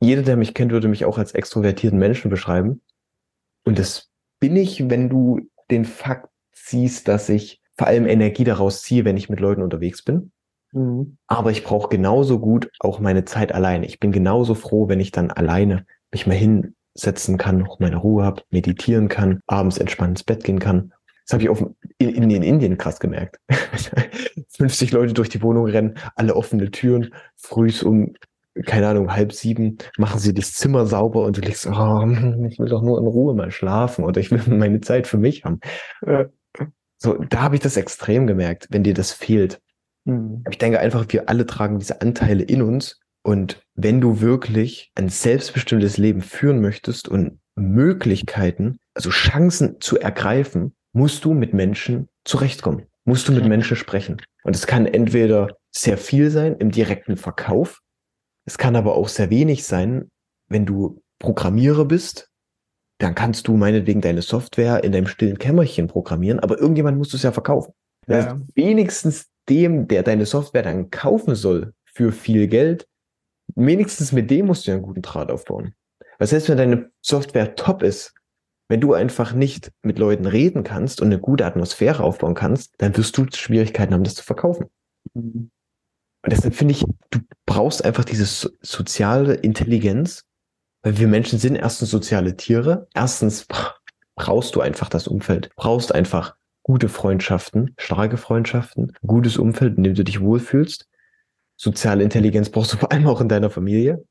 Jeder, 0.00 0.22
der 0.22 0.36
mich 0.36 0.54
kennt, 0.54 0.72
würde 0.72 0.88
mich 0.88 1.04
auch 1.04 1.18
als 1.18 1.32
extrovertierten 1.32 1.98
Menschen 1.98 2.30
beschreiben. 2.30 2.82
Und 3.64 3.78
das 3.78 4.10
bin 4.40 4.56
ich, 4.56 4.90
wenn 4.90 5.08
du 5.08 5.48
den 5.70 5.84
Fakt 5.84 6.28
siehst, 6.52 7.06
dass 7.06 7.28
ich 7.28 7.60
vor 7.76 7.86
allem 7.86 8.06
Energie 8.06 8.44
daraus 8.44 8.82
ziehe, 8.82 9.04
wenn 9.04 9.16
ich 9.16 9.28
mit 9.28 9.38
Leuten 9.38 9.62
unterwegs 9.62 10.02
bin. 10.02 10.32
Mhm. 10.72 11.18
Aber 11.28 11.52
ich 11.52 11.62
brauche 11.62 11.88
genauso 11.88 12.40
gut 12.40 12.70
auch 12.80 12.98
meine 12.98 13.24
Zeit 13.24 13.52
alleine. 13.52 13.86
Ich 13.86 14.00
bin 14.00 14.10
genauso 14.10 14.54
froh, 14.54 14.88
wenn 14.88 15.00
ich 15.00 15.12
dann 15.12 15.30
alleine 15.30 15.86
mich 16.12 16.26
mal 16.26 16.36
hinsetzen 16.36 17.38
kann, 17.38 17.58
noch 17.58 17.80
meine 17.80 17.96
Ruhe 17.96 18.24
habe, 18.24 18.42
meditieren 18.50 19.08
kann, 19.08 19.40
abends 19.46 19.78
entspannt 19.78 20.10
ins 20.10 20.24
Bett 20.24 20.44
gehen 20.44 20.58
kann. 20.58 20.92
Das 21.26 21.34
habe 21.34 21.42
ich 21.44 21.48
auf, 21.48 21.64
in, 21.98 22.10
in, 22.10 22.30
in 22.30 22.42
Indien 22.42 22.78
krass 22.78 23.00
gemerkt. 23.00 23.38
50 24.56 24.92
Leute 24.92 25.14
durch 25.14 25.28
die 25.28 25.42
Wohnung 25.42 25.66
rennen, 25.66 25.94
alle 26.14 26.36
offene 26.36 26.70
Türen, 26.70 27.14
frühs 27.36 27.82
um 27.82 28.14
keine 28.66 28.88
Ahnung, 28.88 29.12
halb 29.14 29.32
sieben 29.32 29.78
machen 29.96 30.20
sie 30.20 30.34
das 30.34 30.52
Zimmer 30.52 30.84
sauber 30.86 31.24
und 31.24 31.38
du 31.38 31.40
legst, 31.40 31.66
oh, 31.66 32.06
ich 32.48 32.58
will 32.58 32.68
doch 32.68 32.82
nur 32.82 32.98
in 32.98 33.06
Ruhe 33.06 33.34
mal 33.34 33.50
schlafen 33.50 34.04
oder 34.04 34.20
ich 34.20 34.30
will 34.30 34.42
meine 34.54 34.80
Zeit 34.80 35.06
für 35.06 35.16
mich 35.16 35.44
haben. 35.44 35.60
So, 36.98 37.14
da 37.14 37.40
habe 37.40 37.56
ich 37.56 37.62
das 37.62 37.76
extrem 37.76 38.26
gemerkt, 38.26 38.68
wenn 38.70 38.84
dir 38.84 38.94
das 38.94 39.12
fehlt. 39.12 39.60
Mhm. 40.04 40.44
Ich 40.50 40.58
denke 40.58 40.80
einfach, 40.80 41.06
wir 41.08 41.28
alle 41.28 41.46
tragen 41.46 41.78
diese 41.78 42.00
Anteile 42.00 42.42
in 42.42 42.62
uns 42.62 43.00
und 43.22 43.62
wenn 43.74 44.00
du 44.00 44.20
wirklich 44.20 44.90
ein 44.94 45.08
selbstbestimmtes 45.08 45.96
Leben 45.96 46.22
führen 46.22 46.60
möchtest 46.60 47.08
und 47.08 47.38
Möglichkeiten, 47.54 48.78
also 48.94 49.10
Chancen 49.10 49.80
zu 49.80 49.98
ergreifen, 49.98 50.74
musst 50.92 51.24
du 51.24 51.32
mit 51.34 51.54
Menschen 51.54 52.08
zurechtkommen. 52.24 52.86
Musst 53.04 53.28
du 53.28 53.32
mit 53.32 53.46
Menschen 53.46 53.76
sprechen. 53.76 54.22
Und 54.44 54.54
es 54.54 54.66
kann 54.66 54.86
entweder 54.86 55.56
sehr 55.70 55.98
viel 55.98 56.30
sein 56.30 56.56
im 56.56 56.70
direkten 56.70 57.16
Verkauf, 57.16 57.80
es 58.44 58.58
kann 58.58 58.76
aber 58.76 58.96
auch 58.96 59.08
sehr 59.08 59.30
wenig 59.30 59.64
sein, 59.64 60.10
wenn 60.48 60.66
du 60.66 61.00
Programmierer 61.18 61.84
bist, 61.84 62.28
dann 62.98 63.14
kannst 63.14 63.48
du 63.48 63.56
meinetwegen 63.56 64.00
deine 64.00 64.22
Software 64.22 64.84
in 64.84 64.92
deinem 64.92 65.06
stillen 65.06 65.38
Kämmerchen 65.38 65.86
programmieren, 65.86 66.40
aber 66.40 66.58
irgendjemand 66.58 66.98
muss 66.98 67.14
es 67.14 67.22
ja 67.22 67.32
verkaufen. 67.32 67.72
Ja. 68.08 68.40
Wenigstens 68.54 69.28
dem, 69.48 69.88
der 69.88 70.02
deine 70.02 70.26
Software 70.26 70.62
dann 70.62 70.90
kaufen 70.90 71.34
soll 71.34 71.72
für 71.84 72.12
viel 72.12 72.48
Geld, 72.48 72.86
wenigstens 73.54 74.12
mit 74.12 74.30
dem 74.30 74.46
musst 74.46 74.66
du 74.66 74.70
ja 74.70 74.76
einen 74.76 74.84
guten 74.84 75.02
Draht 75.02 75.30
aufbauen. 75.30 75.74
Was 76.18 76.32
heißt, 76.32 76.48
wenn 76.48 76.58
deine 76.58 76.90
Software 77.00 77.56
top 77.56 77.82
ist, 77.82 78.14
wenn 78.68 78.80
du 78.80 78.94
einfach 78.94 79.34
nicht 79.34 79.70
mit 79.82 79.98
Leuten 79.98 80.26
reden 80.26 80.62
kannst 80.62 81.00
und 81.00 81.08
eine 81.08 81.18
gute 81.18 81.44
Atmosphäre 81.44 82.02
aufbauen 82.02 82.34
kannst, 82.34 82.74
dann 82.78 82.96
wirst 82.96 83.16
du 83.18 83.26
Schwierigkeiten 83.30 83.92
haben, 83.92 84.04
das 84.04 84.14
zu 84.14 84.24
verkaufen. 84.24 84.66
Mhm. 85.14 85.50
Und 86.24 86.32
deshalb 86.32 86.54
finde 86.54 86.72
ich, 86.72 86.84
du 87.10 87.18
brauchst 87.46 87.84
einfach 87.84 88.04
diese 88.04 88.24
so 88.24 88.48
soziale 88.60 89.34
Intelligenz, 89.34 90.24
weil 90.82 90.98
wir 90.98 91.08
Menschen 91.08 91.38
sind 91.38 91.56
erstens 91.56 91.90
soziale 91.90 92.36
Tiere. 92.36 92.86
Erstens 92.94 93.46
brauchst 94.14 94.54
du 94.54 94.60
einfach 94.60 94.88
das 94.88 95.08
Umfeld, 95.08 95.50
brauchst 95.56 95.94
einfach 95.94 96.36
gute 96.62 96.88
Freundschaften, 96.88 97.74
starke 97.76 98.16
Freundschaften, 98.16 98.92
gutes 99.04 99.36
Umfeld, 99.36 99.76
in 99.76 99.82
dem 99.82 99.94
du 99.94 100.04
dich 100.04 100.20
wohlfühlst. 100.20 100.88
Soziale 101.56 102.02
Intelligenz 102.02 102.50
brauchst 102.50 102.72
du 102.72 102.76
vor 102.76 102.92
allem 102.92 103.06
auch 103.06 103.20
in 103.20 103.28
deiner 103.28 103.50
Familie. 103.50 104.04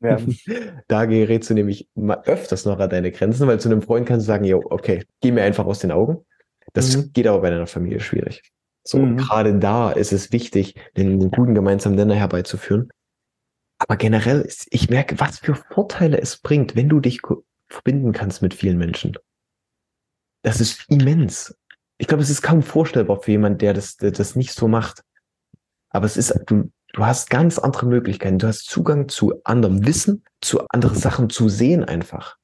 Ja. 0.00 0.18
Da 0.88 1.04
gerätst 1.06 1.50
du 1.50 1.54
nämlich 1.54 1.88
mal 1.94 2.22
öfters 2.24 2.64
noch 2.64 2.78
an 2.78 2.90
deine 2.90 3.10
Grenzen, 3.10 3.46
weil 3.46 3.58
zu 3.58 3.68
einem 3.68 3.82
Freund 3.82 4.06
kannst 4.06 4.26
du 4.26 4.28
sagen, 4.28 4.44
jo, 4.44 4.62
okay, 4.70 5.04
geh 5.20 5.32
mir 5.32 5.42
einfach 5.42 5.66
aus 5.66 5.80
den 5.80 5.90
Augen. 5.90 6.24
Das 6.72 6.96
mhm. 6.96 7.12
geht 7.12 7.26
aber 7.26 7.40
bei 7.40 7.50
deiner 7.50 7.66
Familie 7.66 8.00
schwierig. 8.00 8.42
So, 8.84 8.98
mhm. 8.98 9.16
gerade 9.16 9.58
da 9.58 9.90
ist 9.90 10.12
es 10.12 10.32
wichtig, 10.32 10.74
den 10.96 11.30
guten 11.30 11.54
gemeinsamen 11.54 11.96
Nenner 11.96 12.14
herbeizuführen. 12.14 12.90
Aber 13.78 13.96
generell, 13.96 14.42
ist, 14.42 14.68
ich 14.70 14.88
merke, 14.88 15.18
was 15.18 15.40
für 15.40 15.54
Vorteile 15.54 16.20
es 16.20 16.38
bringt, 16.38 16.76
wenn 16.76 16.88
du 16.88 17.00
dich 17.00 17.20
verbinden 17.68 18.12
kannst 18.12 18.42
mit 18.42 18.54
vielen 18.54 18.78
Menschen. 18.78 19.16
Das 20.42 20.60
ist 20.60 20.88
immens. 20.88 21.56
Ich 21.98 22.06
glaube, 22.06 22.22
es 22.22 22.30
ist 22.30 22.42
kaum 22.42 22.62
vorstellbar 22.62 23.20
für 23.20 23.32
jemand, 23.32 23.60
der 23.60 23.74
das, 23.74 23.96
der 23.96 24.12
das 24.12 24.36
nicht 24.36 24.52
so 24.52 24.68
macht. 24.68 25.02
Aber 25.90 26.06
es 26.06 26.16
ist, 26.16 26.38
du, 26.46 26.70
du 26.96 27.04
hast 27.04 27.28
ganz 27.30 27.58
andere 27.58 27.86
Möglichkeiten. 27.86 28.38
Du 28.38 28.48
hast 28.48 28.64
Zugang 28.64 29.08
zu 29.08 29.42
anderem 29.44 29.86
Wissen, 29.86 30.24
zu 30.40 30.66
anderen 30.68 30.96
Sachen 30.96 31.30
zu 31.30 31.48
sehen 31.48 31.84
einfach. 31.84 32.36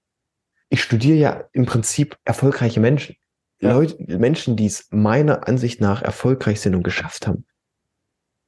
Ich 0.68 0.82
studiere 0.82 1.16
ja 1.16 1.44
im 1.52 1.66
Prinzip 1.66 2.16
erfolgreiche 2.24 2.78
Menschen. 2.78 3.16
Leute, 3.60 3.96
Menschen, 4.18 4.56
die 4.56 4.66
es 4.66 4.88
meiner 4.90 5.48
Ansicht 5.48 5.80
nach 5.80 6.02
erfolgreich 6.02 6.60
sind 6.60 6.74
und 6.74 6.82
geschafft 6.82 7.26
haben. 7.26 7.46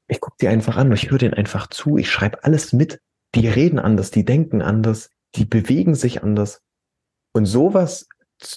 Ich 0.06 0.20
gucke 0.20 0.36
die 0.40 0.48
einfach 0.48 0.76
an, 0.76 0.92
ich 0.92 1.10
höre 1.10 1.18
denen 1.18 1.34
einfach 1.34 1.68
zu, 1.68 1.96
ich 1.96 2.10
schreibe 2.10 2.44
alles 2.44 2.72
mit. 2.72 3.00
Die 3.34 3.48
reden 3.48 3.78
anders, 3.78 4.10
die 4.10 4.24
denken 4.24 4.60
anders, 4.60 5.10
die 5.34 5.46
bewegen 5.46 5.94
sich 5.94 6.22
anders. 6.22 6.60
Und 7.32 7.46
sowas, 7.46 8.08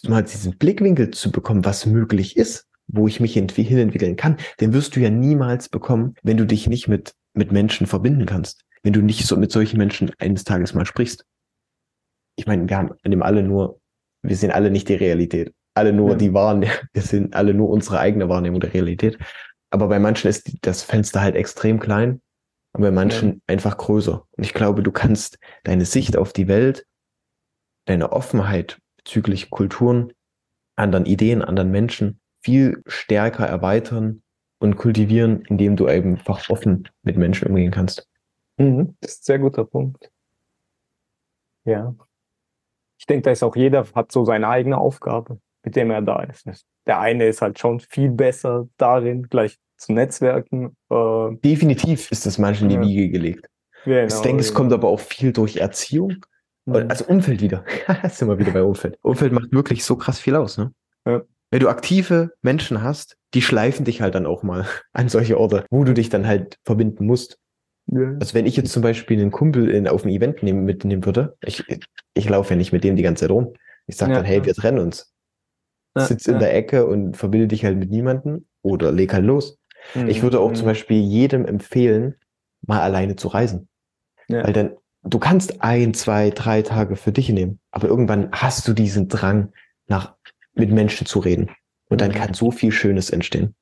mal 0.03 0.23
diesen 0.23 0.57
Blickwinkel 0.57 1.11
zu 1.11 1.31
bekommen, 1.31 1.63
was 1.63 1.85
möglich 1.85 2.35
ist, 2.35 2.67
wo 2.87 3.07
ich 3.07 3.19
mich 3.19 3.33
hinentwickeln 3.33 4.15
kann, 4.17 4.37
den 4.59 4.73
wirst 4.73 4.95
du 4.95 4.99
ja 4.99 5.09
niemals 5.09 5.69
bekommen, 5.69 6.15
wenn 6.23 6.37
du 6.37 6.45
dich 6.45 6.67
nicht 6.67 6.87
mit, 6.87 7.13
mit 7.37 7.51
Menschen 7.51 7.87
verbinden 7.87 8.25
kannst. 8.25 8.63
Wenn 8.83 8.93
du 8.93 9.01
nicht 9.01 9.25
so 9.25 9.37
mit 9.37 9.51
solchen 9.51 9.77
Menschen 9.77 10.11
eines 10.19 10.43
Tages 10.43 10.73
mal 10.73 10.85
sprichst. 10.85 11.25
Ich 12.35 12.47
meine, 12.47 12.67
wir 12.69 12.77
haben 12.77 12.91
in 13.03 13.11
dem 13.11 13.23
alle 13.23 13.43
nur, 13.43 13.79
wir 14.21 14.35
sehen 14.35 14.51
alle 14.51 14.69
nicht 14.69 14.89
die 14.89 14.95
Realität 14.95 15.53
alle 15.77 15.93
nur 15.93 16.11
ja. 16.11 16.15
die 16.15 16.33
Wahrnehmung, 16.33 16.75
wir 16.93 17.01
sind 17.01 17.35
alle 17.35 17.53
nur 17.53 17.69
unsere 17.69 17.99
eigene 17.99 18.27
Wahrnehmung 18.27 18.59
der 18.59 18.73
Realität. 18.73 19.17
Aber 19.69 19.87
bei 19.87 19.99
manchen 19.99 20.27
ist 20.27 20.51
das 20.61 20.83
Fenster 20.83 21.21
halt 21.21 21.35
extrem 21.35 21.79
klein 21.79 22.21
und 22.73 22.81
bei 22.81 22.91
manchen 22.91 23.29
ja. 23.29 23.39
einfach 23.47 23.77
größer. 23.77 24.25
Und 24.31 24.43
ich 24.43 24.53
glaube, 24.53 24.83
du 24.83 24.91
kannst 24.91 25.37
deine 25.63 25.85
Sicht 25.85 26.17
auf 26.17 26.33
die 26.33 26.47
Welt, 26.47 26.85
deine 27.85 28.11
Offenheit 28.11 28.79
bezüglich 28.97 29.49
Kulturen, 29.49 30.11
anderen 30.75 31.05
Ideen, 31.05 31.41
anderen 31.41 31.71
Menschen 31.71 32.19
viel 32.41 32.81
stärker 32.87 33.45
erweitern 33.45 34.23
und 34.59 34.75
kultivieren, 34.75 35.43
indem 35.45 35.75
du 35.75 35.85
einfach 35.85 36.49
offen 36.49 36.87
mit 37.03 37.17
Menschen 37.17 37.47
umgehen 37.47 37.71
kannst. 37.71 38.07
Mhm, 38.57 38.95
das 39.01 39.13
ist 39.13 39.21
ein 39.21 39.25
sehr 39.25 39.39
guter 39.39 39.65
Punkt. 39.65 40.11
Ja. 41.65 41.95
Ich 42.99 43.05
denke, 43.05 43.23
da 43.23 43.31
ist 43.31 43.43
auch 43.43 43.55
jeder 43.55 43.85
hat 43.93 44.11
so 44.11 44.25
seine 44.25 44.47
eigene 44.47 44.77
Aufgabe 44.77 45.39
mit 45.67 45.75
dem 45.75 45.91
er 45.91 46.01
da 46.01 46.23
ist. 46.23 46.47
Der 46.85 46.99
eine 47.01 47.27
ist 47.27 47.41
halt 47.41 47.59
schon 47.59 47.81
viel 47.81 48.09
besser 48.09 48.69
darin, 48.77 49.23
gleich 49.23 49.57
zu 49.75 49.91
netzwerken. 49.91 50.77
Äh, 50.89 51.35
Definitiv 51.43 52.09
ist 52.09 52.25
das 52.25 52.37
manchen 52.37 52.69
in 52.69 52.81
die 52.81 52.87
Wiege 52.87 53.09
gelegt. 53.09 53.49
Genau, 53.83 54.05
ich 54.05 54.21
denke, 54.21 54.39
es 54.39 54.47
genau. 54.47 54.57
kommt 54.59 54.73
aber 54.73 54.87
auch 54.87 55.01
viel 55.01 55.33
durch 55.33 55.57
Erziehung. 55.57 56.25
Mhm. 56.65 56.85
Also 56.87 57.05
Umfeld 57.05 57.41
wieder. 57.41 57.65
sind 58.09 58.29
wir 58.29 58.39
wieder 58.39 58.51
bei 58.51 58.63
Umfeld. 58.63 58.97
Umfeld 59.01 59.33
macht 59.33 59.51
wirklich 59.51 59.83
so 59.83 59.97
krass 59.97 60.19
viel 60.19 60.35
aus, 60.37 60.57
ne? 60.57 60.71
Ja. 61.05 61.21
Wenn 61.51 61.61
du 61.61 61.69
aktive 61.69 62.31
Menschen 62.41 62.81
hast, 62.81 63.17
die 63.33 63.41
schleifen 63.41 63.85
dich 63.85 64.01
halt 64.01 64.15
dann 64.15 64.25
auch 64.25 64.43
mal 64.43 64.65
an 64.93 65.09
solche 65.09 65.39
Orte, 65.39 65.65
wo 65.69 65.83
du 65.83 65.93
dich 65.93 66.09
dann 66.09 66.27
halt 66.27 66.57
verbinden 66.65 67.05
musst. 67.05 67.37
Ja. 67.87 68.15
Also 68.19 68.33
wenn 68.33 68.45
ich 68.45 68.57
jetzt 68.57 68.73
zum 68.73 68.81
Beispiel 68.81 69.19
einen 69.19 69.31
Kumpel 69.31 69.69
in, 69.69 69.87
auf 69.87 70.03
ein 70.03 70.09
Event 70.09 70.43
nehmen, 70.43 70.65
mitnehmen 70.65 71.05
würde, 71.05 71.37
ich, 71.41 71.63
ich 72.13 72.29
laufe 72.29 72.51
ja 72.51 72.57
nicht 72.57 72.73
mit 72.73 72.83
dem 72.83 72.97
die 72.97 73.03
ganze 73.03 73.21
Zeit 73.21 73.31
rum. 73.31 73.53
Ich 73.85 73.95
sage 73.95 74.11
ja, 74.11 74.17
dann, 74.17 74.25
hey, 74.25 74.43
wir 74.43 74.53
trennen 74.53 74.79
uns 74.79 75.13
sitz 76.05 76.27
in 76.27 76.39
der 76.39 76.55
Ecke 76.55 76.85
und 76.85 77.17
verbinde 77.17 77.47
dich 77.47 77.65
halt 77.65 77.77
mit 77.77 77.89
niemandem 77.89 78.45
oder 78.61 78.91
leg 78.91 79.13
halt 79.13 79.25
los. 79.25 79.57
Mhm. 79.95 80.09
Ich 80.09 80.21
würde 80.21 80.39
auch 80.39 80.53
zum 80.53 80.65
Beispiel 80.65 81.01
jedem 81.01 81.45
empfehlen, 81.45 82.15
mal 82.65 82.81
alleine 82.81 83.15
zu 83.15 83.29
reisen. 83.29 83.67
Ja. 84.27 84.43
Weil 84.43 84.53
dann, 84.53 84.75
du 85.03 85.19
kannst 85.19 85.61
ein, 85.61 85.93
zwei, 85.93 86.29
drei 86.29 86.61
Tage 86.61 86.95
für 86.95 87.11
dich 87.11 87.29
nehmen, 87.29 87.59
aber 87.71 87.87
irgendwann 87.87 88.29
hast 88.31 88.67
du 88.67 88.73
diesen 88.73 89.07
Drang, 89.07 89.53
nach, 89.87 90.15
mit 90.57 90.71
Menschen 90.71 91.05
zu 91.07 91.19
reden. 91.19 91.49
Und 91.89 92.01
dann 92.01 92.09
Mhm. 92.11 92.15
kann 92.15 92.33
so 92.33 92.51
viel 92.51 92.71
Schönes 92.71 93.09
entstehen. 93.11 93.55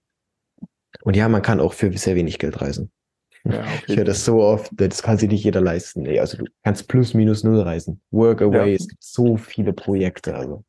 Und 1.03 1.15
ja, 1.15 1.27
man 1.29 1.41
kann 1.41 1.59
auch 1.59 1.73
für 1.73 1.95
sehr 1.97 2.15
wenig 2.15 2.39
Geld 2.39 2.61
reisen. 2.61 2.91
Ja, 3.43 3.63
Ich 3.87 3.95
höre 3.95 4.05
das 4.05 4.25
so 4.25 4.41
oft, 4.41 4.71
das 4.73 5.03
kann 5.03 5.17
sich 5.17 5.29
nicht 5.29 5.43
jeder 5.43 5.61
leisten. 5.61 6.01
Nee, 6.03 6.19
also 6.19 6.37
du 6.37 6.45
kannst 6.63 6.87
plus 6.87 7.13
minus 7.13 7.43
null 7.43 7.59
reisen. 7.61 8.01
Work 8.11 8.41
away, 8.41 8.69
Ja. 8.71 8.75
es 8.75 8.87
gibt 8.87 9.03
so 9.03 9.37
viele 9.37 9.73
Projekte. 9.73 10.35
Also. 10.35 10.63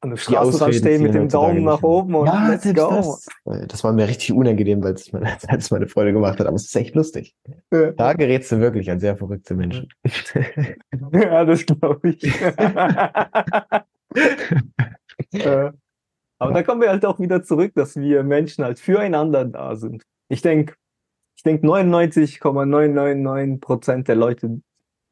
an 0.00 0.10
der 0.10 0.16
Straße 0.16 0.38
Ausreden 0.66 0.74
stehen 0.80 1.02
mit 1.04 1.14
dem 1.14 1.28
Daumen 1.28 1.62
nach 1.64 1.80
oben 1.82 2.16
und 2.16 2.26
ja, 2.26 2.48
let's 2.48 2.64
go. 2.74 2.90
das. 2.90 3.26
Das 3.68 3.84
war 3.84 3.92
mir 3.92 4.08
richtig 4.08 4.32
unangenehm, 4.32 4.82
weil 4.82 4.94
es 4.94 5.12
meine, 5.12 5.30
als 5.48 5.70
meine 5.70 5.86
Freundin 5.86 6.14
gemacht 6.16 6.40
hat, 6.40 6.46
aber 6.48 6.56
es 6.56 6.64
ist 6.64 6.74
echt 6.76 6.94
lustig. 6.96 7.34
Ja. 7.72 7.92
Da 7.92 8.12
gerätst 8.14 8.50
du 8.50 8.58
wirklich 8.58 8.90
an 8.90 8.98
sehr 9.00 9.16
verrückte 9.16 9.54
Menschen. 9.54 9.88
Ja, 11.12 11.44
das 11.44 11.64
glaube 11.64 12.10
ich. 12.10 12.20
Äh, 15.32 15.72
Aber 16.38 16.52
da 16.54 16.62
kommen 16.62 16.80
wir 16.80 16.88
halt 16.90 17.06
auch 17.06 17.20
wieder 17.20 17.42
zurück, 17.42 17.72
dass 17.74 17.96
wir 17.96 18.24
Menschen 18.24 18.64
halt 18.64 18.80
füreinander 18.80 19.44
da 19.44 19.76
sind. 19.76 20.02
Ich 20.28 20.42
denke, 20.42 20.74
ich 21.36 21.42
denke 21.44 21.66
99,999 21.66 23.60
Prozent 23.60 24.08
der 24.08 24.16
Leute 24.16 24.60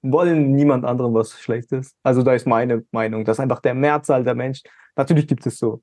wollen 0.02 0.52
niemand 0.52 0.84
anderem 0.84 1.14
was 1.14 1.38
Schlechtes. 1.40 1.94
Also 2.02 2.22
da 2.22 2.34
ist 2.34 2.46
meine 2.46 2.84
Meinung, 2.90 3.24
dass 3.24 3.40
einfach 3.40 3.60
der 3.60 3.74
Mehrzahl 3.74 4.24
der 4.24 4.34
Menschen, 4.34 4.68
natürlich 4.96 5.26
gibt 5.26 5.46
es 5.46 5.58
so, 5.58 5.82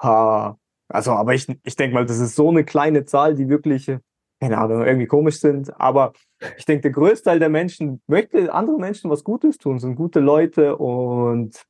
ha, 0.00 0.56
also 0.88 1.12
aber 1.12 1.34
ich, 1.34 1.48
ich 1.64 1.76
denke 1.76 1.94
mal, 1.94 2.06
das 2.06 2.18
ist 2.18 2.36
so 2.36 2.50
eine 2.50 2.64
kleine 2.64 3.04
Zahl, 3.04 3.34
die 3.34 3.48
wirklich, 3.48 3.88
äh, 3.88 3.98
keine 4.40 4.58
Ahnung, 4.58 4.84
irgendwie 4.84 5.06
komisch 5.06 5.40
sind. 5.40 5.78
Aber 5.80 6.12
ich 6.56 6.64
denke, 6.64 6.82
der 6.82 6.90
größte 6.92 7.30
Teil 7.30 7.38
der 7.38 7.48
Menschen 7.48 8.02
möchte 8.06 8.52
anderen 8.52 8.80
Menschen 8.80 9.10
was 9.10 9.24
Gutes 9.24 9.58
tun, 9.58 9.78
sind 9.78 9.94
gute 9.94 10.20
Leute 10.20 10.76
und 10.76 11.64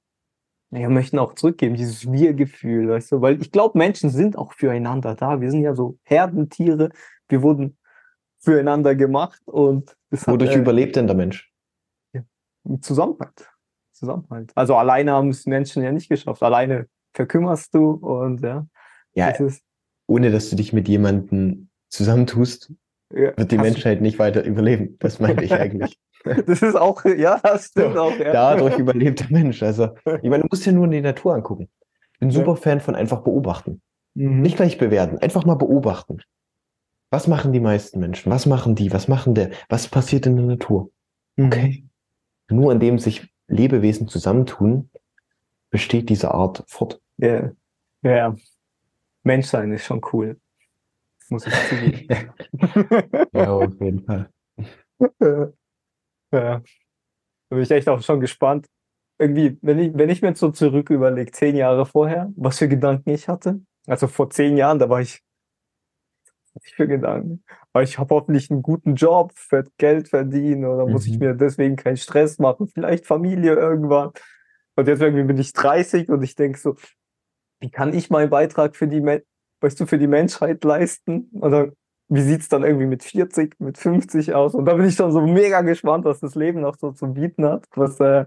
ja, 0.73 0.89
möchten 0.89 1.19
auch 1.19 1.35
zurückgeben, 1.35 1.75
dieses 1.75 2.11
Wir-Gefühl, 2.11 2.89
weißt 2.89 3.13
du, 3.13 3.21
weil 3.21 3.41
ich 3.41 3.53
glaube, 3.53 3.79
Menschen 3.79 4.11
sind 4.11 4.37
auch 4.37 4.53
füreinander 4.53 5.15
da. 5.15 5.41
Wir 5.41 5.51
sind 5.51 5.63
ja 5.63 5.75
so 5.75 5.99
Herdentiere, 6.05 6.91
wir 7.29 7.43
wurden 7.43 7.77
füreinander 8.41 8.95
gemacht 8.95 9.41
und 9.47 9.97
das 10.11 10.27
hat 10.27 10.35
Wodurch 10.35 10.57
äh, 10.57 10.59
überlebt 10.59 10.97
denn 10.97 11.07
der 11.07 11.17
Mensch? 11.17 11.53
Zusammenhalt. 12.81 13.51
Zusammenhalt. 13.93 14.53
Also 14.55 14.77
alleine 14.77 15.13
haben 15.13 15.29
es 15.29 15.47
Menschen 15.47 15.83
ja 15.83 15.93
nicht 15.93 16.09
geschafft. 16.09 16.43
Alleine 16.43 16.89
verkümmerst 17.15 17.75
du 17.75 17.91
und 17.91 18.41
ja, 18.41 18.67
Ja, 19.15 19.33
das 19.33 19.61
ohne 20.07 20.31
dass 20.31 20.51
du 20.51 20.57
dich 20.57 20.73
mit 20.73 20.89
jemandem 20.89 21.71
zusammentust, 21.89 22.73
ja, 23.15 23.37
wird 23.37 23.53
die 23.53 23.59
hast- 23.59 23.65
Menschheit 23.65 24.01
nicht 24.01 24.19
weiter 24.19 24.45
überleben. 24.45 24.97
Das 24.99 25.21
meinte 25.21 25.45
ich 25.45 25.53
eigentlich. 25.53 25.99
Das 26.25 26.63
ist 26.63 26.77
auch, 26.77 27.05
ja, 27.05 27.41
das 27.43 27.65
stimmt 27.67 27.97
auch. 27.97 28.17
Ja. 28.17 28.33
Dadurch 28.33 28.79
überlebt 28.79 29.19
der 29.19 29.31
Mensch. 29.33 29.61
Also, 29.61 29.87
ich 30.23 30.31
meine, 30.31 30.43
du 30.43 30.49
musst 30.49 30.65
ja 30.65 30.71
nur 30.71 30.85
in 30.85 30.93
die 30.93 31.01
Natur 31.01 31.35
angucken. 31.35 31.69
Ich 32.13 32.19
bin 32.21 32.31
super 32.31 32.55
Fan 32.55 32.79
von 32.79 32.95
einfach 32.95 33.23
beobachten. 33.23 33.83
Mhm. 34.15 34.41
Nicht 34.41 34.55
gleich 34.55 34.79
bewerten, 34.79 35.19
einfach 35.19 35.45
mal 35.45 35.57
beobachten. 35.57 36.19
Was 37.11 37.27
machen 37.27 37.53
die 37.53 37.59
meisten 37.59 37.99
Menschen? 37.99 38.31
Was 38.31 38.47
machen 38.47 38.77
die? 38.77 38.93
Was 38.93 39.09
machen 39.09 39.35
der? 39.35 39.51
Was 39.69 39.89
passiert 39.89 40.27
in 40.27 40.37
der 40.37 40.47
Natur? 40.47 40.93
Okay. 41.41 41.85
Nur 42.49 42.71
indem 42.71 43.01
sich 43.01 43.29
Lebewesen 43.49 44.07
zusammentun, 44.07 44.91
besteht 45.71 46.09
diese 46.09 46.33
Art 46.33 46.63
fort. 46.69 47.01
Ja. 47.17 47.51
ja. 48.03 48.37
Menschsein 49.25 49.73
ist 49.73 49.87
schon 49.87 50.03
cool. 50.13 50.39
Muss 51.29 51.47
ich 51.47 51.55
zugeben. 51.69 52.09
Ja, 53.33 53.51
auf 53.53 53.73
jeden 53.81 54.05
Fall. 54.05 54.31
ja. 55.21 55.53
Da 56.31 56.63
bin 57.51 57.63
ich 57.63 57.71
echt 57.71 57.89
auch 57.89 58.03
schon 58.03 58.21
gespannt. 58.21 58.67
Irgendwie, 59.19 59.59
wenn 59.63 59.79
ich, 59.79 59.95
wenn 59.95 60.11
ich 60.11 60.23
mir 60.23 60.35
so 60.35 60.51
zurück 60.51 60.91
überlege, 60.91 61.31
zehn 61.33 61.57
Jahre 61.57 61.87
vorher, 61.87 62.33
was 62.37 62.59
für 62.59 62.69
Gedanken 62.69 63.11
ich 63.11 63.29
hatte. 63.29 63.61
Also 63.87 64.07
vor 64.07 64.31
zehn 64.31 64.57
Jahren, 64.57 64.79
da 64.79 64.89
war 64.89 65.01
ich, 65.01 65.23
ich 66.63 66.75
für 66.75 66.87
Gedanken? 66.87 67.45
Aber 67.73 67.83
ich 67.83 67.99
habe 67.99 68.15
hoffentlich 68.15 68.51
einen 68.51 68.63
guten 68.63 68.95
Job, 68.95 69.33
für 69.35 69.65
Geld 69.79 70.09
verdienen 70.09 70.65
oder 70.65 70.87
muss 70.87 71.07
ich 71.07 71.15
Mhm. 71.15 71.27
mir 71.27 71.35
deswegen 71.35 71.77
keinen 71.77 71.97
Stress 71.97 72.39
machen, 72.39 72.69
vielleicht 72.69 73.07
Familie 73.07 73.55
irgendwann. 73.55 74.11
Und 74.77 74.89
jetzt 74.89 75.01
irgendwie 75.03 75.25
bin 75.25 75.39
ich 75.39 75.53
30 75.53 76.09
und 76.09 76.23
ich 76.23 76.35
denke 76.35 76.59
so, 76.59 76.77
wie 77.61 77.71
kann 77.71 77.95
ich 77.95 78.11
meinen 78.11 78.31
Beitrag 78.31 78.77
für 78.77 78.89
die, 78.89 79.01
weißt 79.63 79.81
du, 79.81 79.87
für 79.87 79.99
die 79.99 80.07
Menschheit 80.07 80.63
leisten? 80.65 81.31
Oder 81.41 81.73
wie 82.09 82.23
sieht's 82.23 82.49
dann 82.49 82.65
irgendwie 82.65 82.87
mit 82.87 83.03
40, 83.03 83.59
mit 83.61 83.79
50 83.79 84.35
aus? 84.35 84.55
Und 84.55 84.67
da 84.67 84.75
bin 84.75 84.87
ich 84.87 84.95
schon 84.95 85.13
so 85.13 85.21
mega 85.21 85.63
gespannt, 85.63 86.05
was 86.05 86.21
das 86.21 86.35
Leben 86.35 86.61
noch 86.61 86.77
so 86.77 86.93
zu 86.93 87.13
bieten 87.13 87.45
hat, 87.45 87.65
was, 87.75 87.99
äh, 88.01 88.27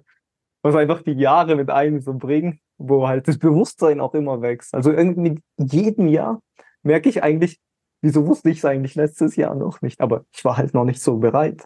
was 0.64 0.76
einfach 0.76 1.02
die 1.02 1.12
Jahre 1.12 1.56
mit 1.56 1.70
einem 1.70 2.02
so 2.02 2.14
bringen, 2.14 2.60
wo 2.78 3.08
halt 3.08 3.28
das 3.28 3.38
Bewusstsein 3.38 4.00
auch 4.00 4.14
immer 4.14 4.42
wächst. 4.42 4.74
Also 4.74 4.92
irgendwie 4.92 5.40
jedem 5.58 6.08
Jahr 6.08 6.42
merke 6.82 7.10
ich 7.10 7.24
eigentlich, 7.24 7.60
wieso 8.02 8.26
wusste 8.28 8.50
ich 8.50 8.60
es 8.60 8.66
eigentlich 8.66 8.96
letztes 8.96 9.36
Jahr 9.36 9.56
noch 9.56 9.82
nicht? 9.82 10.02
Aber 10.02 10.26
ich 10.32 10.44
war 10.46 10.58
halt 10.58 10.74
noch 10.74 10.86
nicht 10.86 11.02
so 11.02 11.18
bereit. 11.18 11.64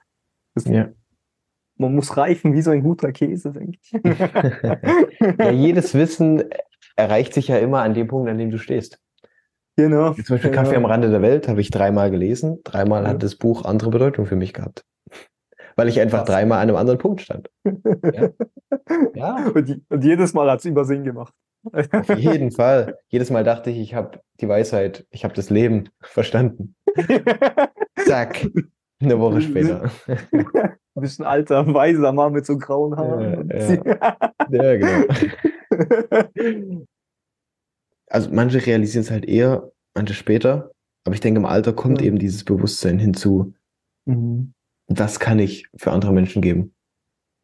Ja. 0.65 0.89
Man 1.77 1.95
muss 1.95 2.17
reifen 2.17 2.53
wie 2.53 2.61
so 2.61 2.71
ein 2.71 2.83
guter 2.83 3.13
Käse, 3.13 3.53
denke 3.53 3.77
ich. 3.81 3.91
ja, 5.39 5.51
jedes 5.51 5.93
Wissen 5.93 6.43
erreicht 6.97 7.33
sich 7.33 7.47
ja 7.47 7.57
immer 7.57 7.81
an 7.81 7.93
dem 7.93 8.07
Punkt, 8.07 8.29
an 8.29 8.37
dem 8.37 8.51
du 8.51 8.57
stehst. 8.57 8.99
Genau. 9.83 10.13
Zum 10.13 10.35
Beispiel 10.35 10.51
genau. 10.51 10.63
Kaffee 10.63 10.75
am 10.75 10.85
Rande 10.85 11.09
der 11.09 11.21
Welt 11.21 11.47
habe 11.47 11.61
ich 11.61 11.71
dreimal 11.71 12.11
gelesen. 12.11 12.59
Dreimal 12.63 13.03
Ja. 13.03 13.09
hat 13.09 13.23
das 13.23 13.35
Buch 13.35 13.65
andere 13.65 13.89
Bedeutung 13.89 14.25
für 14.25 14.35
mich 14.35 14.53
gehabt. 14.53 14.85
Weil 15.75 15.87
ich 15.87 15.99
einfach 15.99 16.19
Krass. 16.19 16.27
dreimal 16.29 16.59
an 16.59 16.69
einem 16.69 16.75
anderen 16.77 16.99
Punkt 16.99 17.21
stand. 17.21 17.49
Ja. 17.63 18.29
Ja, 19.15 19.45
Und, 19.55 19.81
und 19.89 20.03
jedes 20.03 20.33
Mal 20.33 20.49
hat 20.51 20.59
es 20.59 20.65
Übersinn 20.65 21.03
gemacht. 21.03 21.33
auf 21.73 22.17
jeden 22.17 22.51
Fall. 22.51 22.97
Jedes 23.07 23.29
Mal 23.29 23.43
dachte 23.43 23.69
ich, 23.69 23.79
ich 23.79 23.93
habe 23.95 24.19
die 24.39 24.47
Weisheit, 24.47 25.05
ich 25.11 25.23
habe 25.23 25.33
das 25.33 25.49
Leben 25.49 25.89
verstanden. 26.01 26.75
Zack. 28.05 28.47
Eine 29.01 29.19
Woche 29.19 29.41
später. 29.41 29.89
Ein 30.07 30.75
bisschen 30.95 31.25
alter, 31.25 31.73
weiser 31.73 32.11
Mann 32.11 32.33
mit 32.33 32.45
so 32.45 32.57
grauen 32.57 32.97
Haaren. 32.97 33.49
Ja, 33.49 34.17
Ja, 34.51 34.77
genau. 34.77 35.05
Also 38.09 38.29
manche 38.31 38.65
realisieren 38.65 39.03
es 39.03 39.11
halt 39.11 39.25
eher, 39.25 39.71
manche 39.95 40.13
später. 40.13 40.71
Aber 41.05 41.13
ich 41.13 41.21
denke, 41.21 41.39
im 41.39 41.45
Alter 41.45 41.73
kommt 41.73 42.01
Ja. 42.01 42.07
eben 42.07 42.19
dieses 42.19 42.43
Bewusstsein 42.43 42.99
hinzu, 42.99 43.53
Mhm. 44.05 44.53
das 44.87 45.19
kann 45.19 45.39
ich 45.39 45.67
für 45.75 45.91
andere 45.91 46.11
Menschen 46.13 46.41
geben. 46.41 46.73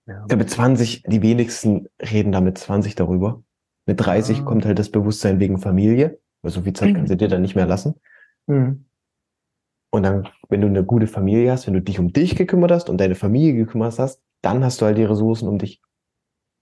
Ja. 0.07 0.22
Ich 0.22 0.28
glaube, 0.28 0.38
mit 0.43 0.49
20, 0.49 1.03
die 1.03 1.22
wenigsten 1.22 1.88
reden 2.01 2.32
da 2.32 2.41
mit 2.41 2.57
20 2.57 2.95
darüber. 2.95 3.43
Mit 3.88 3.99
30 3.99 4.39
Ah. 4.41 4.43
kommt 4.43 4.66
halt 4.66 4.80
das 4.80 4.89
Bewusstsein 4.89 5.39
wegen 5.39 5.57
Familie, 5.59 6.20
weil 6.41 6.51
so 6.51 6.61
viel 6.61 6.74
Zeit 6.74 6.89
kannst 7.07 7.11
du 7.11 7.18
dir 7.18 7.28
dann 7.28 7.41
nicht 7.41 7.55
mehr 7.55 7.66
lassen. 7.68 7.95
Mhm. 8.47 8.86
Und 9.91 10.03
dann, 10.03 10.28
wenn 10.49 10.61
du 10.61 10.68
eine 10.68 10.84
gute 10.84 11.07
Familie 11.07 11.51
hast, 11.51 11.68
wenn 11.68 11.74
du 11.74 11.82
dich 11.82 11.99
um 11.99 12.11
dich 12.11 12.36
gekümmert 12.36 12.72
hast 12.72 12.89
und 12.89 12.99
deine 12.99 13.16
Familie 13.16 13.53
gekümmert 13.53 13.97
hast, 13.97 14.22
dann 14.41 14.63
hast 14.63 14.82
du 14.82 14.86
halt 14.86 14.97
die 14.97 15.03
Ressourcen, 15.03 15.47
um 15.47 15.57
dich, 15.57 15.82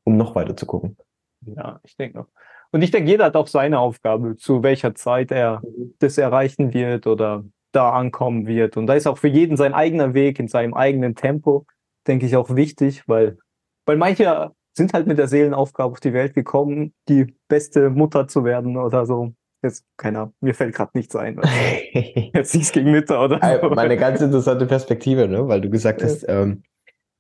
um 0.06 0.18
noch 0.18 0.36
weiter 0.36 0.56
zu 0.56 0.66
gucken. 0.66 0.98
Ja, 1.46 1.80
ich 1.84 1.96
denke 1.98 2.20
noch. 2.20 2.28
Und 2.74 2.82
ich 2.82 2.90
denke, 2.90 3.10
jeder 3.10 3.26
hat 3.26 3.36
auch 3.36 3.48
seine 3.48 3.78
Aufgabe, 3.78 4.36
zu 4.36 4.64
welcher 4.64 4.96
Zeit 4.96 5.32
er 5.32 5.62
das 6.00 6.18
erreichen 6.18 6.74
wird 6.74 7.06
oder 7.06 7.46
da 7.72 7.92
ankommen 7.92 8.48
wird. 8.48 8.78
Und 8.78 8.88
da 8.88 8.96
ist 8.96 9.06
auch 9.06 9.20
für 9.20 9.28
jeden 9.28 9.58
sein 9.58 9.76
eigener 9.76 10.16
Weg 10.16 10.40
in 10.40 10.48
seinem 10.48 10.74
eigenen 10.74 11.14
Tempo, 11.14 11.68
denke 12.08 12.26
ich, 12.26 12.36
auch 12.36 12.56
wichtig, 12.56 13.08
weil, 13.08 13.38
weil 13.86 13.98
manche 13.98 14.52
sind 14.76 14.94
halt 14.94 15.06
mit 15.06 15.20
der 15.20 15.28
Seelenaufgabe 15.28 15.92
auf 15.92 16.00
die 16.00 16.14
Welt 16.14 16.34
gekommen, 16.34 16.94
die 17.10 17.36
beste 17.48 17.92
Mutter 17.92 18.28
zu 18.28 18.44
werden 18.44 18.76
oder 18.76 19.06
so. 19.06 19.36
Jetzt, 19.62 19.86
keine 19.96 20.20
Ahnung, 20.20 20.34
mir 20.42 20.56
fällt 20.56 20.74
gerade 20.74 20.92
nichts 20.96 21.16
ein. 21.16 21.40
Jetzt 22.34 22.56
nichts 22.56 22.72
gegen 22.72 22.90
Mütter 22.90 23.24
oder 23.24 23.40
so. 23.40 23.70
Mal 23.70 23.86
eine 23.86 23.98
ganz 23.98 24.20
interessante 24.20 24.66
Perspektive, 24.66 25.28
ne? 25.28 25.48
weil 25.48 25.62
du 25.62 25.70
gesagt 25.70 26.02
hast, 26.02 26.26
ähm, 26.28 26.64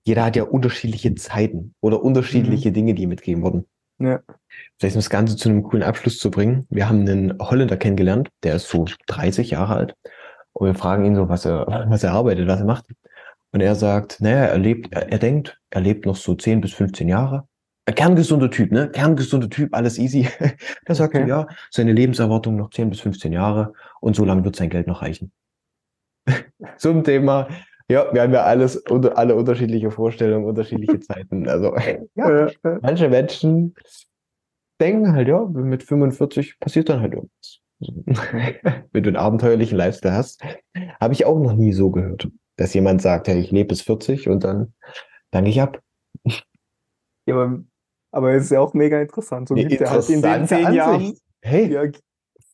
jeder 0.03 0.25
hat 0.25 0.35
ja 0.35 0.43
unterschiedliche 0.43 1.13
Zeiten 1.13 1.75
oder 1.79 2.01
unterschiedliche 2.01 2.71
Dinge, 2.71 2.95
die 2.95 3.05
mitgegeben 3.05 3.43
wurden. 3.43 3.65
Ja. 3.99 4.19
Vielleicht 4.79 4.95
um 4.95 4.99
das 4.99 5.09
Ganze 5.09 5.35
zu 5.37 5.49
einem 5.49 5.63
coolen 5.63 5.83
Abschluss 5.83 6.17
zu 6.17 6.31
bringen. 6.31 6.67
Wir 6.69 6.89
haben 6.89 7.01
einen 7.01 7.37
Holländer 7.39 7.77
kennengelernt, 7.77 8.29
der 8.43 8.55
ist 8.55 8.67
so 8.67 8.85
30 9.07 9.51
Jahre 9.51 9.75
alt. 9.75 9.95
Und 10.53 10.67
wir 10.67 10.75
fragen 10.75 11.05
ihn 11.05 11.15
so, 11.15 11.29
was 11.29 11.45
er, 11.45 11.85
was 11.89 12.03
er 12.03 12.13
arbeitet, 12.13 12.47
was 12.47 12.59
er 12.59 12.65
macht. 12.65 12.85
Und 13.51 13.61
er 13.61 13.75
sagt, 13.75 14.19
naja, 14.19 14.45
er 14.45 14.57
lebt, 14.57 14.93
er, 14.93 15.11
er 15.11 15.19
denkt, 15.19 15.59
er 15.69 15.81
lebt 15.81 16.05
noch 16.05 16.15
so 16.15 16.35
10 16.35 16.61
bis 16.61 16.73
15 16.73 17.07
Jahre. 17.07 17.47
Ein 17.85 17.95
kerngesunder 17.95 18.49
Typ, 18.49 18.71
ne? 18.71 18.89
Kerngesunder 18.89 19.49
Typ, 19.49 19.75
alles 19.75 19.97
easy. 19.97 20.27
Der 20.87 20.95
sagt, 20.95 21.15
Okay. 21.15 21.27
ja, 21.27 21.47
seine 21.69 21.93
Lebenserwartung 21.93 22.55
noch 22.55 22.69
10 22.69 22.89
bis 22.89 23.01
15 23.01 23.33
Jahre 23.33 23.73
und 23.99 24.15
so 24.15 24.25
lange 24.25 24.43
wird 24.45 24.55
sein 24.55 24.69
Geld 24.69 24.87
noch 24.87 25.01
reichen. 25.01 25.31
Zum 26.77 27.03
Thema, 27.03 27.47
ja, 27.93 28.11
wir 28.11 28.23
haben 28.23 28.33
ja 28.33 28.43
alles, 28.43 28.77
unter, 28.77 29.17
alle 29.17 29.35
unterschiedliche 29.35 29.91
Vorstellungen, 29.91 30.45
unterschiedliche 30.45 30.99
Zeiten. 31.07 31.47
Also, 31.47 31.75
ja, 32.15 32.49
manche 32.81 33.07
Menschen 33.07 33.75
denken 34.81 35.13
halt, 35.13 35.27
ja, 35.27 35.45
mit 35.45 35.83
45 35.83 36.59
passiert 36.59 36.89
dann 36.89 37.01
halt 37.01 37.13
irgendwas. 37.13 37.59
Wenn 38.91 39.03
du 39.03 39.09
einen 39.09 39.17
abenteuerlichen 39.17 39.77
Lifestyle 39.77 40.15
hast, 40.15 40.43
habe 40.99 41.13
ich 41.13 41.25
auch 41.25 41.39
noch 41.39 41.53
nie 41.53 41.73
so 41.73 41.91
gehört. 41.91 42.27
dass 42.55 42.73
jemand 42.73 43.01
sagt, 43.01 43.27
hey, 43.27 43.39
ich 43.39 43.51
lebe 43.51 43.69
bis 43.69 43.81
40 43.81 44.27
und 44.29 44.43
dann 44.43 44.73
danke 45.31 45.49
ich 45.49 45.61
ab. 45.61 45.79
Ja, 47.25 47.35
aber, 47.35 47.63
aber 48.11 48.33
es 48.33 48.45
ist 48.45 48.51
ja 48.51 48.59
auch 48.59 48.73
mega 48.73 48.99
interessant. 49.01 49.49
So 49.49 49.55
gibt 49.55 49.79
er 49.79 49.91
halt 49.91 50.09
in 50.09 50.21
den 50.21 50.47
zehn 50.47 50.73
Jahren. 50.73 50.95
Ansicht. 50.95 51.21
Hey, 51.41 51.71
Ja, 51.71 51.83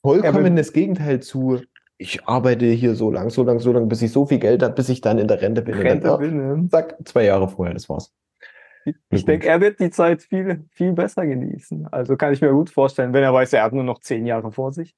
vollkommen 0.01 0.55
das 0.55 0.73
Gegenteil 0.73 1.21
zu, 1.21 1.61
ich 2.01 2.25
arbeite 2.25 2.65
hier 2.65 2.95
so 2.95 3.11
lang, 3.11 3.29
so 3.29 3.43
lang, 3.43 3.59
so 3.59 3.73
lang, 3.73 3.89
bis 3.89 4.01
ich 4.01 4.11
so 4.13 4.25
viel 4.25 4.39
Geld 4.39 4.63
habe, 4.63 4.73
bis 4.73 4.87
ich 4.87 5.01
dann 5.01 5.19
in 5.19 5.27
der 5.27 5.41
Rente 5.41 5.61
bin. 5.61 5.75
Rente 5.75 6.09
oh, 6.09 6.67
zack, 6.69 6.95
zwei 7.03 7.25
Jahre 7.25 7.49
vorher, 7.49 7.73
das 7.73 7.89
war's. 7.89 8.13
Ich 9.09 9.25
denke, 9.25 9.47
er 9.47 9.59
wird 9.59 9.81
die 9.81 9.89
Zeit 9.89 10.23
viel, 10.23 10.65
viel 10.71 10.93
besser 10.93 11.27
genießen. 11.27 11.87
Also 11.91 12.15
kann 12.15 12.31
ich 12.31 12.41
mir 12.41 12.51
gut 12.53 12.69
vorstellen, 12.69 13.13
wenn 13.13 13.21
er 13.21 13.33
weiß, 13.33 13.51
er 13.51 13.63
hat 13.63 13.73
nur 13.73 13.83
noch 13.83 13.99
zehn 13.99 14.25
Jahre 14.25 14.51
vor 14.53 14.71
sich. 14.71 14.95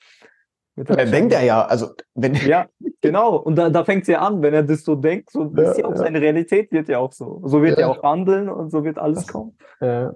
Er 0.76 1.08
denkt 1.08 1.34
er 1.34 1.44
ja, 1.44 1.66
also 1.66 1.88
wenn 2.14 2.36
Ja, 2.36 2.68
genau. 3.02 3.36
Und 3.36 3.56
da, 3.56 3.72
da 3.72 3.84
fängt 3.84 4.04
es 4.04 4.08
ja 4.08 4.22
an, 4.22 4.44
wenn 4.44 4.54
er 4.54 4.64
das 4.64 4.84
so 4.84 4.96
denkt, 4.96 5.32
so 5.32 5.52
Ja, 5.58 5.72
ist 5.72 5.80
ja 5.80 5.86
auch 5.86 5.92
ja. 5.92 5.98
seine 5.98 6.22
Realität 6.22 6.72
wird 6.72 6.88
ja 6.88 7.00
auch 7.00 7.12
so. 7.12 7.42
So 7.46 7.64
wird 7.64 7.80
Ja. 7.80 7.88
er 7.88 7.90
auch 7.90 8.04
handeln 8.04 8.48
und 8.48 8.70
so 8.70 8.84
wird 8.84 9.00
alles 9.00 9.28
kommen. 9.28 9.58
Ja. 9.82 10.14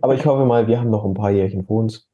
Aber 0.00 0.14
ich 0.14 0.24
hoffe 0.24 0.46
mal, 0.46 0.66
wir 0.66 0.80
haben 0.80 0.90
noch 0.90 1.04
ein 1.04 1.14
paar 1.14 1.30
Jährchen 1.30 1.66
vor 1.66 1.80
uns. 1.80 2.08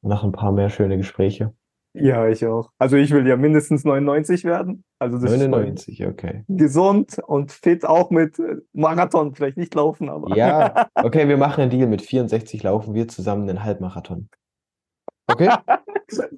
Noch 0.00 0.24
ein 0.24 0.32
paar 0.32 0.52
mehr 0.52 0.70
schöne 0.70 0.96
Gespräche. 0.96 1.52
Ja, 2.00 2.28
ich 2.28 2.44
auch. 2.46 2.70
Also 2.78 2.96
ich 2.96 3.10
will 3.10 3.26
ja 3.26 3.36
mindestens 3.36 3.84
99 3.84 4.44
werden. 4.44 4.84
Also 4.98 5.18
das 5.18 5.32
ist 5.32 5.48
99, 5.48 6.06
okay. 6.06 6.44
gesund 6.48 7.18
und 7.26 7.52
fit, 7.52 7.84
auch 7.84 8.10
mit 8.10 8.38
äh, 8.38 8.56
Marathon, 8.72 9.34
vielleicht 9.34 9.56
nicht 9.56 9.74
laufen, 9.74 10.08
aber 10.08 10.36
Ja, 10.36 10.88
okay, 10.94 11.28
wir 11.28 11.36
machen 11.36 11.62
einen 11.62 11.70
Deal. 11.70 11.86
Mit 11.88 12.02
64 12.02 12.62
laufen 12.62 12.94
wir 12.94 13.08
zusammen 13.08 13.48
einen 13.48 13.64
Halbmarathon. 13.64 14.28
Okay? 15.26 15.48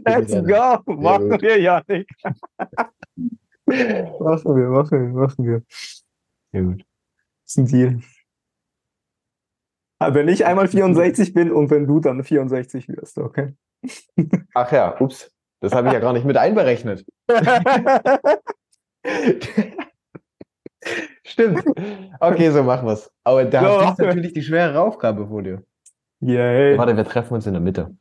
let's 0.04 0.30
go. 0.30 0.92
Machen 0.92 1.40
wir, 1.40 1.60
Janik. 1.60 2.08
machen 3.66 4.56
wir, 4.56 4.68
machen 4.68 4.90
wir, 4.90 5.20
machen 5.20 5.44
wir. 5.44 5.62
Sehr 6.52 6.62
gut. 6.62 6.84
Das 7.44 7.56
ist 7.56 7.56
ein 7.58 7.66
Deal. 7.66 8.00
Aber 9.98 10.14
wenn 10.14 10.28
ich 10.28 10.46
einmal 10.46 10.66
64 10.66 11.34
bin 11.34 11.52
und 11.52 11.70
wenn 11.70 11.86
du 11.86 12.00
dann 12.00 12.24
64 12.24 12.88
wirst, 12.88 13.18
okay? 13.18 13.54
Ach 14.54 14.72
ja, 14.72 14.98
ups. 15.00 15.30
Das 15.60 15.72
habe 15.72 15.88
ich 15.88 15.94
ja 15.94 16.00
gar 16.00 16.12
nicht 16.12 16.24
mit 16.24 16.36
einberechnet. 16.36 17.04
Stimmt. 21.24 21.62
Okay, 22.20 22.50
so 22.50 22.62
machen 22.62 22.86
wir's. 22.88 23.10
Aber 23.24 23.44
da 23.44 23.60
So, 23.60 23.86
hast 23.86 23.98
du 23.98 24.02
wir. 24.02 24.08
natürlich 24.08 24.32
die 24.32 24.42
schwere 24.42 24.80
Aufgabe 24.80 25.26
vor 25.28 25.42
dir. 25.42 25.62
Yay. 26.20 26.76
Warte, 26.78 26.96
wir 26.96 27.04
treffen 27.04 27.34
uns 27.34 27.46
in 27.46 27.52
der 27.52 27.62
Mitte. 27.62 27.94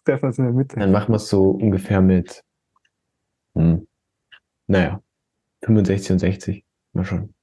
Stefan 0.00 0.30
ist 0.30 0.38
in 0.38 0.44
der 0.44 0.54
Mitte. 0.54 0.78
Dann 0.78 0.92
machen 0.92 1.12
wir 1.12 1.16
es 1.16 1.28
so 1.28 1.50
ungefähr 1.50 2.00
mit, 2.00 2.42
hm, 3.54 3.86
naja, 4.66 5.00
65 5.64 6.12
und 6.12 6.18
60. 6.18 6.64
Mal 6.92 7.04
schon. 7.04 7.34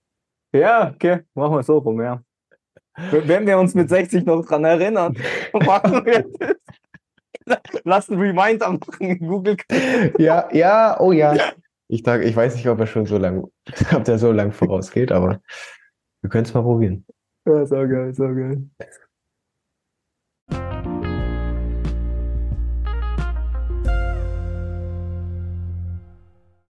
Ja, 0.53 0.91
okay, 0.93 1.21
machen 1.33 1.55
wir 1.55 1.63
so 1.63 1.77
rum, 1.79 2.01
ja. 2.01 2.21
Wenn 3.11 3.45
wir 3.45 3.59
uns 3.59 3.75
mit 3.75 3.89
60 3.89 4.25
noch 4.25 4.45
dran 4.45 4.63
erinnern, 4.63 5.15
machen 5.53 6.05
wir 6.05 6.23
das. 6.39 6.55
Lass 7.83 8.09
einen 8.09 8.19
Reminder 8.19 8.71
machen 8.71 9.07
in 9.07 9.19
Google. 9.19 9.57
Ja, 10.17 10.49
ja, 10.51 10.99
oh 10.99 11.11
ja. 11.11 11.35
Ich, 11.87 12.03
sag, 12.03 12.23
ich 12.23 12.35
weiß 12.35 12.55
nicht, 12.55 12.67
ob 12.67 12.79
er 12.79 12.87
schon 12.87 13.05
so 13.05 13.17
lang, 13.17 13.47
ob 13.93 14.03
der 14.03 14.17
so 14.17 14.31
lang 14.31 14.51
vorausgeht, 14.51 15.11
aber 15.11 15.39
wir 16.21 16.29
können 16.29 16.45
es 16.45 16.53
mal 16.53 16.63
probieren. 16.63 17.05
Ja, 17.45 17.65
so 17.65 17.75
geil, 17.75 18.13
so 18.13 18.23
geil. 18.23 18.63